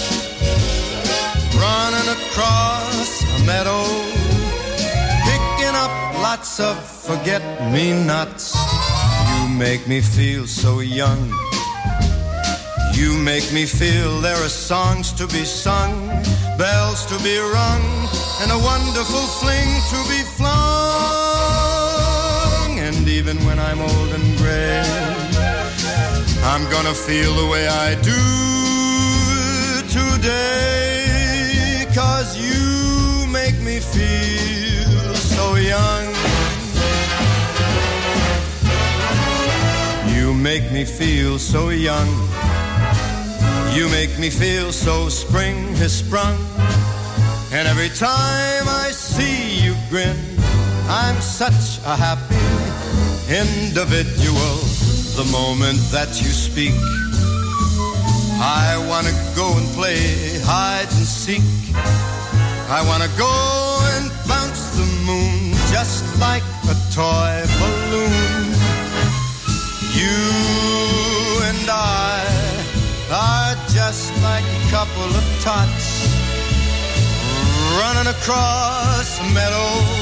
running 1.56 2.08
across 2.18 3.24
a 3.36 3.38
meadow, 3.46 3.84
picking 5.24 5.74
up 5.84 5.94
lots 6.20 6.60
of 6.60 6.76
forget 7.08 7.42
me 7.72 7.92
nots. 7.92 8.54
You 9.30 9.48
make 9.48 9.88
me 9.88 10.00
feel 10.02 10.46
so 10.46 10.80
young. 10.80 11.22
You 12.92 13.16
make 13.16 13.50
me 13.54 13.64
feel 13.64 14.20
there 14.20 14.40
are 14.44 14.54
songs 14.70 15.12
to 15.14 15.26
be 15.28 15.44
sung, 15.44 16.08
bells 16.58 17.06
to 17.06 17.16
be 17.24 17.38
rung, 17.38 17.84
and 18.42 18.50
a 18.52 18.58
wonderful 18.72 19.26
fling 19.40 19.70
to 19.92 19.98
be 20.12 20.20
flung. 20.36 21.65
And 23.06 23.14
even 23.14 23.36
when 23.46 23.56
I'm 23.60 23.78
old 23.78 24.10
and 24.14 24.36
gray, 24.36 24.82
I'm 26.42 26.68
gonna 26.72 26.92
feel 26.92 27.32
the 27.36 27.46
way 27.46 27.68
I 27.68 27.94
do 28.02 28.22
today. 29.98 31.86
Cause 31.94 32.36
you 32.36 33.28
make 33.28 33.60
me 33.60 33.78
feel 33.78 35.14
so 35.14 35.54
young. 35.54 36.14
You 40.12 40.34
make 40.34 40.72
me 40.72 40.84
feel 40.84 41.38
so 41.38 41.68
young. 41.68 42.08
You 43.72 43.88
make 43.88 44.18
me 44.18 44.30
feel 44.30 44.72
so 44.72 45.08
spring 45.08 45.76
has 45.76 45.96
sprung. 45.96 46.36
And 47.52 47.68
every 47.68 47.90
time 47.90 48.66
I 48.66 48.90
see 48.90 49.64
you 49.64 49.76
grin, 49.90 50.16
I'm 50.88 51.20
such 51.20 51.78
a 51.84 51.94
happy 51.94 52.55
individual. 53.28 54.56
The 55.16 55.28
moment 55.32 55.78
that 55.90 56.20
you 56.22 56.28
speak, 56.28 56.74
I 58.38 58.76
wanna 58.88 59.12
go 59.34 59.48
and 59.56 59.66
play 59.74 60.38
hide 60.44 60.88
and 60.96 61.06
seek. 61.06 61.42
I 62.68 62.82
wanna 62.86 63.08
go 63.16 63.32
and 63.96 64.10
bounce 64.28 64.76
the 64.76 64.86
moon 65.08 65.52
just 65.72 66.04
like 66.20 66.44
a 66.68 66.76
toy 66.92 67.34
balloon. 67.60 68.46
You 69.96 70.22
and 71.50 71.66
I 71.68 72.20
are 73.10 73.54
just 73.72 74.12
like 74.22 74.44
a 74.44 74.62
couple 74.70 75.10
of 75.20 75.24
tots 75.40 76.06
running 77.80 78.08
across 78.08 79.20
a 79.20 79.26
meadow, 79.34 79.95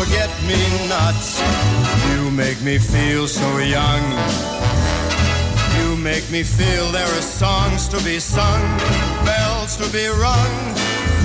lots 0.00 0.08
of 0.08 0.08
forget-me-nots. 0.08 1.42
You 2.12 2.30
make 2.30 2.62
me 2.62 2.78
feel 2.78 3.26
so 3.28 3.58
young. 3.58 4.02
You 5.78 5.96
make 5.96 6.30
me 6.30 6.42
feel 6.42 6.90
there 6.92 7.06
are 7.06 7.22
songs 7.22 7.88
to 7.88 8.02
be 8.04 8.18
sung, 8.18 8.78
bells 9.24 9.76
to 9.76 9.88
be 9.92 10.06
rung, 10.06 10.74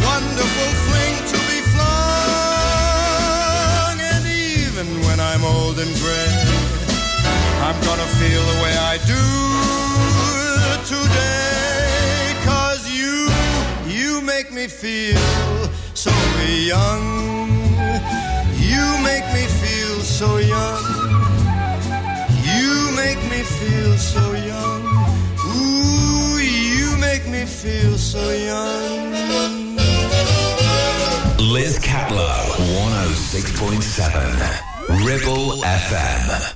wonderful 0.03 0.73
fling 0.85 1.15
to 1.31 1.37
be 1.49 1.61
flung. 1.73 1.85
And 3.99 4.25
even 4.27 4.87
when 5.07 5.19
I'm 5.19 5.43
old 5.43 5.79
and 5.79 5.95
gray, 6.01 6.45
I'm 7.61 7.79
gonna 7.81 8.09
feel 8.19 8.43
the 8.51 8.57
way 8.63 8.75
I 8.77 8.97
do 9.07 9.25
today. 10.85 12.35
Cause 12.43 12.89
you, 12.89 13.29
you 13.87 14.21
make 14.21 14.51
me 14.51 14.67
feel 14.67 15.69
so 15.93 16.11
young. 16.47 17.25
You 18.85 18.91
make 19.01 19.25
me 19.33 19.45
feel 19.61 19.99
so 20.01 20.37
young. 20.37 20.83
You 22.51 22.91
make 22.95 23.21
me 23.31 23.41
feel 23.57 23.97
so 23.97 24.33
young. 24.33 24.81
Ooh, 25.53 26.37
you 26.39 26.97
make 26.97 27.25
me 27.27 27.45
feel 27.45 27.97
so 27.97 28.29
young. 28.51 29.75
Liz 31.53 31.79
Catlow, 31.79 32.43
106.7. 32.91 35.05
Ribble 35.05 35.61
FM. 35.63 36.55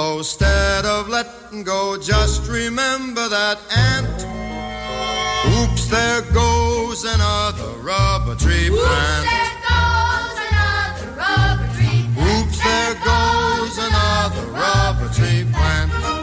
low, 0.00 0.18
instead 0.18 0.84
of 0.84 1.08
letting 1.08 1.62
go, 1.62 1.96
just 1.98 2.48
remember 2.48 3.28
that 3.28 3.58
ant. 3.92 4.18
Oops, 5.58 5.84
there 5.88 6.22
goes 6.32 7.04
another 7.04 7.70
rubber 7.90 8.36
tree 8.36 8.68
Oops, 8.68 8.80
plant. 8.80 9.24
there 9.30 9.56
goes 9.70 10.36
another 10.48 11.08
rubber 11.22 11.68
tree 11.76 12.02
plant. 12.14 12.34
Oops, 12.34 12.58
there 12.68 12.94
goes 13.10 13.76
another 13.88 14.46
rubber 14.60 15.08
tree 15.16 15.44
plant. 15.52 16.19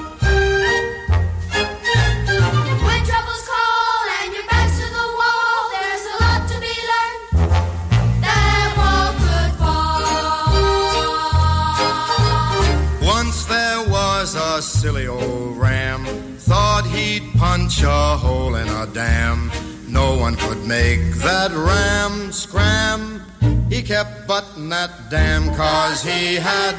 Punch 17.67 17.83
a 17.83 18.17
hole 18.17 18.55
in 18.55 18.67
a 18.69 18.87
dam. 18.93 19.51
No 19.89 20.17
one 20.17 20.37
could 20.37 20.65
make 20.65 21.01
that 21.15 21.51
ram 21.51 22.31
scram. 22.31 23.21
He 23.69 23.81
kept 23.81 24.25
butting 24.25 24.69
that 24.69 25.09
dam 25.09 25.53
cause 25.53 26.01
he 26.01 26.35
had 26.35 26.75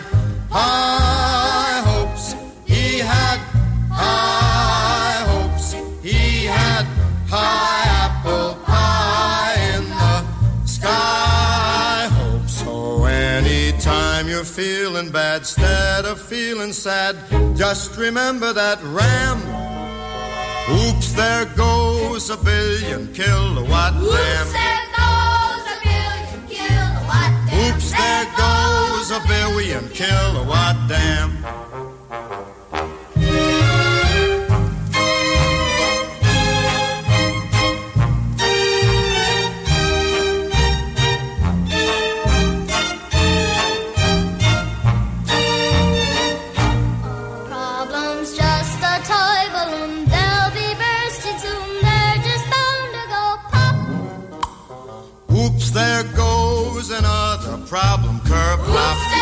high 0.50 1.82
hopes. 1.84 2.34
He 2.64 3.00
had 3.00 3.38
high 3.92 5.24
hopes. 5.30 5.74
He 6.02 6.46
had 6.46 6.86
high 7.28 7.84
apple 8.06 8.54
pie 8.64 9.56
in 9.74 9.84
the 9.90 10.66
sky 10.66 12.08
hopes. 12.12 12.64
So 12.64 13.04
anytime 13.04 14.26
you're 14.26 14.42
feeling 14.42 15.10
bad, 15.10 15.42
instead 15.42 16.06
of 16.06 16.18
feeling 16.18 16.72
sad, 16.72 17.14
just 17.54 17.98
remember 17.98 18.54
that 18.54 18.82
ram. 18.84 19.58
Oops, 20.70 21.12
there 21.12 21.46
goes 21.56 22.28
a 22.30 22.36
billion 22.36 23.12
kilowatt 23.14 23.94
Oops, 23.96 24.12
dam. 24.12 24.46
there 24.52 24.86
goes 25.00 25.64
a 25.72 25.78
billion 25.82 26.46
kilowatt 26.46 27.32
dam. 27.46 27.74
Oops, 27.74 27.90
there 27.90 28.26
goes 28.36 29.10
a 29.10 29.20
billion 29.26 29.88
kilowatt 29.90 30.76
dam. 30.88 31.30
There 55.78 56.02
goes 56.16 56.90
another 56.90 57.56
problem 57.66 58.18
curb 58.26 58.60
Oops, 58.60 59.17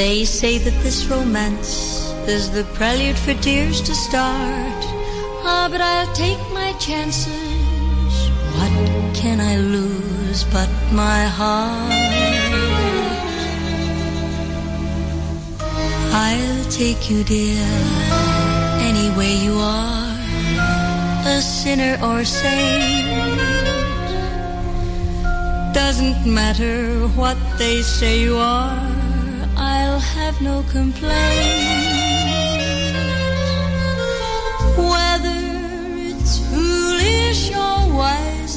They 0.00 0.24
say 0.24 0.56
that 0.56 0.82
this 0.82 1.04
romance 1.08 2.08
is 2.26 2.50
the 2.50 2.64
prelude 2.72 3.18
for 3.18 3.34
tears 3.34 3.82
to 3.82 3.94
start. 3.94 4.80
Ah, 5.44 5.68
but 5.70 5.82
I'll 5.82 6.10
take 6.14 6.40
my 6.54 6.72
chances. 6.78 8.14
What 8.56 8.72
can 9.14 9.40
I 9.40 9.56
lose 9.58 10.44
but 10.44 10.70
my 10.90 11.24
heart? 11.38 11.92
I'll 16.28 16.64
take 16.70 17.10
you, 17.10 17.22
dear, 17.22 17.68
any 18.80 19.14
way 19.18 19.36
you 19.36 19.56
are, 19.60 20.16
a 21.26 21.42
sinner 21.42 21.98
or 22.02 22.24
saint. 22.24 23.36
Doesn't 25.74 26.24
matter 26.24 27.06
what 27.20 27.36
they 27.58 27.82
say 27.82 28.18
you 28.22 28.38
are, 28.38 28.89
have 30.30 30.42
no 30.42 30.62
complaint. 30.70 31.10
Whether 34.92 35.40
it's 36.08 36.34
foolish 36.50 37.42
or 37.66 37.78
wise, 37.98 38.56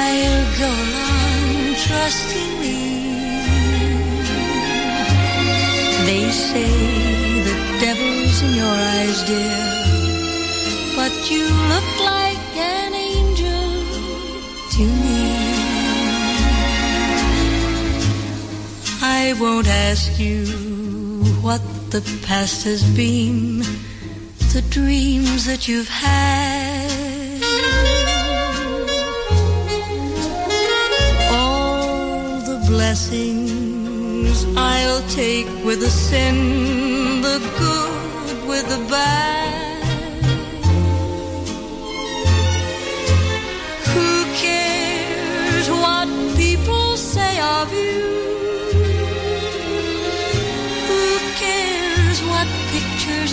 I'll 0.00 0.46
go 0.62 0.70
along 0.84 1.46
trustingly. 1.86 2.84
They 6.08 6.24
say 6.30 6.70
the 7.48 7.56
devil's 7.84 8.38
in 8.46 8.52
your 8.62 8.76
eyes, 8.96 9.18
dear, 9.30 9.64
but 10.98 11.14
you 11.30 11.44
look 11.72 11.90
like 12.12 12.27
I 19.20 19.32
won't 19.32 19.66
ask 19.66 20.20
you 20.20 20.46
what 21.42 21.60
the 21.90 22.02
past 22.24 22.64
has 22.64 22.82
been, 22.96 23.58
the 24.54 24.62
dreams 24.70 25.44
that 25.46 25.66
you've 25.66 25.88
had. 25.88 27.42
All 31.32 32.38
the 32.50 32.58
blessings 32.70 34.36
I'll 34.56 35.02
take 35.08 35.48
with 35.64 35.80
the 35.80 35.90
sin, 35.90 37.20
the 37.20 37.38
good 37.58 38.48
with 38.48 38.66
the 38.68 38.80
bad. 38.88 39.37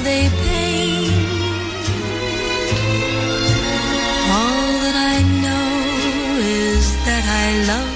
They 0.05 0.29
paint? 0.45 1.13
All 4.37 4.67
that 4.83 4.97
I 5.13 5.17
know 5.43 5.67
is 6.69 6.85
that 7.07 7.25
I 7.43 7.47
love 7.71 7.94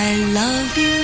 I 0.00 0.14
love 0.32 0.78
you, 0.78 0.97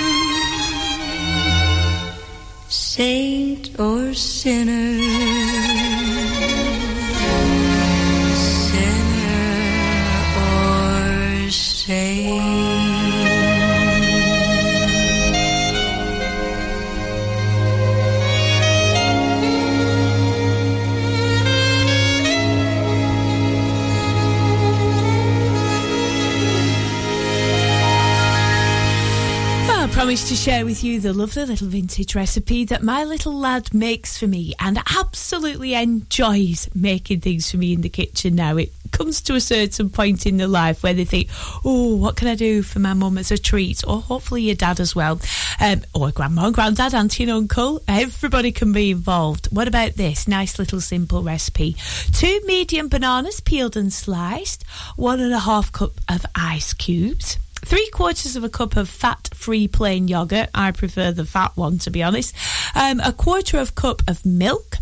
you 30.85 31.01
the 31.01 31.15
lovely 31.15 31.45
little 31.47 31.69
vintage 31.69 32.15
recipe 32.15 32.65
that 32.67 32.83
my 32.83 33.05
little 33.05 33.35
lad 33.35 33.73
makes 33.73 34.19
for 34.19 34.27
me 34.27 34.55
and 34.61 34.79
absolutely 34.97 35.73
enjoys 35.75 36.69
making 36.75 37.21
things 37.21 37.51
for 37.51 37.57
me 37.57 37.73
in 37.73 37.81
the 37.81 37.89
kitchen 37.89 38.35
now. 38.35 38.57
It 38.57 38.71
comes 38.91 39.23
to 39.23 39.35
a 39.35 39.41
certain 39.41 39.89
point 39.89 40.27
in 40.27 40.37
their 40.37 40.47
life 40.47 40.83
where 40.83 40.93
they 40.93 41.05
think, 41.05 41.29
oh, 41.65 41.97
what 41.97 42.17
can 42.17 42.29
I 42.29 42.35
do 42.35 42.63
for 42.63 42.81
my 42.81 42.93
mum 42.93 43.19
as 43.19 43.31
a 43.31 43.39
treat? 43.39 43.83
Or 43.87 44.01
hopefully 44.01 44.43
your 44.43 44.55
dad 44.55 44.79
as 44.79 44.95
well. 44.95 45.21
Um, 45.59 45.83
or 45.95 46.11
grandma, 46.11 46.51
granddad, 46.51 46.95
auntie 46.95 47.25
and 47.25 47.33
uncle. 47.33 47.83
Everybody 47.89 48.53
can 48.53 48.73
be 48.73 48.91
involved. 48.91 49.47
What 49.47 49.69
about 49.69 49.95
this? 49.95 50.29
Nice 50.29 50.59
little 50.59 50.81
simple 50.81 51.23
recipe. 51.23 51.77
Two 52.13 52.41
medium 52.45 52.89
bananas 52.89 53.41
peeled 53.41 53.77
and 53.77 53.93
sliced. 53.93 54.65
One 54.97 55.21
and 55.21 55.33
a 55.33 55.41
half 55.41 55.73
cup 55.73 55.95
of 56.09 56.27
ice 56.35 56.73
cubes 56.75 57.39
three 57.65 57.89
quarters 57.91 58.37
of 58.37 58.45
a 58.45 58.49
cup 58.49 58.77
of 58.77 58.89
fat-free 58.89 59.69
plain 59.69 60.09
yogurt. 60.09 60.49
I 60.55 60.71
prefer 60.71 61.13
the 61.13 61.25
fat 61.25 61.53
one, 61.57 61.79
to 61.79 61.91
be 61.91 62.03
honest. 62.03 62.35
Um, 62.75 63.01
a 63.01 63.13
quarter 63.13 63.59
of 63.59 63.75
cup 63.75 64.03
of 64.09 64.25
milk, 64.25 64.77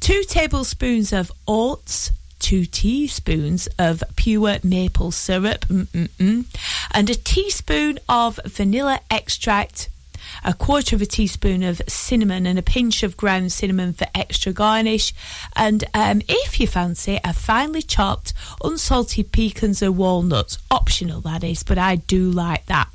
two 0.00 0.22
tablespoons 0.28 1.12
of 1.12 1.32
oats. 1.46 2.12
Two 2.40 2.66
teaspoons 2.66 3.68
of 3.80 4.02
pure 4.14 4.58
maple 4.62 5.10
syrup, 5.10 5.66
Mm-mm-mm. 5.66 6.44
and 6.92 7.10
a 7.10 7.14
teaspoon 7.14 7.98
of 8.08 8.38
vanilla 8.46 9.00
extract, 9.10 9.88
a 10.44 10.54
quarter 10.54 10.96
of 10.96 11.02
a 11.02 11.06
teaspoon 11.06 11.62
of 11.62 11.82
cinnamon, 11.86 12.46
and 12.46 12.58
a 12.58 12.62
pinch 12.62 13.02
of 13.02 13.16
ground 13.16 13.52
cinnamon 13.52 13.92
for 13.92 14.06
extra 14.14 14.52
garnish. 14.52 15.12
And 15.56 15.84
um, 15.94 16.22
if 16.28 16.60
you 16.60 16.66
fancy, 16.66 17.20
a 17.24 17.32
finely 17.32 17.82
chopped 17.82 18.32
unsalted 18.62 19.32
pecans 19.32 19.82
or 19.82 19.92
walnuts, 19.92 20.58
optional 20.70 21.20
that 21.22 21.44
is, 21.44 21.62
but 21.62 21.78
I 21.78 21.96
do 21.96 22.30
like 22.30 22.66
that. 22.66 22.88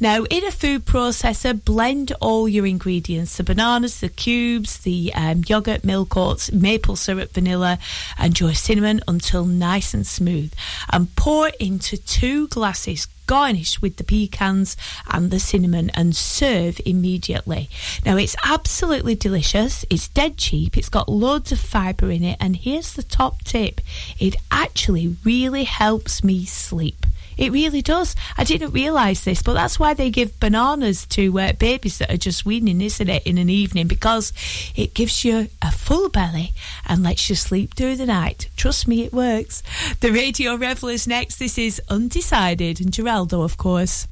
Now, 0.00 0.24
in 0.24 0.44
a 0.44 0.50
food 0.50 0.84
processor, 0.84 1.64
blend 1.64 2.12
all 2.20 2.48
your 2.48 2.66
ingredients 2.66 3.36
the 3.36 3.44
bananas, 3.44 4.00
the 4.00 4.08
cubes, 4.08 4.78
the 4.78 5.12
um, 5.14 5.42
yogurt, 5.46 5.84
milk 5.84 6.16
oats, 6.16 6.52
maple 6.52 6.96
syrup, 6.96 7.32
vanilla, 7.32 7.78
and 8.18 8.38
your 8.38 8.54
cinnamon 8.54 9.00
until 9.08 9.44
nice 9.44 9.94
and 9.94 10.06
smooth. 10.06 10.52
And 10.92 11.14
pour 11.16 11.48
into 11.60 11.96
two 11.96 12.48
glasses 12.48 13.06
garnish 13.26 13.80
with 13.80 13.96
the 13.96 14.04
pecans 14.04 14.76
and 15.10 15.30
the 15.30 15.38
cinnamon 15.38 15.90
and 15.90 16.14
serve 16.14 16.80
immediately. 16.84 17.68
Now 18.04 18.16
it's 18.16 18.36
absolutely 18.44 19.14
delicious. 19.14 19.84
It's 19.90 20.08
dead 20.08 20.36
cheap. 20.36 20.76
It's 20.76 20.88
got 20.88 21.08
loads 21.08 21.52
of 21.52 21.58
fibre 21.58 22.10
in 22.10 22.24
it. 22.24 22.36
And 22.40 22.56
here's 22.56 22.94
the 22.94 23.02
top 23.02 23.42
tip 23.44 23.80
it 24.18 24.36
actually 24.50 25.16
really 25.24 25.64
helps 25.64 26.22
me 26.22 26.44
sleep. 26.44 27.06
It 27.36 27.52
really 27.52 27.82
does. 27.82 28.14
I 28.36 28.44
didn't 28.44 28.72
realise 28.72 29.24
this, 29.24 29.42
but 29.42 29.54
that's 29.54 29.78
why 29.78 29.94
they 29.94 30.10
give 30.10 30.38
bananas 30.40 31.06
to 31.08 31.38
uh, 31.38 31.52
babies 31.54 31.98
that 31.98 32.12
are 32.12 32.16
just 32.16 32.46
weaning, 32.46 32.80
isn't 32.80 33.08
it, 33.08 33.26
in 33.26 33.38
an 33.38 33.50
evening? 33.50 33.86
Because 33.86 34.32
it 34.76 34.94
gives 34.94 35.24
you 35.24 35.48
a 35.62 35.70
full 35.70 36.08
belly 36.08 36.52
and 36.86 37.02
lets 37.02 37.28
you 37.28 37.36
sleep 37.36 37.74
through 37.74 37.96
the 37.96 38.06
night. 38.06 38.48
Trust 38.56 38.86
me, 38.88 39.02
it 39.04 39.12
works. 39.12 39.62
The 40.00 40.10
Radio 40.10 40.56
Revellers 40.56 41.06
next. 41.06 41.38
This 41.38 41.58
is 41.58 41.80
Undecided 41.88 42.80
and 42.80 42.90
Geraldo, 42.92 43.44
of 43.44 43.56
course. 43.56 44.06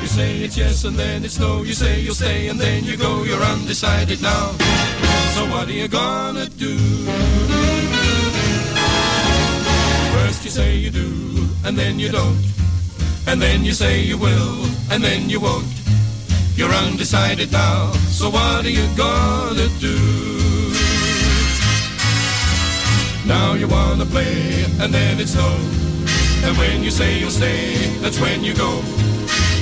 You 0.00 0.06
say 0.06 0.38
it's 0.38 0.56
yes 0.56 0.84
and 0.84 0.96
then 0.96 1.24
it's 1.24 1.38
no. 1.38 1.62
You 1.62 1.72
say 1.72 2.00
you'll 2.00 2.14
stay 2.14 2.48
and 2.48 2.58
then 2.58 2.84
you 2.84 2.96
go. 2.96 3.22
You're 3.22 3.42
undecided 3.42 4.20
now. 4.22 4.52
So 5.34 5.46
what 5.46 5.68
are 5.68 5.72
you 5.72 5.88
gonna 5.88 6.46
do? 6.46 6.76
First 10.40 10.56
you 10.56 10.62
say 10.62 10.76
you 10.76 10.90
do, 10.90 11.48
and 11.66 11.76
then 11.76 11.98
you 11.98 12.10
don't. 12.10 12.42
And 13.26 13.42
then 13.42 13.62
you 13.62 13.72
say 13.72 14.00
you 14.00 14.16
will, 14.16 14.64
and 14.90 15.04
then 15.04 15.28
you 15.28 15.38
won't. 15.38 15.66
You're 16.56 16.72
undecided 16.72 17.52
now. 17.52 17.92
So 18.08 18.30
what 18.30 18.64
are 18.64 18.70
you 18.70 18.88
gonna 18.96 19.68
do? 19.78 19.98
Now 23.26 23.52
you 23.52 23.68
wanna 23.68 24.06
play, 24.06 24.64
and 24.80 24.94
then 24.94 25.20
it's 25.20 25.34
no. 25.34 25.50
And 26.46 26.56
when 26.56 26.82
you 26.82 26.90
say 26.90 27.18
you'll 27.20 27.30
stay, 27.30 27.74
that's 28.00 28.18
when 28.18 28.42
you 28.42 28.54
go. 28.54 28.82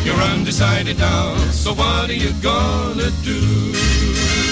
You're 0.05 0.23
undecided 0.33 0.99
now, 0.99 1.35
so 1.51 1.75
what 1.75 2.09
are 2.09 2.21
you 2.25 2.33
gonna 2.41 3.11
do? 3.25 4.48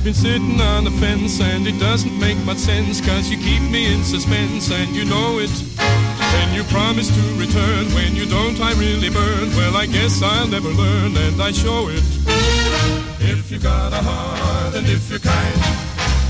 I've 0.00 0.04
been 0.04 0.14
sitting 0.14 0.60
on 0.62 0.84
the 0.84 0.90
fence 0.92 1.42
and 1.42 1.66
it 1.66 1.78
doesn't 1.78 2.18
make 2.18 2.38
much 2.46 2.56
sense 2.56 3.02
Cause 3.02 3.28
you 3.28 3.36
keep 3.36 3.60
me 3.70 3.92
in 3.92 4.02
suspense 4.02 4.70
and 4.70 4.96
you 4.96 5.04
know 5.04 5.38
it. 5.38 5.50
Then 5.76 6.54
you 6.54 6.64
promise 6.72 7.08
to 7.14 7.20
return. 7.38 7.84
When 7.92 8.16
you 8.16 8.24
don't 8.24 8.58
I 8.62 8.72
really 8.80 9.10
burn. 9.10 9.50
Well 9.50 9.76
I 9.76 9.84
guess 9.84 10.22
I'll 10.22 10.48
never 10.48 10.70
learn 10.70 11.14
and 11.18 11.42
I 11.42 11.52
show 11.52 11.88
it. 11.90 12.02
If 13.20 13.52
you 13.52 13.58
got 13.58 13.92
a 13.92 14.00
heart 14.00 14.74
and 14.74 14.88
if 14.88 15.10
you're 15.10 15.18
kind 15.18 15.60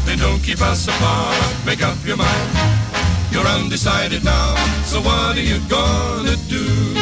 Then 0.04 0.18
don't 0.18 0.42
keep 0.42 0.60
us 0.62 0.88
apart, 0.88 1.64
make 1.64 1.84
up 1.84 1.96
your 2.04 2.16
mind. 2.16 2.50
You're 3.30 3.46
undecided 3.46 4.24
now, 4.24 4.56
so 4.82 4.98
what 5.00 5.38
are 5.38 5.40
you 5.40 5.60
gonna 5.68 6.34
do? 6.48 6.99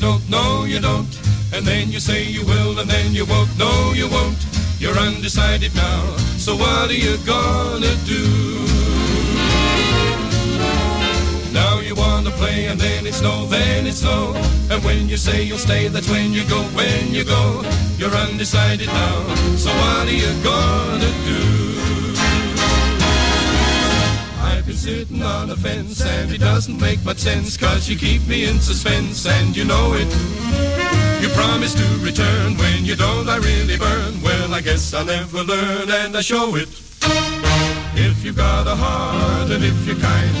Don't, 0.00 0.30
no, 0.30 0.64
you 0.64 0.80
don't. 0.80 1.12
And 1.52 1.66
then 1.66 1.90
you 1.90 2.00
say 2.00 2.24
you 2.24 2.44
will, 2.46 2.78
and 2.78 2.88
then 2.88 3.12
you 3.12 3.26
won't, 3.26 3.50
no, 3.58 3.92
you 3.94 4.08
won't. 4.08 4.38
You're 4.78 4.96
undecided 4.96 5.74
now, 5.74 6.16
so 6.38 6.56
what 6.56 6.88
are 6.88 7.00
you 7.06 7.18
gonna 7.26 7.94
do? 8.06 8.24
Now 11.52 11.80
you 11.80 11.94
wanna 11.94 12.30
play, 12.30 12.66
and 12.68 12.80
then 12.80 13.06
it's 13.06 13.20
no, 13.20 13.46
then 13.46 13.86
it's 13.86 14.02
no. 14.02 14.32
And 14.70 14.82
when 14.82 15.08
you 15.08 15.18
say 15.18 15.42
you'll 15.42 15.58
stay, 15.58 15.88
that's 15.88 16.08
when 16.08 16.32
you 16.32 16.44
go, 16.48 16.62
when 16.78 17.12
you 17.12 17.24
go. 17.24 17.62
You're 17.98 18.16
undecided 18.26 18.88
now, 18.88 19.34
so 19.56 19.70
what 19.70 20.08
are 20.08 20.18
you 20.24 20.32
gonna 20.42 21.12
do? 21.26 21.69
I've 24.60 24.66
been 24.66 24.76
sitting 24.76 25.22
on 25.22 25.48
a 25.48 25.56
fence 25.56 26.04
and 26.04 26.30
it 26.30 26.40
doesn't 26.40 26.78
make 26.78 27.02
much 27.02 27.16
sense 27.16 27.56
Cause 27.56 27.88
you 27.88 27.96
keep 27.96 28.20
me 28.28 28.44
in 28.44 28.60
suspense 28.60 29.26
and 29.26 29.56
you 29.56 29.64
know 29.64 29.94
it. 29.94 30.12
You 31.22 31.30
promise 31.30 31.72
to 31.72 31.86
return 32.04 32.58
when 32.58 32.84
you 32.84 32.94
don't 32.94 33.26
I 33.26 33.38
really 33.38 33.78
burn. 33.78 34.20
Well 34.20 34.52
I 34.52 34.60
guess 34.60 34.92
I'll 34.92 35.06
never 35.06 35.42
learn 35.44 35.90
and 35.90 36.14
I 36.14 36.20
show 36.20 36.56
it. 36.56 36.68
If 37.96 38.22
you've 38.22 38.36
got 38.36 38.66
a 38.66 38.76
heart 38.76 39.50
and 39.50 39.64
if 39.64 39.86
you're 39.86 39.96
kind 39.96 40.36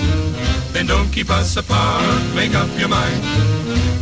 Then 0.74 0.84
don't 0.84 1.10
keep 1.10 1.30
us 1.30 1.56
apart, 1.56 2.22
make 2.34 2.54
up 2.54 2.68
your 2.78 2.90
mind. 2.90 3.24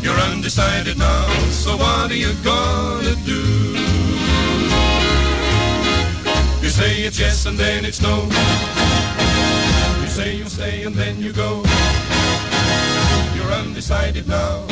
You're 0.03 0.19
undecided 0.32 0.99
now, 0.99 1.28
so 1.51 1.77
what 1.77 2.11
are 2.11 2.20
you 2.27 2.32
gonna 2.43 3.15
do? 3.24 3.43
You 6.61 6.70
say 6.70 7.03
it's 7.07 7.20
yes 7.20 7.47
and 7.47 7.57
then 7.57 7.85
it's 7.85 8.03
no 8.03 8.28
say 10.19 10.35
you'll 10.35 10.49
stay 10.49 10.82
and 10.82 10.97
then 10.97 11.16
you 11.20 11.32
go. 11.32 11.62
You're 13.36 13.53
undecided 13.53 14.27
now. 14.27 14.66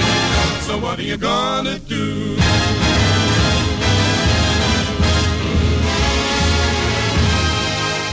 So 0.62 0.76
what 0.76 0.98
are 0.98 1.02
you 1.02 1.16
gonna 1.16 1.78
do? 1.78 2.36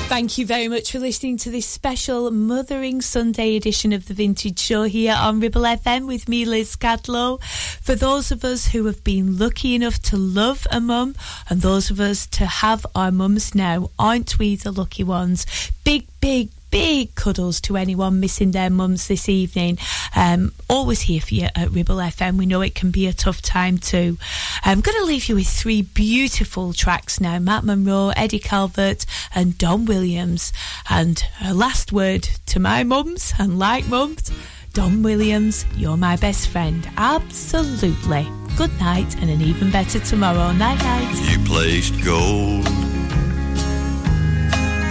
Thank 0.10 0.38
you 0.38 0.46
very 0.46 0.68
much 0.68 0.92
for 0.92 1.00
listening 1.00 1.38
to 1.38 1.50
this 1.50 1.66
special 1.66 2.30
Mothering 2.30 3.02
Sunday 3.02 3.56
edition 3.56 3.94
of 3.94 4.06
the 4.06 4.14
Vintage 4.14 4.60
Show 4.60 4.84
here 4.84 5.16
on 5.20 5.40
Ribble 5.40 5.64
FM 5.64 6.06
with 6.06 6.30
me, 6.30 6.46
Liz 6.46 6.76
Catlow. 6.76 7.42
For 7.82 7.96
those 7.96 8.32
of 8.32 8.46
us 8.46 8.68
who 8.68 8.86
have 8.86 9.04
been 9.04 9.40
lucky 9.40 9.74
enough 9.74 10.00
to 10.04 10.18
love 10.18 10.68
a 10.70 10.80
mum 10.80 11.16
and 11.50 11.62
those 11.62 11.90
of 11.90 12.00
us 12.00 12.28
to 12.28 12.46
have 12.46 12.86
our 12.94 13.10
mums 13.12 13.56
now, 13.56 13.90
aren't 13.98 14.38
we 14.38 14.56
the 14.56 14.72
lucky 14.72 15.04
ones? 15.04 15.48
Big, 15.84 16.06
big, 16.22 16.50
big 16.74 17.14
cuddles 17.14 17.62
to 17.62 17.78
anyone 17.78 18.20
missing 18.20 18.50
their 18.50 18.72
mums 18.72 19.08
this 19.08 19.30
evening. 19.30 19.78
Um, 20.16 20.54
always 20.68 21.02
here 21.02 21.22
for 21.22 21.36
you 21.36 21.48
at 21.56 21.70
Ribble 21.70 21.98
FM. 21.98 22.36
We 22.36 22.48
know 22.48 22.62
it 22.62 22.74
can 22.74 22.90
be 22.90 23.06
a 23.06 23.14
tough 23.14 23.44
time 23.44 23.78
too. 23.78 24.18
I'm 24.64 24.82
going 24.82 24.98
to 24.98 25.06
leave 25.06 25.30
you 25.30 25.36
with 25.36 25.48
three 25.48 25.84
beautiful 25.84 26.74
tracks 26.74 27.22
now 27.22 27.38
Matt 27.38 27.64
Monro, 27.64 28.10
Eddie 28.18 28.40
Calvert, 28.40 29.06
and 29.36 29.56
Don 29.56 29.86
Williams. 29.86 30.52
And 30.90 31.24
a 31.44 31.54
last 31.54 31.94
word 31.94 32.24
to 32.48 32.60
my 32.60 32.84
mums 32.84 33.34
and 33.38 33.60
like 33.60 33.88
mums. 33.88 34.32
Don 34.74 35.04
Williams, 35.04 35.68
you're 35.76 35.96
my 35.96 36.16
best 36.16 36.48
friend. 36.48 36.90
Absolutely. 36.98 38.28
Good 38.58 38.76
night 38.80 39.16
and 39.18 39.30
an 39.30 39.42
even 39.42 39.70
better 39.70 40.00
tomorrow. 40.00 40.52
Night 40.54 40.80
night. 40.80 41.32
You 41.32 41.38
placed 41.46 42.04
gold 42.04 42.68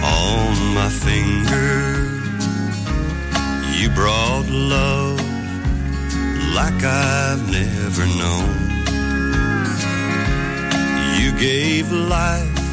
on 0.03 0.73
my 0.73 0.89
finger. 0.89 2.03
You 3.77 3.89
brought 3.89 4.45
love 4.49 5.19
like 6.55 6.83
I've 6.83 7.43
never 7.49 8.05
known. 8.21 8.63
You 11.19 11.31
gave 11.37 11.91
life 11.91 12.63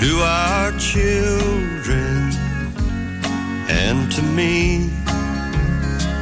to 0.00 0.20
our 0.22 0.70
children 0.78 2.30
and 3.68 4.10
to 4.12 4.22
me 4.22 4.90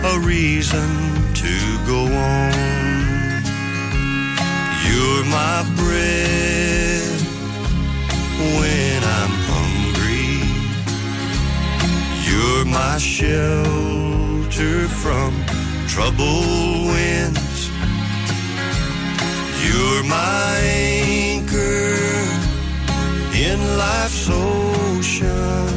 a 0.05 0.19
reason 0.21 0.89
to 1.35 1.55
go 1.87 2.03
on. 2.07 2.53
You're 4.87 5.25
my 5.27 5.65
bread 5.77 6.46
when 8.39 9.03
I'm 9.19 9.35
hungry. 9.53 10.41
You're 12.27 12.65
my 12.67 12.99
shelter 12.99 14.89
from 14.89 15.33
troubled 15.89 16.87
winds. 16.91 17.71
You're 19.65 20.05
my 20.05 20.59
anchor 20.63 21.97
in 23.35 23.59
life's 23.79 24.29
ocean. 24.31 25.69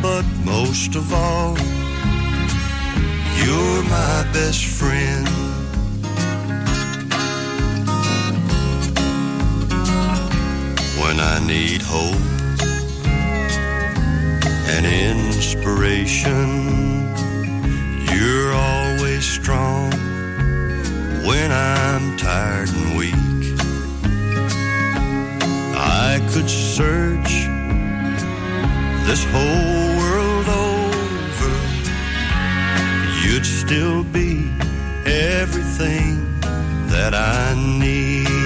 But 0.00 0.24
most 0.44 0.94
of 0.94 1.12
all, 1.12 1.56
you're 3.42 3.82
my 3.84 4.24
best 4.32 4.64
friend. 4.64 5.49
When 11.00 11.18
I 11.18 11.38
need 11.46 11.80
hope 11.82 12.26
and 14.74 14.84
inspiration. 14.84 16.46
You're 18.12 18.52
always 18.52 19.24
strong 19.24 19.90
when 21.26 21.50
I'm 21.50 22.16
tired 22.18 22.68
and 22.68 22.96
weak. 22.98 23.14
I 25.74 26.20
could 26.32 26.50
search 26.50 27.32
this 29.08 29.24
whole 29.32 29.86
world 30.00 30.48
over. 30.68 31.52
You'd 33.22 33.46
still 33.46 34.04
be 34.04 34.52
everything 35.06 36.38
that 36.92 37.14
I 37.14 37.54
need. 37.54 38.39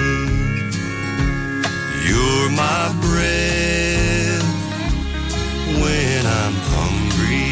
You're 2.45 2.53
my 2.53 2.95
bread 3.01 4.43
when 5.81 6.25
I'm 6.27 6.55
hungry. 6.77 7.49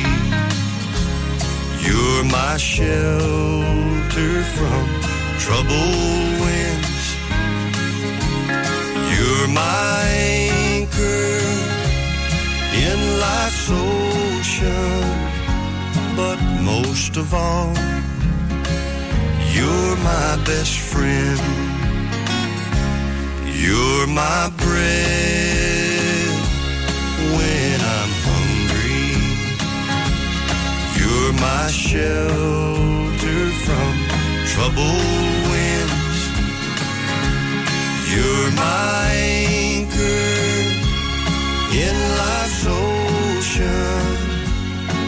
You're 1.83 2.25
my 2.25 2.57
shelter 2.57 4.33
from 4.55 4.85
troubled 5.39 6.41
winds. 6.43 7.05
You're 9.13 9.47
my 9.47 10.03
anchor 10.77 11.41
in 12.85 12.99
life's 13.19 13.69
ocean. 13.71 15.09
But 16.15 16.37
most 16.61 17.17
of 17.17 17.33
all, 17.33 17.73
you're 19.55 19.95
my 19.97 20.37
best 20.45 20.77
friend. 20.77 21.62
You're 23.63 24.07
my 24.07 24.51
bread 24.57 26.33
when 27.35 27.79
I'm 27.97 28.11
hungry. 28.27 29.07
You're 30.99 31.33
my 31.39 31.67
shelter 31.71 33.41
from 33.63 33.91
troubled 34.51 35.31
winds. 35.47 36.19
You're 38.11 38.51
my 38.51 39.07
anchor 39.71 40.27
in 41.83 41.95
life's 42.19 42.65
ocean. 42.67 44.17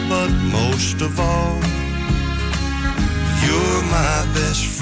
But 0.08 0.30
most 0.58 1.02
of 1.02 1.20
all, 1.20 1.60
you're 3.44 3.82
my 3.92 4.24
best 4.32 4.64
friend. 4.64 4.75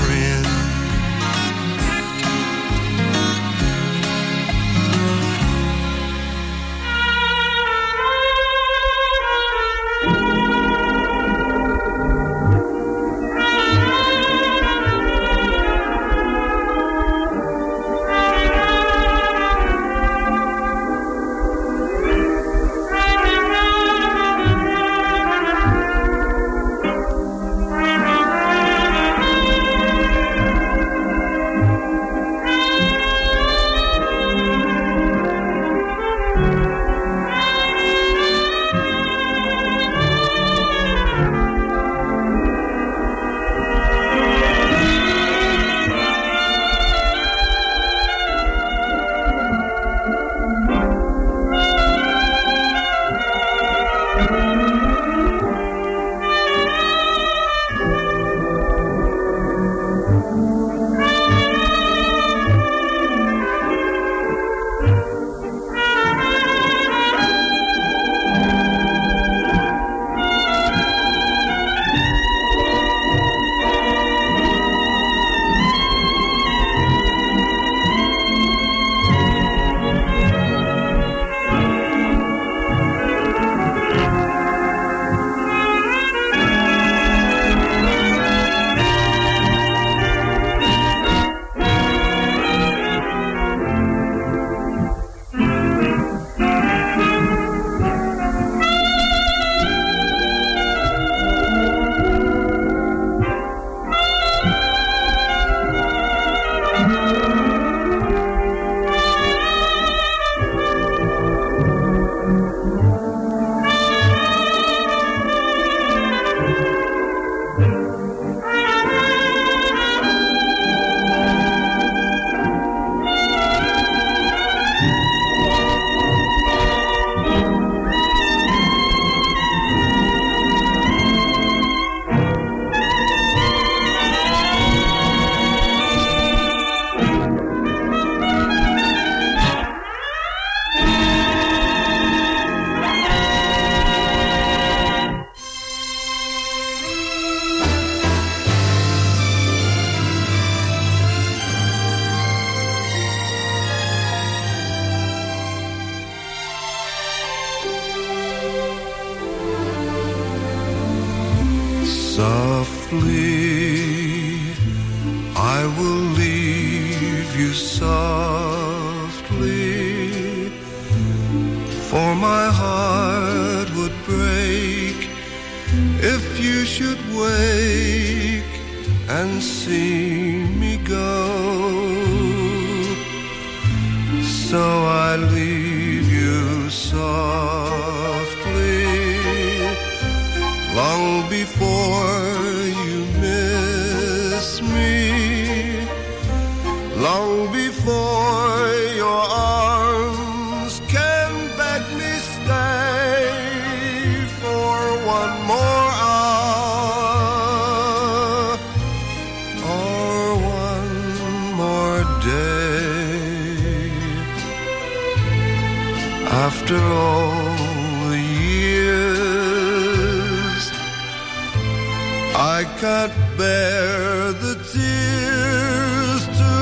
Bear 223.36 224.32
the 224.32 224.55
tears 224.73 226.24
to 226.39 226.55